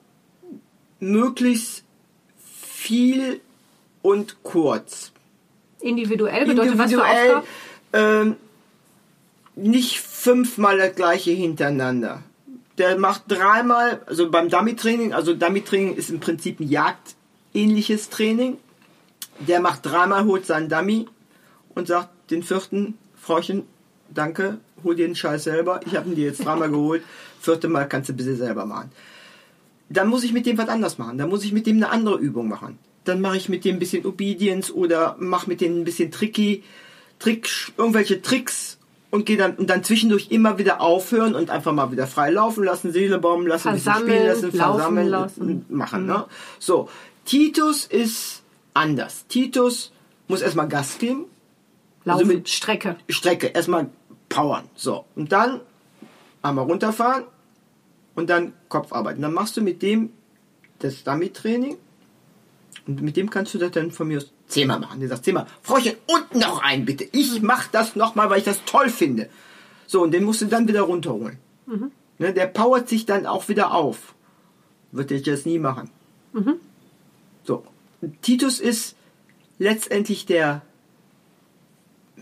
[0.98, 1.84] möglichst
[2.42, 3.42] viel
[4.00, 5.12] und kurz.
[5.82, 7.46] Individuell bedeutet was für Individuell, Aufgaben?
[7.92, 8.36] ähm,
[9.56, 12.22] nicht fünfmal das gleiche hintereinander.
[12.78, 18.56] Der macht dreimal, also beim Dummy-Training, also Dummy-Training ist im Prinzip ein jagdähnliches Training.
[19.40, 21.08] Der macht dreimal, holt seinen Dummy
[21.74, 23.66] und sagt den vierten, Frauchen,
[24.14, 25.80] danke, hol dir den Scheiß selber.
[25.86, 27.02] Ich habe ihn dir jetzt dreimal geholt.
[27.40, 28.90] Vierte Mal kannst du ein bisschen selber machen.
[29.88, 31.18] Dann muss ich mit dem was anders machen.
[31.18, 32.78] Dann muss ich mit dem eine andere Übung machen.
[33.04, 36.62] Dann mache ich mit dem ein bisschen Obedience oder mache mit dem ein bisschen tricky,
[37.18, 38.78] Trick, irgendwelche Tricks
[39.10, 42.64] und gehe dann und dann zwischendurch immer wieder aufhören und einfach mal wieder frei laufen
[42.64, 45.66] lassen, Seele bomben lassen, ein bisschen spielen lassen, versammeln lassen.
[45.68, 46.06] machen.
[46.06, 46.24] Ne?
[46.58, 46.88] So,
[47.24, 48.42] Titus ist
[48.74, 49.26] anders.
[49.28, 49.92] Titus
[50.28, 51.26] muss erstmal Gas geben.
[52.04, 52.96] Laufen, also mit Strecke.
[53.08, 53.90] Strecke, erstmal
[54.34, 54.64] powern.
[54.74, 55.04] So.
[55.14, 55.60] Und dann
[56.42, 57.24] einmal runterfahren
[58.14, 59.22] und dann Kopf arbeiten.
[59.22, 60.12] Dann machst du mit dem
[60.78, 61.76] das Dummy-Training
[62.86, 65.00] und mit dem kannst du das dann von mir aus zehnmal machen.
[65.00, 67.04] Der sagt zehnmal, Frauchen, und noch ein bitte.
[67.12, 69.28] Ich mach das nochmal, weil ich das toll finde.
[69.86, 71.38] So, und den musst du dann wieder runterholen.
[71.66, 71.92] Mhm.
[72.18, 74.14] Ne, der powert sich dann auch wieder auf.
[74.90, 75.90] Würde ich das nie machen.
[76.32, 76.54] Mhm.
[77.44, 77.64] So.
[78.20, 78.96] Titus ist
[79.58, 80.62] letztendlich der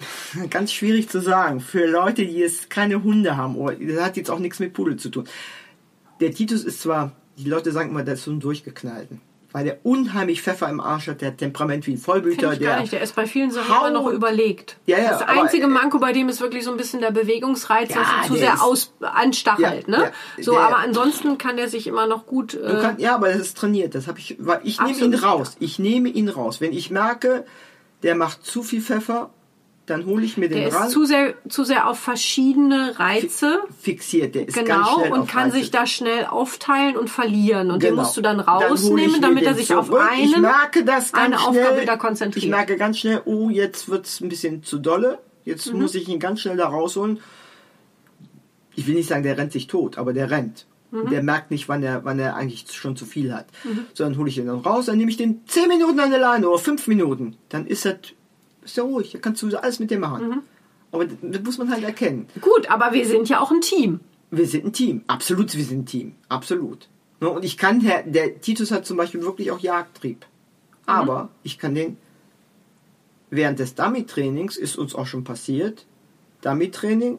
[0.51, 1.61] ganz schwierig zu sagen.
[1.61, 4.97] Für Leute, die jetzt keine Hunde haben, oder das hat jetzt auch nichts mit Pudel
[4.97, 5.25] zu tun.
[6.21, 9.21] Der Titus ist zwar, die Leute sagen immer, der ist so ein durchgeknallten
[9.53, 12.55] weil der unheimlich Pfeffer im Arsch hat, der hat Temperament wie ein Vollblüter.
[12.57, 12.93] Der, gar nicht.
[12.93, 14.77] der ist bei vielen Sachen immer noch überlegt.
[14.87, 17.91] Ja, ja, das einzige aber, Manko bei dem ist wirklich so ein bisschen der Bewegungsreiz,
[17.91, 19.89] ja, dass er zu sehr ist, aus, anstachelt.
[19.89, 20.05] Ja, ne?
[20.37, 22.55] Ja, so, der, aber ansonsten kann der sich immer noch gut.
[22.55, 23.95] Äh, kann, ja, aber das ist trainiert.
[23.95, 24.37] Das habe ich.
[24.39, 25.57] Weil ich nehme ihn raus.
[25.59, 26.61] Ich nehme ihn raus.
[26.61, 27.45] Wenn ich merke,
[28.03, 29.31] der macht zu viel Pfeffer,
[29.91, 30.91] dann hole ich mir den der ist.
[30.91, 34.35] Zu sehr, zu sehr auf verschiedene Reize fixiert.
[34.35, 35.59] Der ist genau, und kann Reize.
[35.59, 37.71] sich da schnell aufteilen und verlieren.
[37.71, 37.93] Und genau.
[37.93, 39.91] den musst du dann rausnehmen, dann damit er sich zurück.
[39.91, 42.45] auf einen, eine schnell, Aufgabe wieder konzentriert.
[42.45, 45.19] Ich merke ganz schnell, oh, jetzt wird es ein bisschen zu dolle.
[45.45, 45.81] Jetzt mhm.
[45.81, 47.19] muss ich ihn ganz schnell da rausholen.
[48.77, 50.67] Ich will nicht sagen, der rennt sich tot, aber der rennt.
[50.91, 51.11] Mhm.
[51.11, 53.47] Der merkt nicht, wann er, wann er eigentlich schon zu viel hat.
[53.65, 53.87] Mhm.
[53.95, 56.21] So, dann hole ich ihn dann raus, dann nehme ich den 10 Minuten an der
[56.21, 57.37] Leine oder 5 Minuten.
[57.49, 57.97] Dann ist das
[58.63, 60.29] ist ja ruhig, da kannst du alles mit dem machen.
[60.29, 60.43] Mhm.
[60.93, 62.27] Aber das muss man halt erkennen.
[62.41, 64.01] Gut, aber wir sind ja auch ein Team.
[64.31, 66.89] Wir sind ein Team, absolut, wir sind ein Team, absolut.
[67.21, 70.21] Ne, und ich kann, der, Titus hat zum Beispiel wirklich auch Jagdtrieb.
[70.21, 70.27] Mhm.
[70.85, 71.97] Aber ich kann den,
[73.31, 75.87] während des Dummy-Trainings ist uns auch schon passiert,
[76.43, 77.19] Dummy-Training,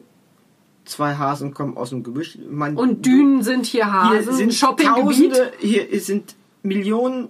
[0.84, 2.38] zwei Hasen kommen aus dem Gebüsch.
[2.48, 5.52] Man, und Dünen sind hier Hasen, hier sind Shoppinggebiet.
[5.60, 7.28] Hier sind Millionen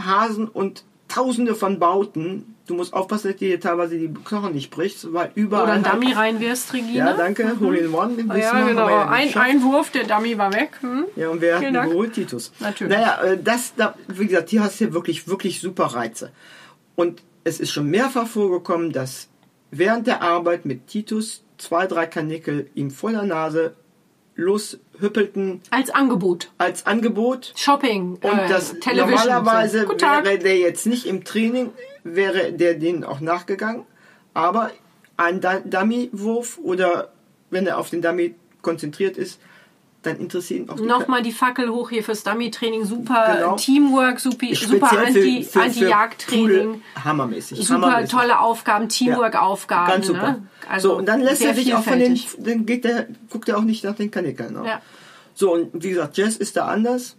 [0.00, 2.54] Hasen und Tausende von Bauten.
[2.66, 5.64] Du musst aufpassen, dass dir teilweise die Knochen nicht brichst, weil überall.
[5.64, 7.10] Oder ein Dummy halt, reinwirfst, Regina.
[7.10, 7.44] Ja, danke.
[7.44, 7.60] Mhm.
[7.60, 8.24] Hole in One.
[8.28, 8.88] Ah, ja, genau.
[8.88, 10.70] Ja ein Einwurf, der Dummy war weg.
[10.80, 11.04] Hm?
[11.16, 12.14] Ja, und wer hat ihn geholt?
[12.14, 12.52] Titus.
[12.60, 12.96] Natürlich.
[12.96, 13.74] Naja, äh, das,
[14.08, 16.30] wie gesagt, hier hast du wirklich, wirklich super Reize.
[16.94, 19.28] Und es ist schon mehrfach vorgekommen, dass
[19.70, 23.74] während der Arbeit mit Titus zwei, drei Kanickel ihm vor der Nase
[24.42, 25.60] loshüppelten.
[25.70, 26.50] Als Angebot.
[26.58, 27.52] Als Angebot.
[27.56, 28.18] Shopping.
[28.22, 29.10] Und äh, das Television.
[29.10, 31.70] normalerweise wäre der jetzt nicht im Training,
[32.04, 33.84] wäre der denen auch nachgegangen.
[34.34, 34.70] Aber
[35.16, 37.12] ein Dummy-Wurf oder
[37.50, 39.40] wenn er auf den Dummy konzentriert ist,
[40.02, 42.84] dann interessieren auch die Nochmal die Fackel hoch hier fürs Dummy-Training.
[42.84, 43.56] Super genau.
[43.56, 46.68] Teamwork, super, super Anti-Jagd-Training.
[46.70, 47.58] Anti hammermäßig.
[47.66, 48.10] Super hammermäßig.
[48.10, 49.88] tolle Aufgaben, Teamwork-Aufgaben.
[49.88, 50.32] Ja, ganz super.
[50.32, 50.46] Ne?
[50.68, 53.58] Also so, und dann lässt er sich auch von den, dann geht der, guckt er
[53.58, 54.54] auch nicht nach den Kanickeln.
[54.54, 54.66] Ne?
[54.66, 54.82] Ja.
[55.34, 57.16] So, und wie gesagt, Jess ist da anders.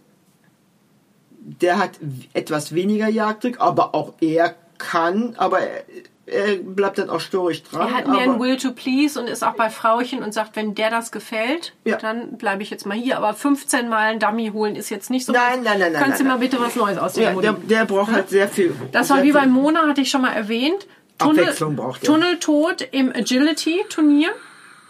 [1.40, 1.92] Der hat
[2.32, 5.84] etwas weniger Jagdtrick, aber auch er kann, aber er,
[6.26, 7.88] er bleibt dann auch storig dran.
[7.88, 10.74] Er hat mehr ein Will to Please und ist auch bei Frauchen und sagt, wenn
[10.74, 11.96] der das gefällt, ja.
[11.96, 13.18] dann bleibe ich jetzt mal hier.
[13.18, 15.32] Aber 15 Mal ein Dummy holen ist jetzt nicht so.
[15.32, 16.02] Nein, nein, nein, nein.
[16.02, 18.74] Kannst du mal bitte was Neues aus ja, der, der braucht halt sehr viel.
[18.92, 20.86] Das war wie bei Mona, hatte ich schon mal erwähnt.
[21.18, 22.06] Tunnel, Abwechslung braucht er.
[22.06, 24.30] Tunneltod im Agility-Turnier.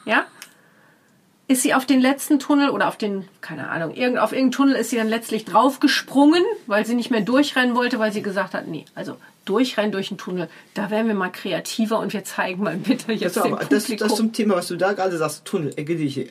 [0.06, 0.24] Ja,
[1.46, 4.76] ist sie auf den letzten Tunnel oder auf den, keine Ahnung, irgend, auf irgendeinen Tunnel
[4.76, 8.66] ist sie dann letztlich draufgesprungen, weil sie nicht mehr durchrennen wollte, weil sie gesagt hat,
[8.66, 12.76] nee, also durchrennen durch den Tunnel, da werden wir mal kreativer und wir zeigen mal
[12.76, 15.74] bitte jetzt das, dem aber, das, das zum Thema, was du da gerade sagst, Tunnel,
[15.78, 16.30] Agility.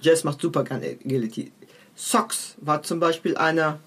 [0.00, 1.52] Jess macht super gerne Agility.
[1.94, 3.80] Socks war zum Beispiel einer,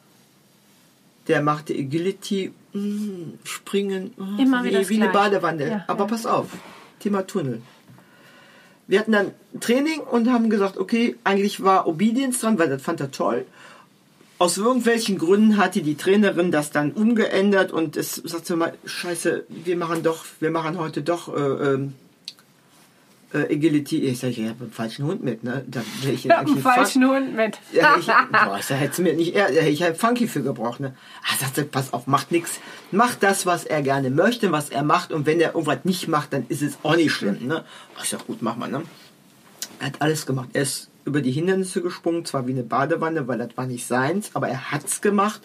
[1.27, 5.67] der machte Agility, mh, mm, springen, mh, mm, Immer wie, wie eine Badewanne.
[5.67, 6.07] Ja, aber ja.
[6.07, 6.49] pass auf,
[6.99, 7.63] Thema Tunnel
[8.88, 13.02] wir hatten dann Training und haben gesagt, okay, eigentlich war Obedience dran, weil das fand
[13.02, 13.45] er toll.
[14.38, 19.78] Aus irgendwelchen Gründen hatte die Trainerin das dann umgeändert und es sagte mal, scheiße, wir
[19.78, 21.94] machen doch, wir machen heute doch äh, ähm,
[23.36, 23.99] äh, Agility.
[24.03, 25.64] Ich sage, ich habe einen falschen Hund mit, ne?
[25.68, 27.60] Da ich ja, einen falschen Fun Hund mit.
[27.74, 30.95] ja, ich, boah, da hätte mir nicht, er, ich habe Funky für gebraucht, ne?
[31.24, 32.60] Ah, sagte, pass auf, macht nichts.
[32.91, 36.34] Macht das, was er gerne möchte, was er macht und wenn er irgendwas nicht macht,
[36.34, 37.66] dann ist es auch nicht schlimm, ne?
[38.02, 38.84] Ich sag, gut, mach mal, ne?
[39.80, 40.49] Er hat alles gemacht.
[40.53, 44.32] Er ist über die Hindernisse gesprungen, zwar wie eine Badewanne, weil das war nicht seins,
[44.34, 45.41] aber er hat's gemacht.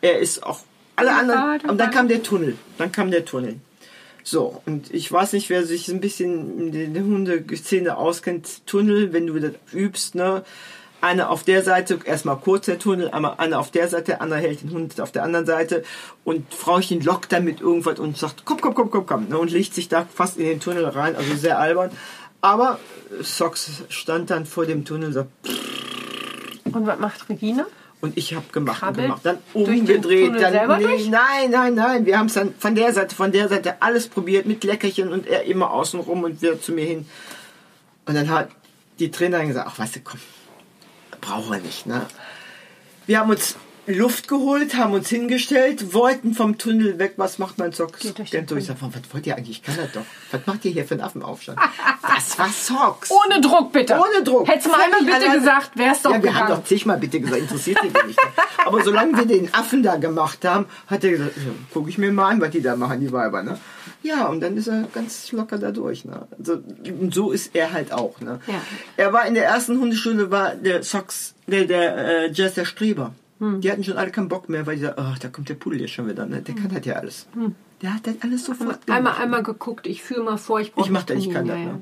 [0.00, 0.60] Er ist auch
[0.96, 1.70] alle anderen.
[1.70, 2.56] Und dann kam der Tunnel.
[2.78, 3.60] Dann kam der Tunnel.
[4.26, 9.26] So, und ich weiß nicht, wer sich ein bisschen in der Hundeszene auskennt, Tunnel, wenn
[9.26, 10.42] du das übst, ne?
[11.02, 14.62] Eine auf der Seite, erstmal kurz der Tunnel, einmal eine auf der Seite, andere hält
[14.62, 15.84] den Hund auf der anderen Seite
[16.24, 19.36] und Frauchen lockt dann mit irgendwas und sagt, komm, komm, komm, komm, komm, ne?
[19.36, 21.90] und legt sich da fast in den Tunnel rein, also sehr albern.
[22.40, 22.78] Aber
[23.20, 25.28] Socks stand dann vor dem Tunnel und sagt,
[26.64, 27.66] Und was macht Regina?
[28.04, 29.20] Und ich habe gemacht und Krabbelt gemacht.
[29.24, 30.34] Dann umgedreht.
[30.38, 32.04] Dann, nee, nein, nein, nein.
[32.04, 35.26] Wir haben es dann von der Seite, von der Seite alles probiert mit Leckerchen und
[35.26, 37.08] er immer außen rum und wieder zu mir hin.
[38.04, 38.50] Und dann hat
[38.98, 40.20] die Trainerin gesagt, ach weißt du, komm,
[41.22, 41.86] brauchen wir nicht.
[41.86, 42.04] Ne?
[43.06, 43.56] Wir haben uns
[43.86, 47.14] Luft geholt, haben uns hingestellt, wollten vom Tunnel weg.
[47.16, 48.00] Was macht mein Socks?
[48.00, 48.60] Geht durch den durch.
[48.62, 49.58] Ich sag, was wollt ihr eigentlich?
[49.58, 50.02] Ich kann das doch.
[50.30, 51.58] Was macht ihr hier für einen Affenaufstand?
[52.02, 53.10] Das war Socks.
[53.10, 53.94] Ohne Druck, bitte.
[53.94, 54.48] Ohne Druck.
[54.48, 55.38] Hättest du mal einmal bitte alleine.
[55.38, 56.62] gesagt, wär's doch Ja, wir haben gegangen.
[56.62, 58.18] doch zigmal bitte gesagt, interessiert sie nicht.
[58.64, 61.32] Aber solange wir den Affen da gemacht haben, hat er gesagt,
[61.72, 63.42] guck ich mir mal an, was die da machen, die Weiber.
[63.42, 63.58] Ne?
[64.02, 66.04] Ja, und dann ist er ganz locker da durch.
[66.04, 66.26] Ne?
[66.38, 66.60] Also,
[67.00, 68.20] und so ist er halt auch.
[68.20, 68.40] Ne?
[68.46, 68.54] Ja.
[68.96, 73.12] Er war in der ersten Hundeschule, war der Socks, der, der äh, Jazz der Streber.
[73.40, 73.60] Hm.
[73.60, 75.80] Die hatten schon alle keinen Bock mehr, weil die sagen, ach, da kommt der Pudel
[75.80, 76.26] jetzt schon wieder.
[76.26, 76.40] Ne?
[76.42, 77.26] Der kann das ja alles.
[77.82, 78.92] Der hat das alles sofort Hm.
[78.92, 79.20] Einmal, gemacht.
[79.20, 81.56] einmal geguckt, ich fühle mal vor, ich brauche Ich mach das, ich kann das.
[81.58, 81.78] ja, ja.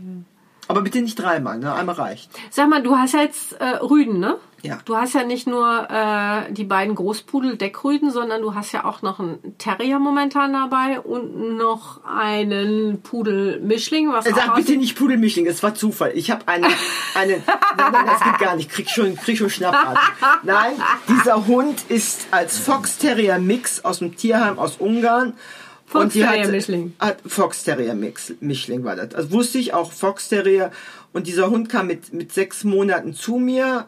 [0.69, 1.75] Aber bitte nicht dreimal, ne?
[1.75, 2.31] einmal reicht.
[2.51, 4.37] Sag mal, du hast jetzt äh, Rüden, ne?
[4.63, 4.79] Ja.
[4.85, 9.03] Du hast ja nicht nur äh, die beiden Großpudel Deckrüden, sondern du hast ja auch
[9.03, 14.13] noch einen Terrier momentan dabei und noch einen Pudel Mischling.
[14.13, 16.13] Was auch sagt aussieht- bitte nicht Pudelmischling, es war Zufall.
[16.15, 16.65] Ich habe einen,
[17.15, 17.43] einen,
[17.77, 18.71] nein, nein, das geht gar nicht.
[18.71, 19.99] Krieg schon, krieg schon Schnappatmung.
[20.45, 20.73] Nein,
[21.09, 25.33] dieser Hund ist als Fox Terrier Mix aus dem Tierheim aus Ungarn.
[25.87, 26.95] Fox Terrier hat- Mischling.
[27.01, 29.15] Hat Fox Terrier Mix, Mischling war das.
[29.15, 30.71] Also wusste ich auch Fox Terrier.
[31.13, 33.87] Und dieser Hund kam mit, mit sechs Monaten zu mir,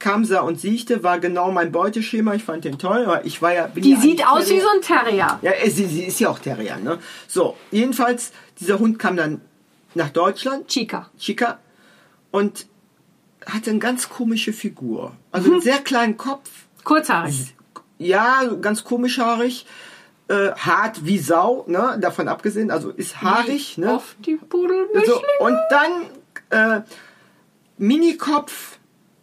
[0.00, 2.34] kam, sah und siechte, war genau mein Beuteschema.
[2.34, 3.04] Ich fand den toll.
[3.04, 5.38] aber Ich war ja, Die ja sieht aus wie so ein Terrier.
[5.42, 6.98] Ja, äh, sie, sie ist ja auch Terrier, ne?
[7.28, 9.40] So, jedenfalls, dieser Hund kam dann
[9.94, 11.10] nach Deutschland, Chica.
[11.18, 11.58] Chica,
[12.30, 12.66] und
[13.46, 15.12] hatte eine ganz komische Figur.
[15.32, 15.54] Also Mhm.
[15.54, 16.50] einen sehr kleinen Kopf,
[16.84, 17.54] Kurzhaarig.
[17.98, 19.66] ja, ganz komischhaarig,
[20.28, 21.98] äh, hart wie Sau, ne?
[22.00, 23.94] Davon abgesehen, also ist haarig, ne?
[23.96, 25.04] Auf die Pudelmischling.
[25.06, 26.82] So, und dann äh,
[27.78, 28.78] Minikopf,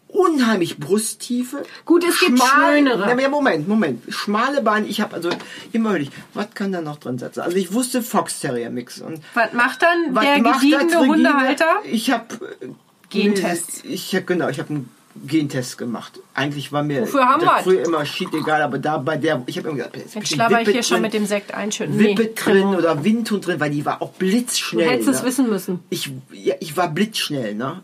[0.07, 1.63] unheimlich Brusttiefe.
[1.85, 2.99] Gut, es gibt schönere.
[2.99, 4.03] Na, ja, Moment, Moment.
[4.09, 4.87] Schmale Beine.
[4.87, 5.29] Ich habe also
[5.73, 7.41] immer überlegt, was kann da noch drin sitzen?
[7.41, 9.01] Also ich wusste Fox Terrier Mix.
[9.01, 10.99] Und Was macht dann was der macht gediegene?
[10.99, 11.81] Hundehalter?
[11.83, 12.25] Ich habe
[13.09, 13.85] Gentest.
[13.85, 16.19] Ich habe genau, ich habe einen Gentest gemacht.
[16.33, 19.57] Eigentlich war mir Wofür haben das früher immer shit egal, aber da bei der, ich
[19.57, 21.97] habe immer gesagt, Jetzt bestimmt schlabber ich hier schon drin, mit dem Sekt einschütten.
[21.97, 22.77] Wippe drin Cremant.
[22.77, 24.85] oder Windhund drin, weil die war auch blitzschnell.
[24.85, 25.27] Du hättest es ne?
[25.27, 25.79] wissen müssen.
[25.89, 27.81] Ich, ja, ich war blitzschnell, ne?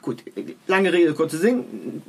[0.00, 0.22] Gut,
[0.66, 2.02] lange Rede, kurze Sinn.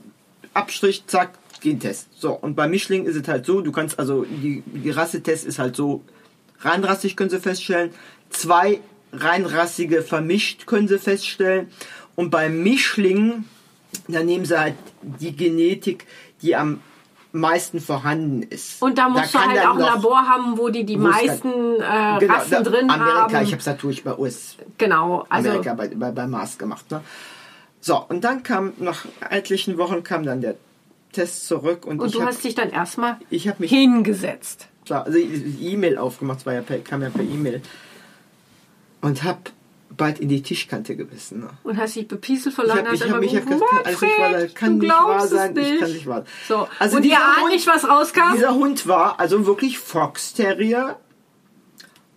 [0.54, 1.32] Abstrich, zack,
[1.62, 2.08] Gentest.
[2.16, 5.60] So, und bei Mischling ist es halt so, du kannst also, die, die Rassetest ist
[5.60, 6.04] halt so,
[6.60, 7.92] reinrassig können sie feststellen,
[8.30, 8.80] zwei
[9.14, 11.68] reinrassige vermischt können sie feststellen.
[12.16, 13.46] Und bei Mischlingen,
[14.08, 16.06] da nehmen sie halt die Genetik,
[16.42, 16.82] die am
[17.32, 18.82] meisten vorhanden ist.
[18.82, 21.04] Und da musst du kann halt dann auch ein Labor haben, wo die die dann-
[21.04, 23.44] meisten äh, Genau, Rassen da, drin Amerika, haben.
[23.44, 26.90] ich habe es natürlich bei US genau, also Amerika bei, bei, bei Mars gemacht.
[26.92, 27.02] Ne?
[27.82, 30.56] So, und dann kam, nach etlichen Wochen kam dann der
[31.12, 34.68] Test zurück und, und du habe hast dich dann erstmal ich hab mich hingesetzt.
[34.90, 37.62] also die E-Mail aufgemacht, es war ja per, kam ja per E-Mail
[39.02, 39.40] und habe
[39.98, 41.42] bald in die Tischkante gebissen.
[41.42, 41.50] Ne?
[41.64, 44.06] Und hast dich bepieselt vor Ich lange hab- ich hast hab ich hab gesagt, also
[44.06, 45.80] ich war da- kann du nicht wahr sein, ich nicht.
[45.82, 46.28] kann nicht wahr sein.
[46.48, 48.34] So, Also und ihr dieser ahnt Hund- nicht, was rauskam?
[48.36, 50.98] Dieser Hund war also wirklich Fox Terrier,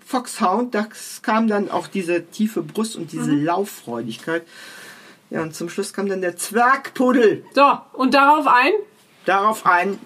[0.05, 0.87] Foxhound, da
[1.23, 3.45] kam dann auch diese tiefe Brust und diese Mhm.
[3.45, 4.45] Lauffreudigkeit.
[5.31, 7.45] Ja, und zum Schluss kam dann der Zwergpuddel.
[7.55, 8.73] So, und darauf ein?
[9.25, 9.99] darauf ein.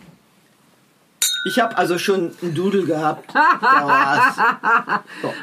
[1.45, 4.37] Ich habe also schon einen Dudel gehabt, war's.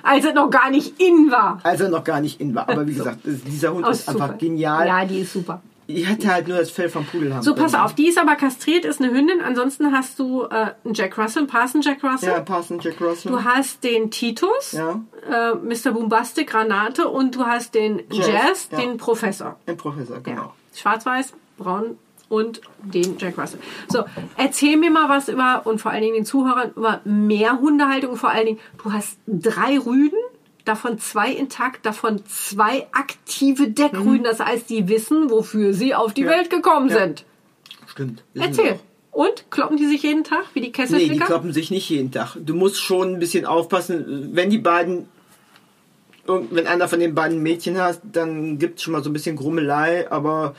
[0.04, 1.60] Als es noch gar nicht in war.
[1.64, 2.70] als er noch gar nicht in war.
[2.70, 4.38] Aber wie gesagt, dieser Hund Oh, ist einfach super.
[4.38, 4.88] genial.
[4.88, 5.62] Ja, die ist super.
[5.90, 8.36] Ich hätte halt nur das Fell vom Pudel haben So, pass auf, die ist aber
[8.36, 9.40] kastriert, ist eine Hündin.
[9.40, 12.30] Ansonsten hast du äh, einen Jack Russell, einen Parson Jack Russell.
[12.30, 13.32] Ja, Parson Jack Russell.
[13.32, 15.00] Du hast den Titus, Ja.
[15.32, 15.94] äh, Mr.
[15.94, 18.78] Bombastic, Granate und du hast den Jazz, Jazz, ja.
[18.80, 19.56] den Professor.
[19.66, 20.42] Ein Professor, genau.
[20.42, 20.54] Ja.
[20.76, 21.98] Schwarz-Weiß, braun
[22.30, 23.60] und den Jack Russell.
[23.88, 24.04] So,
[24.38, 28.16] erzähl mir mal was über, und vor allen Dingen den Zuhörern, über mehr Hundehaltung.
[28.18, 30.20] Vor allen Dingen, du hast drei Rüden,
[30.66, 34.24] davon zwei intakt, davon zwei aktive Deckrüden.
[34.24, 36.30] Das heißt, die wissen, wofür sie auf die Ja.
[36.32, 37.00] Welt gekommen Ja.
[37.00, 37.26] sind.
[37.88, 38.24] Stimmt.
[38.36, 38.80] Erzähl.
[39.12, 39.50] Und?
[39.50, 41.26] Kloppen die sich jeden Tag, wie die Nee, die Kesselflicker?
[41.26, 42.36] kloppen sich nicht jeden Tag.
[42.40, 44.30] Du musst schon ein bisschen aufpassen.
[44.34, 45.08] Wenn die beiden,
[46.28, 49.36] wenn einer von den beiden Mädchen hast, dann gibt es schon mal so ein bisschen
[49.36, 50.54] Grummelei, aber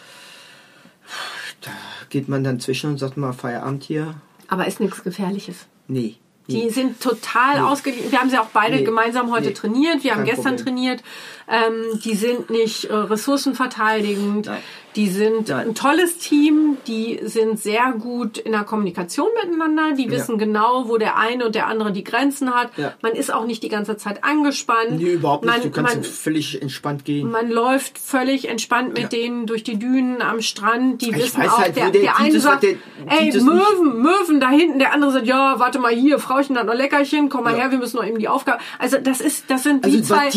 [1.60, 1.70] da
[2.10, 4.14] geht man dann zwischen und sagt mal Feierabend hier.
[4.48, 5.66] Aber ist nichts Gefährliches.
[5.88, 6.16] Nee.
[6.50, 8.10] Die sind total ausgeglichen.
[8.10, 8.84] Wir haben sie auch beide Nee.
[8.84, 9.52] gemeinsam heute Nee.
[9.52, 10.02] trainiert.
[10.02, 10.76] Wir haben Kein gestern Problem.
[10.76, 11.02] trainiert.
[11.46, 14.46] Ähm, die sind nicht äh, ressourcenverteidigend.
[14.46, 14.58] Nein.
[14.98, 16.76] Die sind ein tolles Team.
[16.88, 19.92] Die sind sehr gut in der Kommunikation miteinander.
[19.96, 22.70] Die wissen genau, wo der eine und der andere die Grenzen hat.
[22.76, 22.94] Ja.
[23.00, 24.98] Man ist auch nicht die ganze Zeit angespannt.
[24.98, 25.54] Nee, überhaupt nicht.
[25.54, 27.30] Man, du kannst man, völlig entspannt gehen.
[27.30, 29.08] man läuft völlig entspannt mit Ja.
[29.08, 31.00] denen durch die Dünen am Strand.
[31.02, 32.74] Die Ich wissen auch, halt, der, der der eine sagt, der
[33.06, 34.80] ey, Möwen, Möwen da hinten.
[34.80, 37.58] Der andere sagt, ja, warte mal hier, Frauchen hat noch Leckerchen, komm mal Ja.
[37.62, 38.58] her, wir müssen noch eben die Aufgabe.
[38.80, 40.28] Also das ist, das sind Also, die zwei,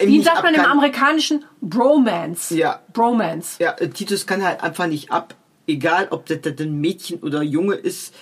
[0.00, 2.56] wie sagt man im amerikanischen Bromance.
[2.56, 2.80] Ja.
[2.92, 3.62] Bromance.
[3.62, 5.34] Ja, äh, Titus kann halt einfach nicht ab,
[5.66, 8.14] egal ob das, das ein Mädchen oder Junge ist.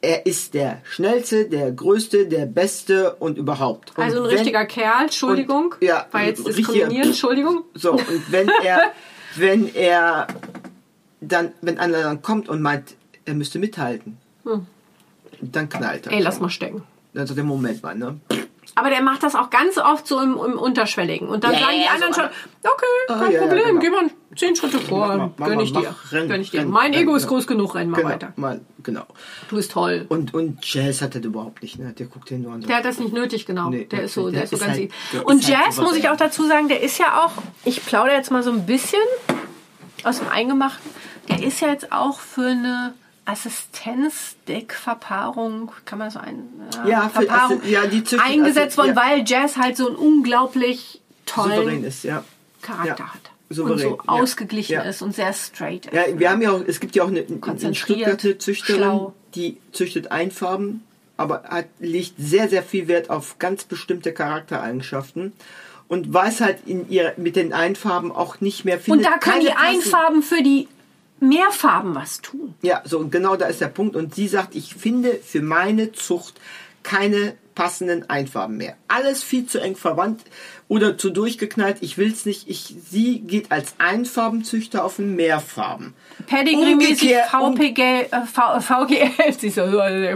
[0.00, 3.96] Er ist der schnellste, der größte, der beste und überhaupt.
[3.96, 5.74] Und Also ein wenn- richtiger Kerl, Entschuldigung.
[5.80, 7.64] Und- ja, war jetzt diskriminieren, Entschuldigung.
[7.74, 8.92] So, und wenn er,
[9.36, 10.26] wenn er
[11.20, 14.18] dann, wenn einer dann kommt und meint, er müsste mithalten,
[15.40, 16.12] dann knallt er.
[16.12, 16.18] Hm.
[16.18, 16.82] Ey, lass mal stecken.
[17.14, 18.20] Dann sagt er, Moment mal, ne?
[18.74, 21.28] Aber der macht das auch ganz oft so im, im Unterschwelligen.
[21.28, 22.30] Und dann Ja, sagen die ja, anderen so schon,
[22.62, 23.80] okay, Ah, kein ja, ja, Problem, genau.
[23.80, 25.80] geh mal zehn Schritte vor, Mach mach gönn ich dir.
[25.80, 26.60] mach, renn, gönn ich dir.
[26.60, 27.34] renn, mein renn, Ego ist genau.
[27.34, 28.32] groß genug, renn mal genau, weiter.
[28.36, 29.02] Mal, genau.
[29.48, 30.06] Du bist toll.
[30.08, 31.92] Und, und Jazz hat das überhaupt nicht, ne?
[31.92, 32.60] Der guckt den nur an.
[32.60, 33.68] Der hat das nicht nötig, genau.
[33.70, 34.92] Nee, der ist so, der, der ist so ist ganz halt- easy.
[35.14, 37.32] der Und ist halt Jazz, so muss ich auch dazu sagen, der ist ja auch,
[37.64, 39.00] ich plaudere jetzt mal so ein bisschen
[40.04, 40.88] aus dem Eingemachten,
[41.28, 42.94] der ist ja jetzt auch für eine
[43.28, 46.48] Assistenzdeckverpaarung, kann man so ein
[46.86, 48.96] Ja, für Verpaarung ja, die züchten eingesetzt worden, ja.
[48.96, 52.24] weil Jazz halt so einen unglaublich tollen ist, ja.
[52.62, 53.14] Charakter ja.
[53.14, 53.20] hat.
[53.50, 54.02] Souverän, und so ja.
[54.06, 54.82] ausgeglichen Ja.
[54.82, 55.94] ist und sehr straight ist.
[55.94, 59.14] Ja, wir haben ja auch, es gibt ja auch eine, eine Stuttgarter Züchterin, schlau.
[59.34, 60.82] die züchtet Einfarben,
[61.16, 65.32] aber hat, legt sehr, sehr viel Wert auf ganz bestimmte Charaktereigenschaften
[65.88, 69.40] und weiß halt in ihr, mit den Einfarben auch nicht mehr und findet da können
[69.40, 70.68] die passen- Einfarben für die
[71.20, 72.54] Mehrfarben was tun.
[72.62, 73.96] Ja, so und genau da ist der Punkt.
[73.96, 76.34] Und sie sagt, ich finde für meine Zucht
[76.82, 78.76] keine passenden Einfarben mehr.
[78.86, 80.22] Alles viel zu eng verwandt
[80.68, 81.78] oder zu durchgeknallt.
[81.80, 82.48] Ich will's nicht.
[82.48, 85.94] Ich, sie geht als Einfarbenzüchter auf ein Mehrfarben.
[86.28, 89.10] Pedigree-mäßig, Umgekehrt- um- VPG, äh, v, VGL,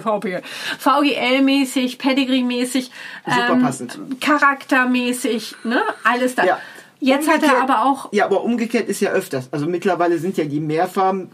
[0.79, 2.91] VGL-mäßig, Pedigree-mäßig,
[3.27, 3.99] Super passend.
[4.21, 6.45] charaktermäßig, ne, alles da.
[6.45, 6.59] Ja.
[7.03, 9.49] Jetzt hat er Umgekehrt- aber auch, Ja, aber umgekehrt ist ja öfters.
[9.51, 11.31] Also mittlerweile sind ja die Mehrfarben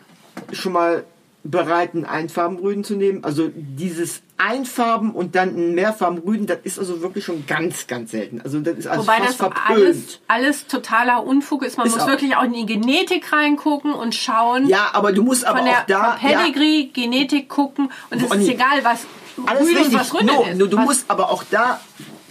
[0.53, 1.05] schon mal
[1.45, 3.23] bereit, einen Einfarbenrüden zu nehmen.
[3.23, 8.41] Also dieses Einfarben und dann ein Mehrfarbenrüden, das ist also wirklich schon ganz, ganz selten.
[8.41, 11.77] Also das ist also wobei fast das alles, alles totaler Unfug ist.
[11.77, 12.09] Man Ist muss auch.
[12.09, 14.69] wirklich auch in die Genetik reingucken und schauen.
[14.69, 16.19] Ja, aber du musst aber von der auch da...
[16.19, 18.53] von Pedigree, Genetik gucken und es ist nee.
[18.53, 20.01] egal, was ja, alles Rüde und richtig.
[20.01, 20.59] was Rüde no, ist.
[20.59, 21.81] no, du was, musst aber auch da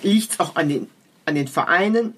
[0.01, 0.89] liegt es auch an den,
[1.26, 2.14] an den Vereinen,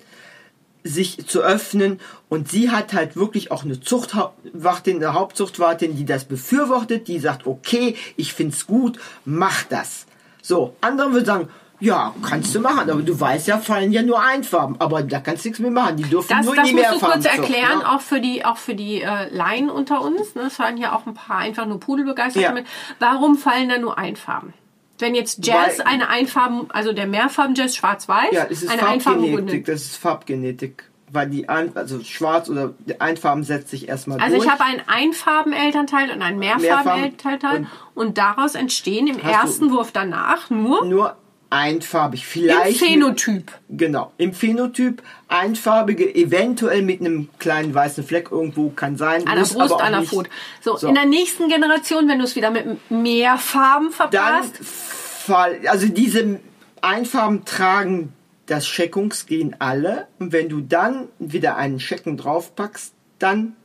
[0.83, 1.99] sich zu öffnen.
[2.29, 7.45] Und sie hat halt wirklich auch eine Zuchtwartin, eine Hauptzuchtwartin, die das befürwortet, die sagt,
[7.47, 10.05] okay, ich find's gut, mach das.
[10.41, 11.49] So, andere würden sagen,
[11.81, 15.45] ja, kannst du machen, aber du weißt ja, fallen ja nur Einfarben, aber da kannst
[15.45, 15.95] du nichts mehr machen.
[15.95, 17.89] Die dürfen Das, nur das in die musst du kurz erklären, ne?
[17.89, 20.35] auch für die, auch für die äh, Laien unter uns.
[20.35, 20.43] Ne?
[20.47, 22.51] Es waren ja auch ein paar einfach nur Pudelbegeisterte Ja.
[22.51, 22.65] mit.
[22.99, 24.53] Warum fallen da nur Einfarben?
[24.99, 29.21] Wenn jetzt Jazz Weil- eine Einfarben, also der Mehrfarben-Jazz schwarz-weiß, Ja, es ist eine Einfarben
[29.25, 30.83] Farbgenetik, das ist Farbgenetik.
[31.11, 34.45] Weil die ein, also schwarz oder die Einfarben setzt sich erstmal Also durch.
[34.45, 37.65] ich habe einen Einfarben-Elternteil und einen Mehrfarben-Elternteil
[37.95, 41.15] und daraus entstehen im ersten Wurf danach nur nur
[41.49, 42.21] einfarbig.
[42.21, 43.51] im Vielleicht Phänotyp.
[43.67, 44.11] Mit, genau.
[44.17, 49.27] Im Phänotyp einfarbige, eventuell mit einem kleinen weißen Fleck irgendwo kann sein.
[49.27, 50.03] An der Brust, an der.
[50.03, 50.29] Pfote.
[50.61, 50.87] So, So.
[50.87, 55.87] in der nächsten Generation, wenn du es wieder mit mehr Farben Dann verpasst, fall, also
[55.87, 56.39] diese
[56.81, 58.13] Einfarben tragen
[58.45, 60.07] das Scheckungsgen alle.
[60.19, 63.55] Und wenn du dann wieder einen Schecken draufpackst, dann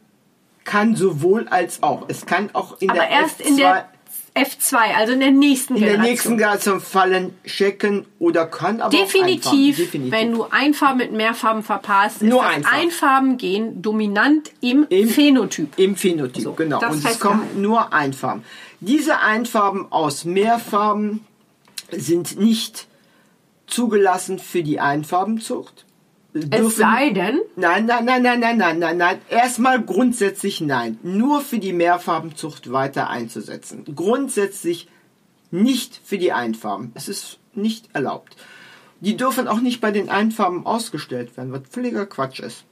[0.64, 2.06] kann sowohl als auch.
[2.08, 3.88] Es kann auch in aber der erst F2, in der
[4.34, 6.10] F2, also in der nächsten in der Generation.
[6.12, 9.76] nächsten Generation fallen Schecken oder kann aber auch Definitiv, Einfarben.
[9.76, 10.12] Definitiv.
[10.12, 12.78] wenn du Einfarben mit Mehrfarben verpasst, ist Nur das Einfarben.
[12.80, 15.78] Einfarben-Gen dominant im, Im- Phänotyp.
[15.78, 16.80] Im Phänotyp, So, genau.
[16.80, 18.42] Und es kommen nur Einfarben.
[18.80, 21.24] Diese Einfarben aus Mehrfarben
[21.92, 22.88] sind nicht
[23.68, 25.84] zugelassen für die Einfarbenzucht.
[26.50, 29.18] Es sei denn, Nein, nein, nein, nein, nein, nein, nein, nein.
[29.30, 30.98] Erstmal grundsätzlich nein.
[31.04, 33.84] Nur für die Mehrfarbenzucht weiter einzusetzen.
[33.94, 34.88] Grundsätzlich
[35.52, 36.90] nicht für die Einfarben.
[36.94, 38.36] Es ist nicht erlaubt.
[38.98, 42.64] Die dürfen auch nicht bei den Einfarben ausgestellt werden, was völliger Quatsch ist.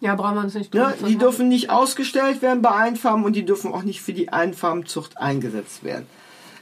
[0.00, 0.94] ja, brauchen wir uns nicht Ne?
[1.08, 5.18] Die dürfen nicht ausgestellt werden bei Einfarben und die dürfen auch nicht für die Einfarbenzucht
[5.18, 6.06] eingesetzt werden.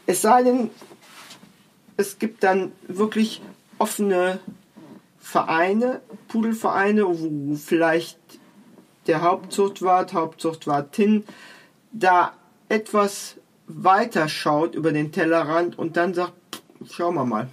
[0.06, 0.70] Es sei denn,
[1.98, 3.42] es gibt dann wirklich
[3.78, 4.38] offene
[5.32, 8.18] Vereine, Pudelvereine, wo vielleicht
[9.06, 11.24] der Hauptzuchtwart, Hauptzuchtwartin
[11.90, 12.34] da
[12.68, 13.36] etwas
[13.66, 16.34] weiterschaut über den Tellerrand und dann sagt,
[16.90, 17.48] schauen wir mal.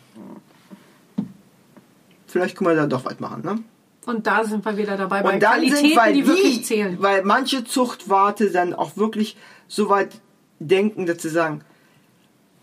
[2.27, 3.64] Vielleicht können wir da doch was machen, ne?
[4.06, 6.65] Und da sind wir wieder dabei bei Und dann Qualitäten, sind, weil die, die, wirklich
[6.65, 6.97] zählen.
[6.99, 9.38] weil manche Zuchtwarte dann auch wirklich
[9.69, 10.19] so weit
[10.60, 11.61] denken, dass sie sagen,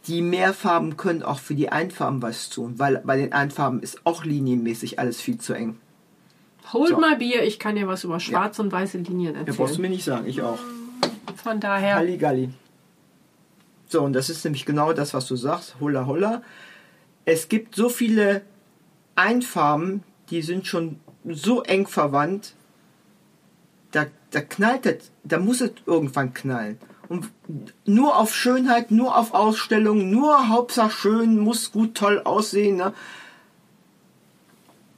[0.07, 4.25] die Mehrfarben können auch für die Einfarben was tun, weil bei den Einfarben ist auch
[4.25, 5.79] linienmäßig alles viel zu eng.
[6.73, 6.99] Holt So.
[6.99, 9.83] mal Bier, ich kann dir was über schwarze und weiße Linien Ja, brauchst du erzählen.
[9.83, 10.59] mir nicht sagen, ich auch.
[11.37, 12.51] Von daher, Halligalli.
[13.89, 15.77] So, und das ist nämlich genau das, was du sagst.
[15.81, 16.43] Holla, holla.
[17.25, 18.43] Es gibt so viele
[19.15, 22.55] Einfarben, die sind schon so eng verwandt,
[23.93, 26.79] da, da knallt es, da muss es irgendwann knallen.
[27.09, 27.31] Und
[27.85, 32.77] nur auf Schönheit, nur auf Ausstellung, nur Hauptsache schön, muss gut, toll aussehen.
[32.77, 32.93] Ne?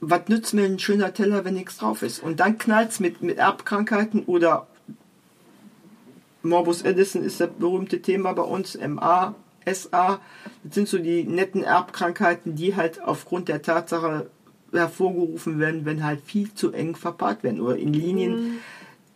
[0.01, 2.23] Was nützt mir ein schöner Teller, wenn nichts drauf ist?
[2.23, 4.67] Und dann knallt es mit, mit Erbkrankheiten oder
[6.43, 9.35] Morbus Edison ist das berühmte Thema bei uns, MA,
[9.67, 10.21] SA.
[10.63, 14.31] Das sind so die netten Erbkrankheiten, die halt aufgrund der Tatsache
[14.73, 18.61] hervorgerufen werden, wenn halt viel zu eng verpaart werden oder in Linien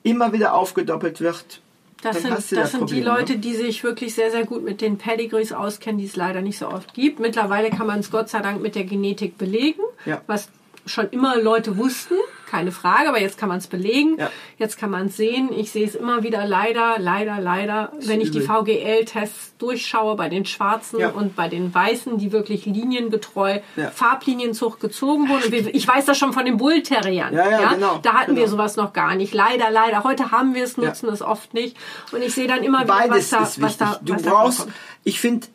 [0.02, 1.60] immer wieder aufgedoppelt wird.
[2.02, 3.10] Das sind, du das sind die Problem, ne?
[3.20, 6.58] Leute, die sich wirklich sehr, sehr gut mit den Pedigrees auskennen, die es leider nicht
[6.58, 7.20] so oft gibt.
[7.20, 10.20] Mittlerweile kann man es Gott sei Dank mit der Genetik belegen, Ja.
[10.26, 10.48] was
[10.84, 12.14] schon immer Leute wussten,
[12.52, 14.30] keine Frage, aber jetzt kann man es belegen, Ja.
[14.58, 15.48] jetzt kann man es sehen.
[15.56, 18.42] Ich sehe es immer wieder leider, leider, leider, wenn ich die.
[18.42, 21.08] VGL-Tests durchschaue bei den Schwarzen Ja.
[21.10, 23.90] und bei den Weißen, die wirklich liniengetreu Ja.
[23.90, 25.50] Farblinienzucht gezogen wurden.
[25.50, 27.32] Wir- Ich weiß das schon von den Bullterriern.
[27.34, 28.56] Ja, ja, genau, Da hatten wir genau.
[28.56, 29.32] sowas noch gar nicht.
[29.32, 30.04] Leider, leider.
[30.04, 31.76] Heute haben wir es, nutzen es oft nicht.
[32.12, 34.30] Und ich sehe dann immer wieder, was Beides da, ist was da, du was da
[34.30, 34.76] brauchst, vorkommt.
[35.04, 35.46] ich finde,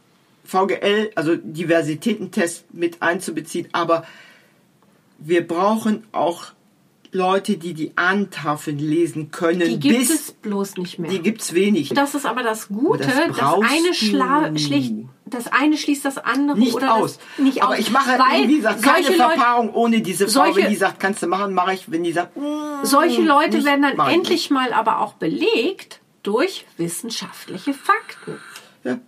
[0.45, 4.03] VGL, also Diversitätentest mit einzubeziehen, aber
[5.19, 6.45] wir brauchen auch
[7.17, 9.59] Leute, die die Ahnentafeln lesen können.
[9.61, 11.09] Die gibt bis, es bloß nicht mehr.
[11.09, 11.89] Die gibt's wenig.
[11.89, 14.93] Das ist aber das Gute, das das, eine schla schlicht,
[15.25, 17.17] das eine schließt das andere nicht oder aus.
[17.17, 17.79] Das, nicht aber aus.
[17.79, 20.45] ich mache, weil wie gesagt, keine Leute, Verpaarung ohne diese Frau.
[20.45, 21.91] solche- wenn die sagt, kannst du machen, mache ich.
[21.91, 26.65] Wenn die sagt, mm, solche Leute nicht, werden dann endlich mal aber auch belegt durch
[26.77, 28.31] wissenschaftliche Fakten.
[28.33, 28.41] nicht.
[28.83, 28.99] Ja.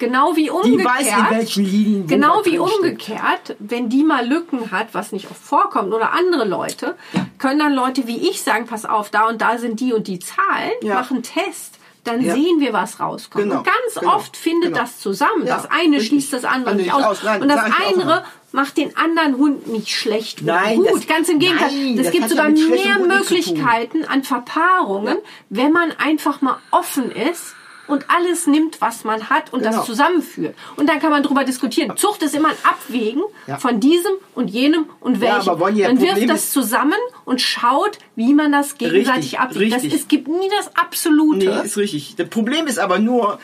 [0.00, 0.88] Genau wie Die umgekehrt.
[0.98, 5.40] weiß, in welchen Linien Genau wie umgekehrt, wenn die mal Lücken hat, was nicht oft
[5.40, 6.96] vorkommt, oder andere Leute,
[7.38, 10.18] können dann Leute wie ich sagen, pass auf, da und da sind die und die
[10.18, 10.94] Zahlen, Ja.
[10.96, 12.32] machen Test, dann Ja.
[12.34, 13.44] sehen wir, was rauskommt.
[13.44, 14.80] Genau, Und ganz genau, oft findet genau.
[14.82, 15.46] das zusammen.
[15.46, 16.06] Ja, das eine richtig.
[16.08, 17.04] schließt das andere Andere nicht aus.
[17.04, 17.22] aus.
[17.22, 20.88] Nein, und das andere macht den anderen Hund nicht schlecht oder Nein, gut.
[20.94, 21.70] das- ganz im Gegenteil.
[21.70, 22.98] nein, es das gibt ja sogar mehr.
[23.06, 25.18] Möglichkeiten an Verpaarungen,
[25.50, 27.54] wenn man einfach mal offen ist
[27.90, 29.76] und alles nimmt, was man hat und Genau.
[29.78, 30.54] das zusammenführt.
[30.76, 31.96] Und dann kann man darüber diskutieren.
[31.96, 33.58] Zucht ist immer ein Abwägen Ja.
[33.58, 35.58] von diesem und jenem und Ja, welchem.
[35.58, 39.72] Bonnie, man wirft Problem das ist- zusammen und schaut, wie man das gegenseitig Richtig, abwägt.
[39.74, 40.00] Das, richtig.
[40.00, 41.38] es gibt nie das Absolute.
[41.46, 42.14] Nee, ist richtig.
[42.16, 43.38] Das Problem ist aber nur,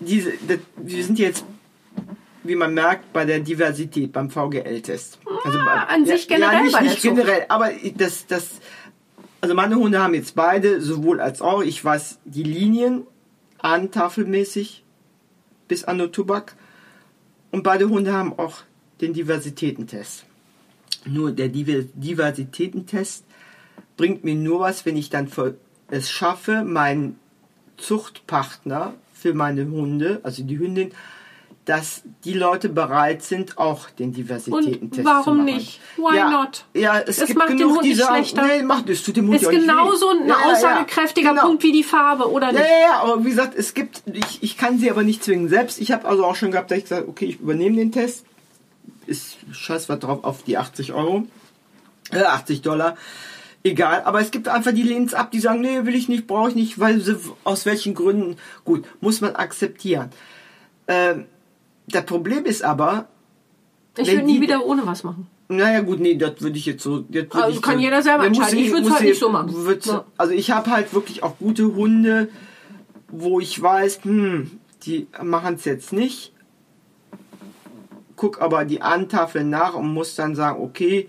[0.00, 1.44] diese, das, wir sind jetzt,
[2.44, 5.18] wie man merkt, bei der Diversität beim VGL-Test.
[5.44, 8.48] Also bei, an sich generell ja, nicht, nicht generell, aber das, das,
[9.40, 13.06] also meine Hunde haben jetzt beide, sowohl als auch, ich weiß die Linien,
[13.66, 14.84] ahnentafelmäßig
[15.68, 16.56] bis an den Tubak.
[17.50, 18.62] Und beide Hunde haben auch
[19.00, 20.24] den Diversitätentest.
[21.04, 23.24] Nur der Diver- Diversitätentest
[23.96, 25.28] bringt mir nur was, wenn ich dann
[25.88, 27.18] es schaffe, meinen
[27.76, 30.92] Zuchtpartner für meine Hunde, also die Hündin,
[31.66, 35.44] dass die Leute bereit sind, auch den Diversitätentest Und warum zu machen.
[35.44, 35.80] nicht?
[35.96, 36.64] Why ja, not?
[36.74, 38.46] Ja, es, Es gibt macht den genug, Hund die nicht sagen, schlechter.
[38.46, 41.42] nee, macht es, tut dem Hund ist ja genauso ein Ja, ja, ja, aussagekräftiger genau.
[41.46, 42.62] Punkt wie die Farbe, oder Ja, nicht?
[42.62, 45.80] ja, ja, aber wie gesagt, es gibt, ich, ich kann sie aber nicht zwingen selbst.
[45.80, 48.24] Ich habe also auch schon gehabt, dass ich gesagt okay, ich übernehme den Test.
[49.06, 51.26] Ist scheiß was drauf auf die 80 Euro.
[52.12, 52.96] Äh, 80 Dollar.
[53.64, 56.28] Egal, aber es gibt einfach die lehnen es ab, die sagen, nee, will ich nicht,
[56.28, 60.10] brauche ich nicht, weil sie aus welchen Gründen, gut, muss man akzeptieren.
[60.86, 61.26] Ähm,
[61.88, 63.08] das Problem ist aber,
[63.96, 65.26] Ich würde nie die- wieder ohne was machen.
[65.48, 67.00] naja, gut, nee, das würde ich jetzt so.
[67.08, 68.58] Das Also ich kann so- jeder selber entscheiden.
[68.58, 69.54] Ich würd's muss halt nicht so machen.
[69.84, 70.04] Ja.
[70.16, 72.28] Also ich habe halt wirklich auch gute Hunde,
[73.08, 74.50] wo ich weiß, hm,
[74.84, 76.32] die machen es jetzt nicht.
[78.16, 81.08] Guck aber die Antafel nach und muss dann sagen, okay,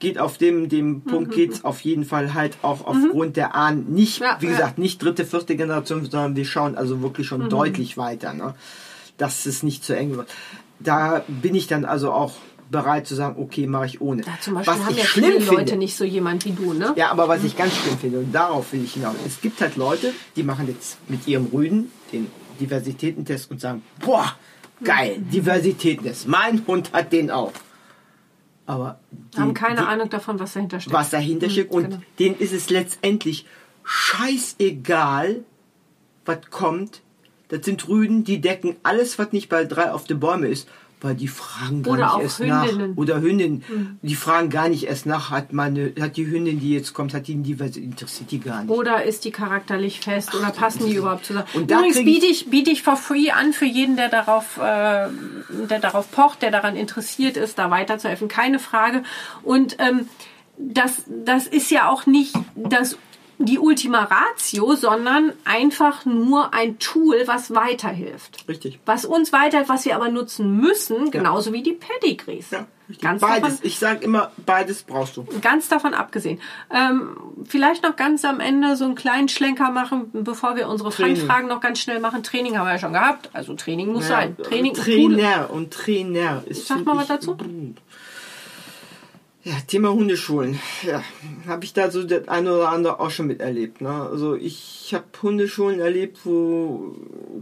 [0.00, 3.92] geht auf dem, dem Mhm, Punkt geht's auf jeden Fall halt auch aufgrund der Ahnen
[3.92, 4.52] nicht, Ja, wie ja.
[4.52, 7.48] gesagt, nicht dritte, vierte Generation, sondern wir schauen also wirklich schon Mhm.
[7.48, 8.54] deutlich weiter, ne?
[9.18, 10.28] Dass es nicht zu eng wird.
[10.80, 12.34] Da bin ich dann also auch
[12.70, 14.22] bereit zu sagen, okay, mache ich ohne.
[14.22, 16.52] Ja, zum Beispiel was haben ich ja schlimm viele finde, Leute nicht so jemand wie
[16.52, 16.92] du, ne?
[16.96, 19.76] ja, aber was ich ganz schlimm finde, und darauf will ich hinaus, es gibt halt
[19.76, 22.28] Leute, die machen jetzt mit ihrem Rüden den
[22.60, 24.34] Diversitätentest und sagen, boah,
[24.84, 27.52] geil, Diversitätentest, mein Hund hat den auch.
[28.66, 30.94] Aber die, haben keine die, Ahnung davon, was dahinter steckt.
[30.94, 32.02] was dahinter steckt und genau.
[32.18, 33.46] denen ist es letztendlich
[33.82, 35.42] scheißegal,
[36.26, 37.00] was kommt.
[37.48, 40.68] Das sind Rüden, die decken alles, was nicht bei drei auf den Bäumen ist,
[41.00, 42.90] weil die fragen gar Oder nicht erst Hündinnen.
[42.90, 42.96] nach.
[42.96, 45.30] Oder Hündinnen, die fragen gar nicht erst nach.
[45.30, 48.70] Hat meine, hat die Hündin, die jetzt kommt, hat die die interessiert die gar nicht.
[48.70, 51.46] Oder ist die charakterlich fest oder passen die überhaupt zusammen?
[51.54, 55.08] Und Übrigens biete ich, biete ich for free an für jeden, der darauf, äh,
[55.70, 58.28] der darauf pocht, der daran interessiert ist, da weiterzuhelfen.
[58.28, 59.04] Keine Frage.
[59.42, 60.08] Und ähm,
[60.58, 62.98] das, das ist ja auch nicht das
[63.38, 68.44] die Ultima Ratio, sondern einfach nur ein Tool, was weiterhilft.
[68.48, 68.80] Richtig.
[68.84, 72.50] Was uns weiterhilft, was wir aber nutzen müssen, genauso wie die Pedigrees.
[72.50, 73.00] Ja, richtig.
[73.00, 73.42] Ganz beides.
[73.42, 75.24] davon, Ich sage immer, beides brauchst du.
[75.40, 76.40] Ganz davon abgesehen.
[76.74, 81.16] Ähm, vielleicht noch ganz am Ende so einen kleinen Schlenker machen, bevor wir unsere Training.
[81.16, 82.24] Fangfragen noch ganz schnell machen.
[82.24, 83.30] Training haben wir ja schon gehabt.
[83.34, 84.36] Also Training muss Ja, sein.
[84.36, 85.16] Training und Pudel.
[85.16, 86.42] Trainer und Trainer.
[86.46, 87.36] Ist, Sag mal was dazu.
[89.48, 90.58] Ja, Thema Hundeschulen.
[90.82, 91.02] Ja,
[91.46, 93.80] habe ich da so das eine oder andere auch schon miterlebt.
[93.80, 93.88] Ne?
[93.88, 96.94] Also ich habe Hundeschulen erlebt, wo,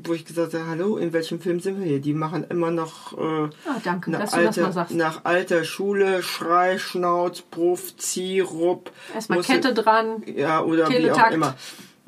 [0.05, 2.01] wo ich gesagt habe, hallo, in welchem Film sind wir hier?
[2.01, 7.97] Die machen immer noch äh, Ah, danke, nach, alter, nach alter Schule, Schrei, Schnauz, Bruff,
[7.97, 8.93] Ziehrupp.
[9.13, 10.23] Erstmal Musste- Kette dran.
[10.33, 11.35] Ja, oder wie auch Teletakt.
[11.35, 11.57] immer.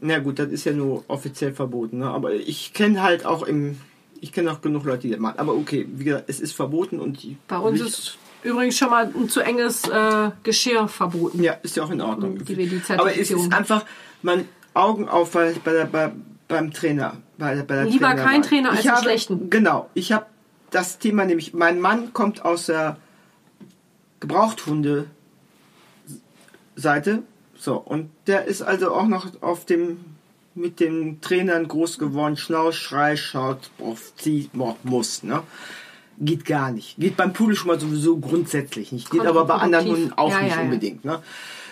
[0.00, 1.98] Na gut, das ist ja nur offiziell verboten.
[1.98, 2.06] Ne?
[2.06, 3.80] Aber ich kenne halt auch im...
[4.20, 5.38] Ich kenne auch genug Leute, die das machen.
[5.40, 7.36] Aber okay, wie gesagt, es ist verboten und die...
[7.48, 11.42] Bei uns ist übrigens schon mal ein zu enges äh, Geschirr verboten.
[11.42, 12.44] Ja, ist ja auch in Ordnung.
[12.44, 13.84] Die die Aber es ist einfach,
[14.22, 16.12] man Augen auf bei, bei der, bei,
[16.46, 17.16] beim Trainer.
[17.36, 18.24] Bei, der- bei der Lieber Trainerwahl.
[18.24, 19.50] kein Trainer als ich einen schlechten.
[19.50, 19.88] Genau.
[19.94, 20.26] Ich habe
[20.70, 22.96] das Thema nämlich, mein Mann kommt aus der
[24.20, 25.06] Gebrauchthunde
[26.76, 27.22] Seite.
[27.56, 29.98] So, und der ist also auch noch auf dem
[30.54, 35.42] mit den Trainern groß geworden, Schnauz, Schrei, schaut, auf zieh, Mord, muss, ne?
[36.20, 36.96] Geht gar nicht.
[36.96, 39.10] Geht beim Pudel schon mal sowieso grundsätzlich nicht.
[39.10, 39.86] Geht aber bei anderen.
[39.88, 41.22] Hunden auch Ja, nicht ja, unbedingt, ne?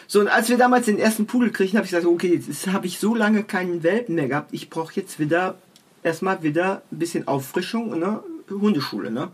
[0.09, 2.87] So, und als wir damals den ersten Pudel kriegten, habe ich gesagt, okay, jetzt habe
[2.87, 5.57] ich so lange keinen Welpen mehr gehabt, ich brauche jetzt wieder
[6.05, 8.23] erstmal wieder ein bisschen Auffrischung, ne?
[8.49, 9.33] Hundeschule, ne?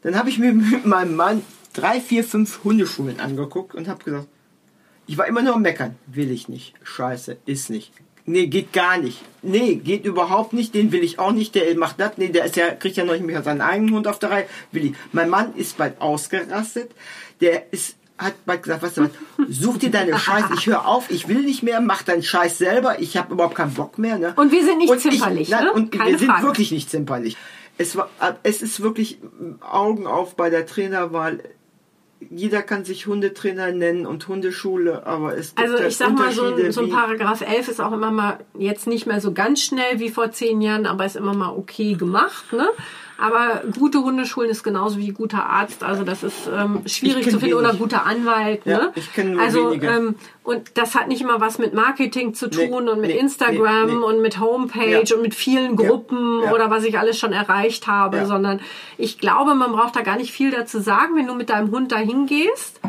[0.00, 1.42] Dann habe ich mir mit meinem Mann
[1.74, 4.28] drei, vier, fünf Hundeschulen angeguckt und habe gesagt,
[5.06, 5.96] ich war immer nur am Meckern.
[6.06, 6.74] Will ich nicht.
[6.82, 7.92] Scheiße, ist nicht.
[8.24, 9.20] Nee, geht gar nicht.
[9.42, 10.74] Nee, geht überhaupt nicht.
[10.74, 11.54] Den will ich auch nicht.
[11.54, 12.12] Der macht das.
[12.16, 14.46] Nee, der ist ja, kriegt ja noch nicht mehr seinen eigenen Hund auf der Reihe.
[14.70, 14.92] Will ich.
[15.10, 16.92] Mein Mann ist bald ausgerastet.
[17.40, 19.10] Der ist, hat bald gesagt, weißt du was,
[19.48, 20.50] such dir deine Scheiße.
[20.54, 21.10] Ich höre auf.
[21.10, 21.80] Ich will nicht mehr.
[21.80, 23.00] Mach deinen Scheiß selber.
[23.00, 24.18] Ich habe überhaupt keinen Bock mehr.
[24.18, 24.34] Ne?
[24.36, 25.72] Und wir sind nicht Und zimperlich, nein, ne?
[25.72, 26.46] Und Keine wir sind Frage.
[26.46, 27.36] wirklich nicht zimperlich.
[27.78, 28.10] Es, war,
[28.44, 29.18] es ist wirklich
[29.60, 31.40] Augen auf bei der Trainerwahl
[32.30, 36.54] jeder kann sich Hundetrainer nennen und Hundeschule, aber es gibt Also ich sag mal, so
[36.54, 39.98] ein, so ein Paragraph 11 ist auch immer mal jetzt nicht mehr so ganz schnell
[39.98, 42.52] wie vor zehn Jahren, aber ist immer mal okay gemacht.
[42.52, 42.68] Ne?
[43.22, 45.84] Aber gute Hundeschulen ist genauso wie guter Arzt.
[45.84, 47.54] Also das ist ähm, schwierig zu finden.
[47.54, 47.80] Oder wenig.
[47.80, 48.62] guter Anwalt.
[48.64, 48.92] Ja, ne?
[48.96, 49.86] ich kenn nur also, wenige.
[49.86, 53.18] Ähm, und das hat nicht immer was mit Marketing zu Nee, tun und mit nee,
[53.18, 54.04] Instagram nee, nee.
[54.04, 55.14] und mit Homepage Ja.
[55.14, 56.52] und mit vielen Gruppen ja.
[56.52, 58.58] oder was ich alles schon erreicht habe, sondern
[58.98, 61.92] ich glaube, man braucht da gar nicht viel dazu sagen, wenn du mit deinem Hund
[61.92, 62.80] dahin gehst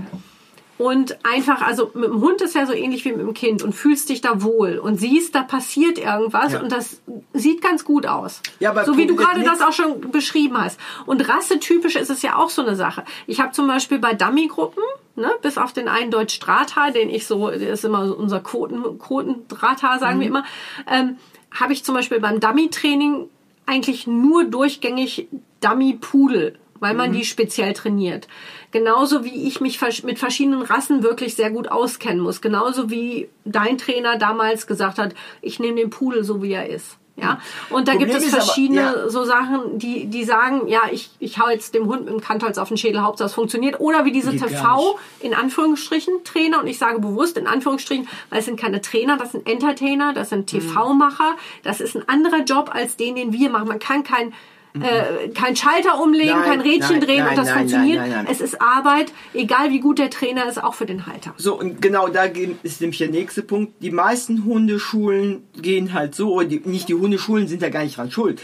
[0.78, 3.74] und einfach, also mit dem Hund ist ja so ähnlich wie mit dem Kind und
[3.74, 6.62] fühlst dich da wohl und siehst, da passiert irgendwas Ja.
[6.62, 7.00] und das
[7.34, 8.42] sieht ganz gut aus.
[8.60, 10.80] Ja, aber so wie du gerade das auch schon beschrieben hast.
[11.06, 13.04] Und rassetypisch ist es ja auch so eine Sache.
[13.28, 14.84] Ich habe zum Beispiel bei Dummy-Gruppen,
[15.16, 18.40] ne, bis auf den einen Deutsch Drahthaar, den ich so, der ist immer so unser
[18.40, 20.22] Quoten, Quoten-Drahthaar, sagen Mhm.
[20.22, 20.44] wir immer,
[20.92, 21.18] ähm,
[21.52, 23.30] habe ich zum Beispiel beim Dummy-Training
[23.68, 25.28] eigentlich nur durchgängig
[25.62, 26.98] Dummy-Pudel, weil Mhm.
[26.98, 28.28] man die speziell trainiert.
[28.70, 32.42] Genauso wie ich mich mit verschiedenen Rassen wirklich sehr gut auskennen muss.
[32.42, 36.98] Genauso wie dein Trainer damals gesagt hat, ich nehme den Pudel so wie er ist.
[37.16, 37.40] Ja,
[37.70, 39.10] und da Problem gibt es ist aber, verschiedene ja.
[39.10, 42.58] so Sachen, die, die sagen, ja, ich, ich hau jetzt dem Hund mit dem Kantholz
[42.58, 43.80] auf den Schädel, Hauptsache es funktioniert.
[43.80, 48.40] Oder wie diese Geht TV, in Anführungsstrichen, Trainer, und ich sage bewusst in Anführungsstrichen, weil
[48.40, 52.72] es sind keine Trainer, das sind Entertainer, das sind TV-Macher, das ist ein anderer Job
[52.74, 53.68] als den, den wir machen.
[53.68, 54.34] Man kann kein,
[54.82, 58.02] äh, kein Schalter umlegen, Nein, kein Rädchen nein, drehen nein, und das funktioniert.
[58.30, 61.34] Es ist Arbeit, egal wie gut der Trainer ist, auch für den Halter.
[61.38, 62.24] So, und genau da
[62.64, 63.74] ist nämlich der nächste Punkt.
[63.82, 67.98] Die meisten Hundeschulen gehen halt so, oder die, nicht die Hundeschulen sind ja gar nicht
[67.98, 68.42] dran schuld.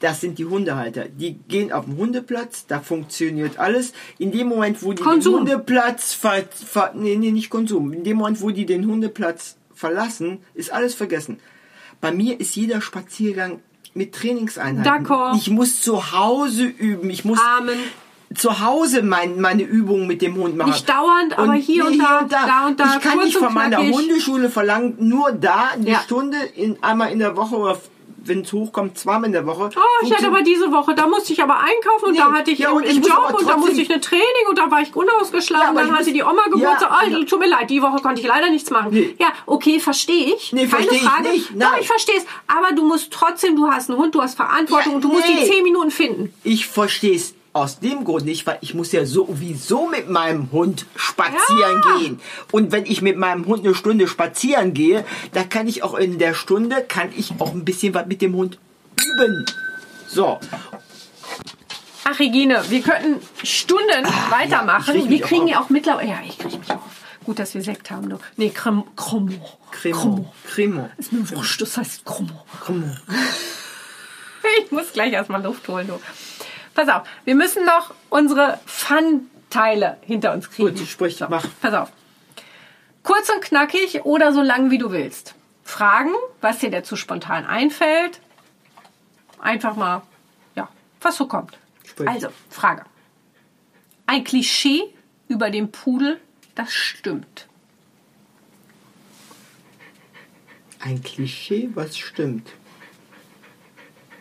[0.00, 1.06] Das sind die Hundehalter.
[1.06, 3.92] Die gehen auf den Hundeplatz, da funktioniert alles.
[4.18, 5.44] In dem Moment, wo die Konsum.
[5.44, 7.92] den Hundeplatz ver, ver, nee, nee, nicht Konsum.
[7.92, 11.40] In dem Moment, wo die den Hundeplatz verlassen, ist alles vergessen.
[12.00, 13.60] Bei mir ist jeder Spaziergang
[13.98, 15.04] mit Trainingseinheiten.
[15.06, 15.36] D'accord.
[15.36, 17.10] Ich muss zu Hause üben.
[17.10, 17.76] Ich muss Amen.
[18.34, 20.70] zu Hause mein, meine Übungen mit dem Hund machen.
[20.70, 23.78] Nicht dauernd, aber hier und da, da und da, Ich kann nicht und von meiner.
[23.78, 26.00] Hundeschule verlangen, nur da eine Ja.
[26.00, 27.78] Stunde in, einmal in der Woche oder
[28.28, 29.70] wenn es hochkommt, zweimal in der Woche.
[29.76, 32.50] Oh, ich hatte aber diese Woche, da musste ich aber einkaufen und Nee, da hatte
[32.50, 34.80] ich ja, und ich muss Job und da musste ich eine Training und da war
[34.80, 35.76] ich unausgeschlafen.
[35.76, 36.90] Ja, dann ich hatte die Oma Geburtstag.
[36.90, 37.24] Ja, oh, ja.
[37.24, 38.90] tut mir leid, die Woche konnte ich leider nichts machen.
[38.92, 39.16] Nee.
[39.18, 40.52] Ja, okay, verstehe ich.
[40.52, 41.28] Nee, Keine ich Frage.
[41.30, 42.26] nicht, Doch, ich verstehe es.
[42.46, 45.28] Aber du musst trotzdem, du hast einen Hund, du hast Verantwortung Ja, und du musst
[45.28, 46.34] die zehn Minuten finden.
[46.44, 50.86] Ich verstehe es aus dem Grund nicht, weil ich muss ja sowieso mit meinem Hund
[50.96, 51.96] spazieren Ja.
[51.98, 52.20] gehen.
[52.52, 56.18] Und wenn ich mit meinem Hund eine Stunde spazieren gehe, da kann ich auch in
[56.18, 58.58] der Stunde, kann ich auch ein bisschen was mit dem Hund
[59.04, 59.44] üben.
[60.08, 60.38] So,
[62.10, 64.94] Ach, Regine, wir könnten Stunden weitermachen.
[64.96, 66.08] Ich reg mich wir kriegen ja auch mittlerweile.
[66.08, 66.80] Ja, ich kriege mich auf.
[67.24, 68.18] Gut, dass wir Sekt haben, du.
[68.38, 68.86] Nee, Cremo.
[68.96, 69.46] Cremo.
[69.70, 70.32] Cremo.
[70.46, 70.88] Cremo.
[70.96, 72.44] Ist mir wurscht, das heißt Cremo.
[72.64, 72.86] Cremo.
[74.64, 76.00] Ich muss gleich erstmal Luft holen, du.
[76.78, 80.76] Pass auf, wir müssen noch unsere Fun-Teile hinter uns kriegen.
[80.76, 81.44] Gut, sprich, mach.
[81.60, 81.92] Pass auf.
[83.02, 85.34] Kurz und knackig oder so lang wie du willst.
[85.64, 88.20] Fragen, was dir dazu spontan einfällt.
[89.40, 90.02] Einfach mal,
[90.54, 90.68] ja,
[91.00, 91.58] was so kommt.
[91.84, 92.08] Sprich.
[92.08, 92.84] Also, Frage.
[94.06, 94.84] Ein Klischee
[95.26, 96.20] über den Pudel,
[96.54, 97.48] das stimmt.
[100.78, 102.52] Ein Klischee, was stimmt.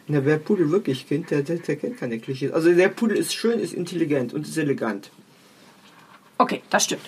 [0.09, 2.51] Na, wer Pudel wirklich kennt, der, der, der kennt keine Klischees.
[2.51, 5.11] Also der Pudel ist schön, ist intelligent und ist elegant.
[6.38, 7.01] Okay, das stimmt.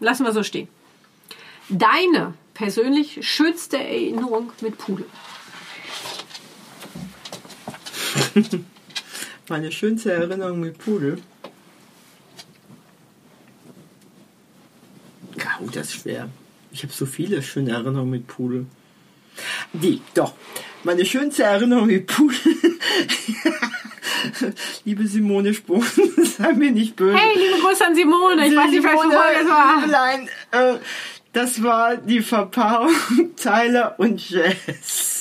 [0.00, 0.68] Lassen wir so stehen.
[1.68, 5.06] Deine persönlich schönste Erinnerung mit Pudel.
[9.48, 11.20] Meine schönste Erinnerung mit Pudel.
[15.60, 16.28] Oh, das ist schwer.
[16.70, 18.66] Ich habe so viele schöne Erinnerungen mit Pudel.
[19.72, 20.34] Die, doch.
[20.84, 22.54] Meine schönste Erinnerung mit Pudel.
[24.84, 25.84] Liebe Simone Spohn,
[26.38, 27.16] sei mir nicht böse.
[27.16, 28.46] Hey, liebe Grüße an Simone.
[28.46, 29.80] Ich weiß nicht, welche Folge es war.
[29.80, 30.78] Liebelein, äh,
[31.32, 32.94] das war die Verpaarung
[33.36, 35.15] Tyler und Jess.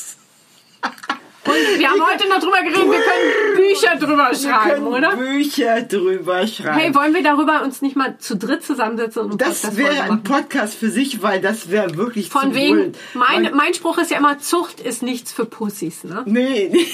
[1.47, 5.15] Und wir haben heute noch drüber geredet, wir können Bücher drüber Wir schreiben, können oder?
[5.15, 6.79] Bücher drüber schreiben.
[6.79, 10.23] Hey, wollen wir darüber uns nicht mal zu dritt zusammensetzen und Das wäre ein?
[10.23, 14.17] Podcast für sich, weil das wäre wirklich Von zu wegen, mein, mein Spruch ist ja
[14.17, 16.23] immer, Zucht ist nichts für Pussys, ne?
[16.25, 16.87] Nee, nee.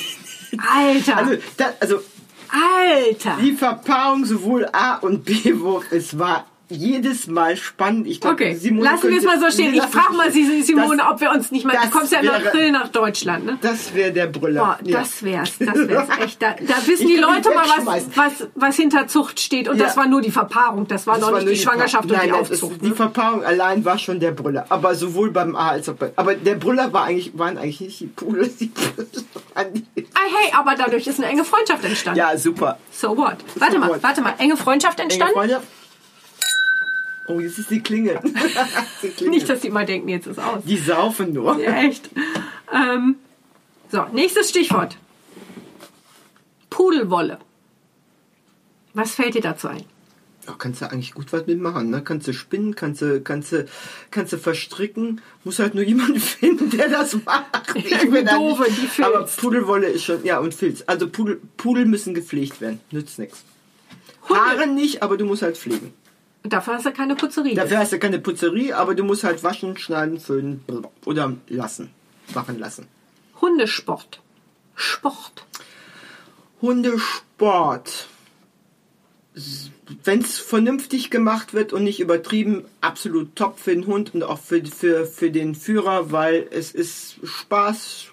[0.76, 1.99] Alter, Also, das, also
[2.49, 3.38] Alter.
[3.41, 8.07] die Verpaarung sowohl A und B-Wurf, es war jedes Mal spannend.
[8.07, 9.73] Ich glaub, Okay, Simone lassen wir es mal so stehen.
[9.73, 10.31] Ich frage mal.
[10.31, 11.76] Sie, Simone, Das- ob wir uns nicht mal...
[11.81, 13.57] Du kommst ja im April nach Deutschland, ne?
[13.61, 14.61] Das wäre der Brüller.
[14.61, 14.99] Boah, ja.
[14.99, 16.41] das wär's, das wär's echt.
[16.41, 19.68] Da, da wissen Ich die Leute mal, was, was, was hinter Zucht steht.
[19.68, 19.85] Und Ja.
[19.85, 20.88] das war nur die Verpaarung.
[20.88, 22.72] Das war Das noch war nicht nur die Schwangerschaft Ver- und die Nein, Aufzucht.
[22.73, 22.95] ist, die ne?
[22.95, 24.65] Verpaarung allein war schon der Brüller.
[24.69, 26.11] Aber sowohl beim A als auch beim...
[26.15, 30.07] Aber der Brüller war eigentlich, waren eigentlich nicht die Pudel, die die...
[30.14, 32.19] Ah, hey, aber dadurch ist eine enge Freundschaft entstanden.
[32.19, 32.77] Ja, super.
[32.91, 33.38] So what?
[33.56, 34.03] Warte mal, what?
[34.03, 34.34] warte mal.
[34.38, 35.57] Enge Freundschaft Enge entstanden?
[37.31, 38.19] Oh, jetzt ist die Klingel.
[39.03, 39.29] die Klingel.
[39.29, 40.63] Nicht, dass die mal denken, jetzt ist aus.
[40.65, 41.59] Die saufen nur.
[41.59, 42.09] Ja, echt.
[42.73, 43.15] Ähm,
[43.89, 44.97] so, nächstes Stichwort.
[46.69, 47.39] Pudelwolle.
[48.93, 49.83] Was fällt dir dazu ein?
[50.47, 52.01] Ja, kannst du eigentlich gut was mitmachen, ne?
[52.03, 53.65] Kannst du spinnen, kannst du, kannst du,
[54.09, 55.21] kannst du verstricken.
[55.43, 57.75] Muss halt nur jemand finden, der das macht.
[57.75, 59.07] Ich bin da Doofe, die Filz.
[59.07, 60.83] Aber Pudelwolle ist schon, ja, und Filz.
[60.87, 62.79] Also Pudel, Pudel müssen gepflegt werden.
[62.91, 63.43] Nützt nichts.
[64.27, 65.93] Haare nicht, aber du musst halt pflegen.
[66.43, 67.53] Dafür hast du keine Putzerie.
[67.55, 70.63] Dafür hast du keine Putzerie, aber du musst halt waschen, schneiden, föhnen
[71.05, 71.91] oder lassen.
[72.34, 72.88] Machen lassen.
[73.39, 74.22] Hundesport.
[74.76, 75.45] Sport.
[76.61, 78.07] Hundesport.
[80.03, 84.39] Wenn es vernünftig gemacht wird und nicht übertrieben, absolut top für den Hund und auch
[84.39, 88.07] für, für, für den Führer, weil es ist Spaß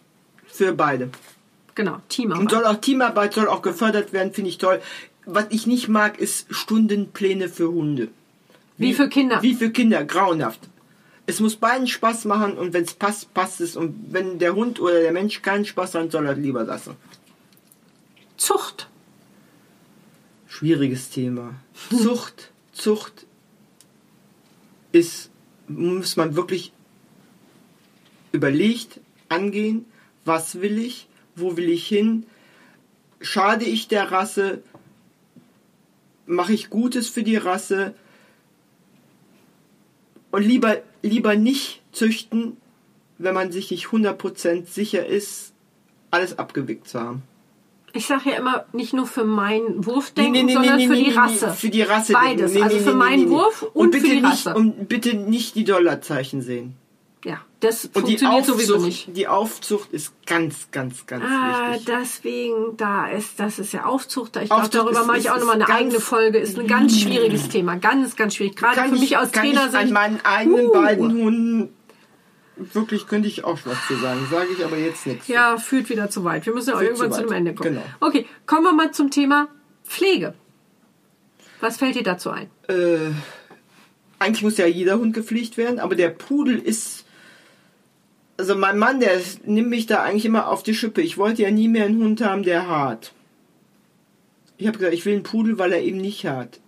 [0.46, 1.10] für beide.
[1.74, 2.50] Genau, Und Teamarbeit.
[2.50, 4.80] soll auch Teamarbeit soll auch gefördert werden, finde ich toll.
[5.24, 8.08] Was ich nicht mag, ist Stundenpläne für Hunde.
[8.78, 9.42] Wie für Kinder.
[9.42, 10.60] Wie für Kinder, grauenhaft.
[11.26, 13.76] Es muss beiden Spaß machen und wenn es passt, passt es.
[13.76, 16.96] Und wenn der Hund oder der Mensch keinen Spaß hat, soll er lieber lassen.
[18.36, 18.88] Zucht.
[20.46, 21.54] Schwieriges Thema.
[21.90, 23.26] Zucht, Zucht
[24.92, 25.30] ist,
[25.66, 26.72] muss man wirklich
[28.32, 29.84] überlegt angehen,
[30.24, 32.26] was will ich, wo will ich hin,
[33.20, 34.62] schade ich der Rasse,
[36.26, 37.94] mache ich Gutes für die Rasse
[40.30, 42.56] und lieber, lieber nicht züchten,
[43.18, 45.52] wenn man sich nicht 100% sicher ist,
[46.10, 47.22] alles abgewickt zu haben.
[47.92, 50.94] Ich sage ja immer, nicht nur für meinen Wurf denken, nee, nee, sondern nee, für
[50.94, 51.52] die Rasse.
[51.52, 52.12] Für die Rasse.
[52.12, 52.54] Beides.
[52.56, 53.30] Also für meinen.
[53.30, 54.54] Wurf und, und bitte für die nicht, Rasse.
[54.54, 56.76] Und bitte nicht die Dollarzeichen sehen.
[57.24, 59.16] Ja, das Und funktioniert sowieso Aufzucht, nicht.
[59.16, 61.86] die Aufzucht ist ganz, ganz, ganz Ah, wichtig.
[61.86, 64.36] deswegen, da ist, das ist ja Aufzucht.
[64.36, 66.38] Ich glaube, darüber ist- mache ich auch nochmal eine ganz- eigene Folge.
[66.38, 67.76] Ist ein ganz schwieriges Thema.
[67.76, 68.56] Ganz, ganz schwierig.
[68.56, 70.72] Gerade für ich, mich aus kann ich an meinen eigenen Uh.
[70.72, 71.74] beiden Hunden
[72.56, 74.26] wirklich könnte ich auch was zu sagen.
[74.30, 75.28] Sage ich aber jetzt nichts.
[75.28, 76.44] Ja, führt wieder zu weit.
[76.46, 77.70] Wir müssen ja auch irgendwann zu zu, einem Ende kommen.
[77.74, 77.82] Genau.
[78.00, 79.48] Okay, kommen wir mal zum Thema
[79.84, 80.34] Pflege.
[81.60, 82.50] Was fällt dir dazu ein?
[82.68, 83.10] Äh,
[84.18, 87.04] eigentlich muss ja jeder Hund gepflegt werden, aber der Pudel ist.
[88.38, 91.02] Also mein Mann, der nimmt mich da eigentlich immer auf die Schippe.
[91.02, 93.12] Ich wollte ja nie mehr einen Hund haben, der hart.
[94.56, 96.60] Ich habe gesagt, ich will einen Pudel, weil er eben nicht hart.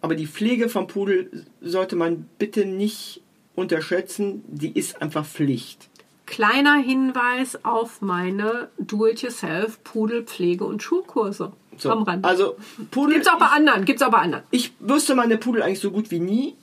[0.00, 3.22] Aber die Pflege vom Pudel sollte man bitte nicht
[3.54, 4.44] unterschätzen.
[4.46, 5.88] Die ist einfach Pflicht.
[6.26, 12.24] Kleiner Hinweis auf meine Do-it-yourself Pudelpflege und Schulkurse So, am Rand.
[12.24, 12.54] Also
[12.92, 13.14] Pudel.
[13.14, 14.44] Gibt's auch bei anderen, gibt's auch bei anderen.
[14.52, 16.54] Ich wüsste meine Pudel eigentlich so gut wie nie,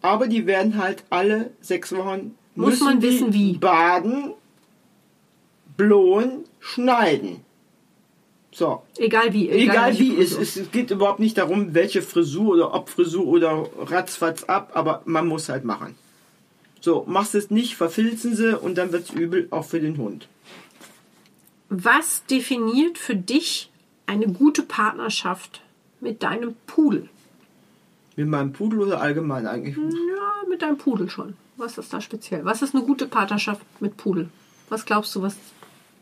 [0.00, 3.54] aber die werden halt alle sechs Wochen Muss man wissen, wie.
[3.58, 4.32] baden,
[5.76, 7.40] blowen, schneiden.
[8.52, 9.48] So, Egal wie.
[9.48, 13.66] egal, welche wie, es, es geht überhaupt nicht darum, welche Frisur oder ob Frisur oder
[13.78, 15.94] ratzfatz ab, aber man muss halt machen.
[16.80, 20.26] So, machst es nicht, verfilzen sie und dann wird's übel, auch für den Hund.
[21.68, 23.70] Was definiert für dich
[24.06, 25.62] eine gute Partnerschaft
[26.00, 27.08] mit deinem Pudel?
[28.16, 29.76] Mit meinem Pudel oder allgemein eigentlich?
[29.76, 31.34] Ja, mit deinem Pudel schon.
[31.60, 32.44] Was ist da speziell?
[32.44, 34.28] Was ist eine gute Partnerschaft mit Pudel?
[34.70, 35.36] Was glaubst du, was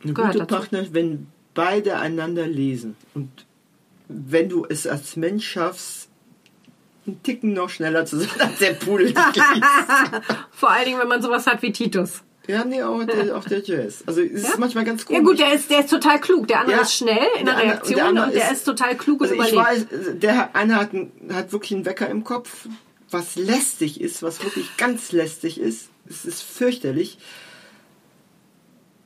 [0.04, 0.54] Eine gehört gute dazu?
[0.60, 3.28] Partner, wenn beide einander lesen und
[4.08, 6.08] wenn du es als Mensch schaffst,
[7.06, 9.12] einen Ticken noch schneller zu sein als der Pudel.
[10.52, 12.22] Vor allen Dingen, wenn man sowas hat wie Titus.
[12.46, 14.02] Ja, nee, auch der, auch der Jazz.
[14.06, 15.24] Also es ist manchmal ganz Ja komisch.
[15.24, 16.48] gut, der ist, der ist total klug.
[16.48, 18.64] Der andere Ja, ist schnell in der, der andere- Reaktion der und der ist- ist,
[18.64, 19.92] total klug und also ich überlegt.
[19.92, 20.90] weiß, der eine hat,
[21.32, 22.66] hat wirklich einen Wecker im Kopf,
[23.10, 25.88] was lästig ist, was wirklich ganz lästig ist.
[26.08, 27.18] Es ist fürchterlich.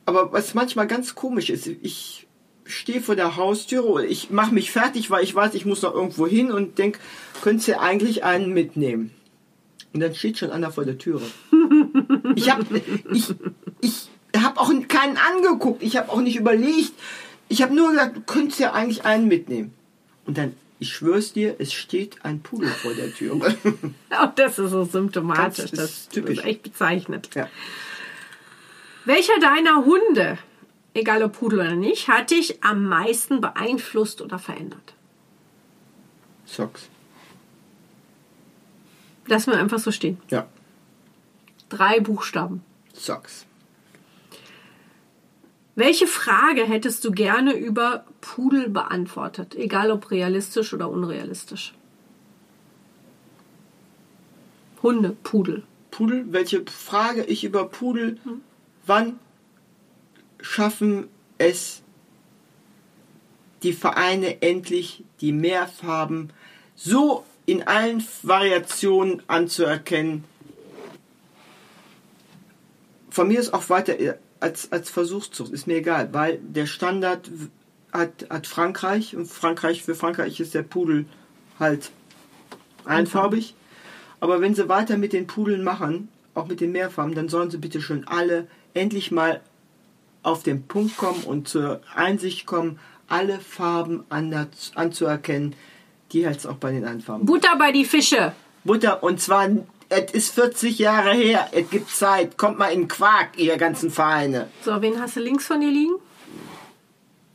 [0.07, 2.27] Aber was manchmal ganz komisch ist, ich
[2.65, 5.95] stehe vor der Haustüre oder ich mache mich fertig, weil ich weiß, ich muss noch
[5.95, 6.99] irgendwo hin und denk,
[7.43, 9.12] könntest du eigentlich einen mitnehmen?
[9.93, 11.23] Und dann steht schon einer vor der Türe.
[12.35, 12.65] Ich habe
[13.12, 13.35] ich,
[13.83, 15.83] ich hab auch keinen angeguckt.
[15.83, 16.93] Ich habe auch nicht überlegt.
[17.49, 19.74] Ich habe nur gesagt, du könntest ja eigentlich einen mitnehmen.
[20.24, 23.56] Und dann, ich schwör's dir, es steht ein Pudel vor der Türe.
[24.10, 25.70] Auch das ist so symptomatisch.
[25.70, 26.38] Das ist Das, typisch.
[26.38, 27.30] ist echt bezeichnet.
[27.34, 27.48] ja.
[29.04, 30.38] Welcher deiner Hunde,
[30.94, 34.94] egal ob Pudel oder nicht, hat dich am meisten beeinflusst oder verändert?
[36.46, 36.88] Socks.
[39.26, 40.18] Lassen wir einfach so stehen.
[40.30, 40.46] Ja.
[41.68, 42.62] Drei Buchstaben.
[42.92, 43.46] Socks.
[45.74, 49.55] Welche Frage hättest du gerne über Pudel beantwortet?
[49.55, 51.73] Egal ob realistisch oder unrealistisch.
[54.82, 55.62] Hunde, Pudel.
[55.90, 58.19] Pudel, welche Frage ich über Pudel,
[58.85, 59.19] wann
[60.40, 61.09] schaffen
[61.39, 61.82] es
[63.62, 66.32] die Vereine endlich die Mehrfarben
[66.74, 70.24] so in allen Variationen anzuerkennen?
[73.09, 73.94] Von mir ist auch weiter
[74.43, 77.31] als, als Versuchszucht, ist mir egal, weil der Standard
[77.93, 81.06] hat, hat Frankreich und Frankreich für Frankreich ist der Pudel
[81.60, 81.90] halt
[82.85, 83.55] einfarbig.
[84.20, 87.59] Aber wenn sie weiter mit den Pudeln machen, auch mit den Mehrfarben, dann sollen sie
[87.59, 89.40] bitte schon alle endlich mal
[90.23, 92.78] auf den Punkt kommen und zur Einsicht kommen,
[93.09, 94.05] alle Farben
[94.74, 95.55] anzuerkennen,
[96.12, 97.27] die halt auch bei den Einfarben.
[97.27, 98.32] Butter bei die Fische.
[98.64, 99.48] Butter, und zwar,
[99.93, 103.90] es ist 40 Jahre her, es gibt Zeit, kommt mal in den Quark, ihr ganzen
[103.90, 104.48] Vereine.
[104.64, 105.94] So, wen hast du links von dir liegen?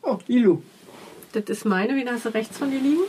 [0.01, 0.61] Oh, Ilu.
[1.33, 1.95] Das ist meine.
[1.95, 3.03] Wen hast du rechts von dir liegen?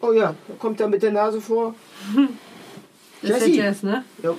[0.00, 1.74] Oh ja, da kommt er mit der Nase vor.
[3.22, 3.56] Das ist Jessie.
[3.56, 4.04] der Jazz, ne?
[4.22, 4.34] Ja.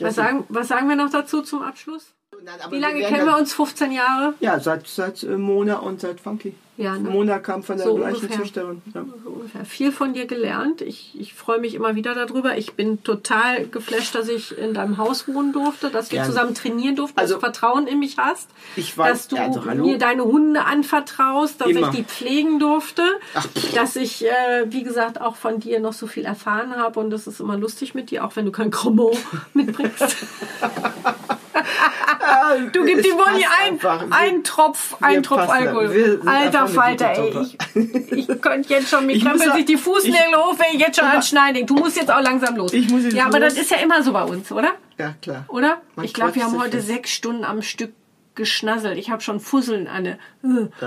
[0.00, 2.12] Was sagen, was sagen wir noch dazu zum Abschluss?
[2.44, 3.54] Nein, aber Wie lange werden kennen wir uns?
[3.54, 4.34] 15 Jahre?
[4.40, 6.54] Ja, seit, seit äh, Mona und seit Funky.
[6.76, 7.08] Ja, ne?
[7.08, 8.36] Mona kam von der So gleichen ungefähr.
[8.38, 8.82] Züchterin.
[8.92, 9.04] Ja.
[9.22, 9.64] So ungefähr.
[9.64, 10.80] Viel von dir gelernt.
[10.82, 12.58] Ich, ich freue mich immer wieder darüber.
[12.58, 16.96] Ich bin total geflasht, dass ich in deinem Haus wohnen durfte, dass wir zusammen trainieren
[16.96, 20.24] durften, Also, dass du Vertrauen in mich hast, ich weiß- dass du also, mir deine
[20.24, 21.90] Hunde anvertraust, dass Immer.
[21.90, 23.04] ich die pflegen durfte,
[23.34, 23.46] Ach,
[23.76, 24.30] dass ich, äh,
[24.66, 27.94] wie gesagt, auch von dir noch so viel erfahren habe und das ist immer lustig
[27.94, 29.16] mit dir, auch wenn du kein Chromo
[29.54, 30.16] mitbringst.
[32.72, 33.44] Du gib Es die Molly
[33.80, 35.48] passt ein, ein Tropf, ein wir Tropf.
[35.48, 35.94] Alkohol.
[35.94, 37.34] Wir Alter Falter, ey.
[37.74, 41.06] Ich, ich könnte jetzt schon, mir krempeln sich die Fußnägel hoch, wenn ich jetzt schon
[41.08, 41.66] ans Schneiden.
[41.66, 42.72] Du musst jetzt auch langsam los.
[42.72, 43.54] Ich muss jetzt ja, aber los.
[43.54, 44.72] das ist ja immer so bei uns, oder?
[44.98, 45.44] Ja, klar.
[45.48, 45.80] Oder?
[45.96, 46.86] Man ich glaube, wir haben heute fest.
[46.88, 47.92] sechs Stunden am Stück
[48.36, 48.98] geschnasselt.
[48.98, 50.18] Ich habe schon Fusseln an der,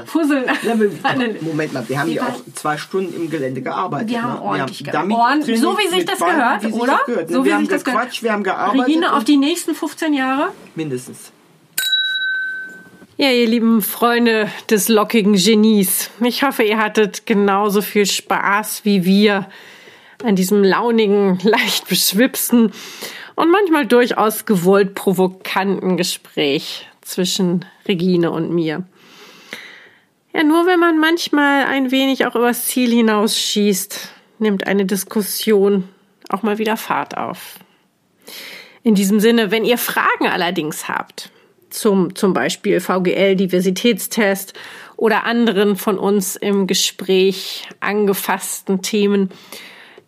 [0.06, 4.10] Fusseln wir, an Moment mal, wir haben ja auch zwei Stunden im Gelände gearbeitet.
[4.10, 4.42] Wir haben ne?
[4.42, 6.92] ordentlich ge- damit Ordn- trainiert so wie sich das gehört, wie sich oder?
[6.98, 7.36] Das gehört, ne?
[7.36, 8.02] So wie wir haben sich das gehört.
[8.02, 8.88] gequatscht, wir haben gearbeitet.
[8.88, 10.50] Regine, auf die nächsten 15 Jahre?
[10.76, 11.32] Mindestens.
[13.20, 16.12] Ja, ihr lieben Freunde des lockigen Genies.
[16.22, 19.50] Ich hoffe, ihr hattet genauso viel Spaß wie wir
[20.24, 22.72] an diesem launigen, leicht beschwipsten
[23.34, 28.84] und manchmal durchaus gewollt provokanten Gespräch zwischen Regine und mir.
[30.32, 35.90] Ja, nur wenn man manchmal ein wenig auch übers Ziel hinausschießt, nimmt eine Diskussion
[36.30, 37.56] auch mal wieder Fahrt auf.
[38.84, 41.32] In diesem Sinne, wenn ihr Fragen allerdings habt,
[41.70, 44.54] zum zum Beispiel VGL-Diversitätstest
[44.96, 49.30] oder anderen von uns im Gespräch angefassten Themen,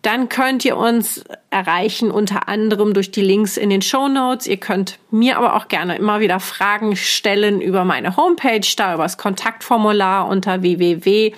[0.02, 4.46] dann könnt ihr uns erreichen unter anderem durch die Links in den Show Notes.
[4.46, 9.02] Ihr könnt mir aber auch gerne immer wieder Fragen stellen über meine Homepage, da über
[9.02, 11.32] das Kontaktformular unter www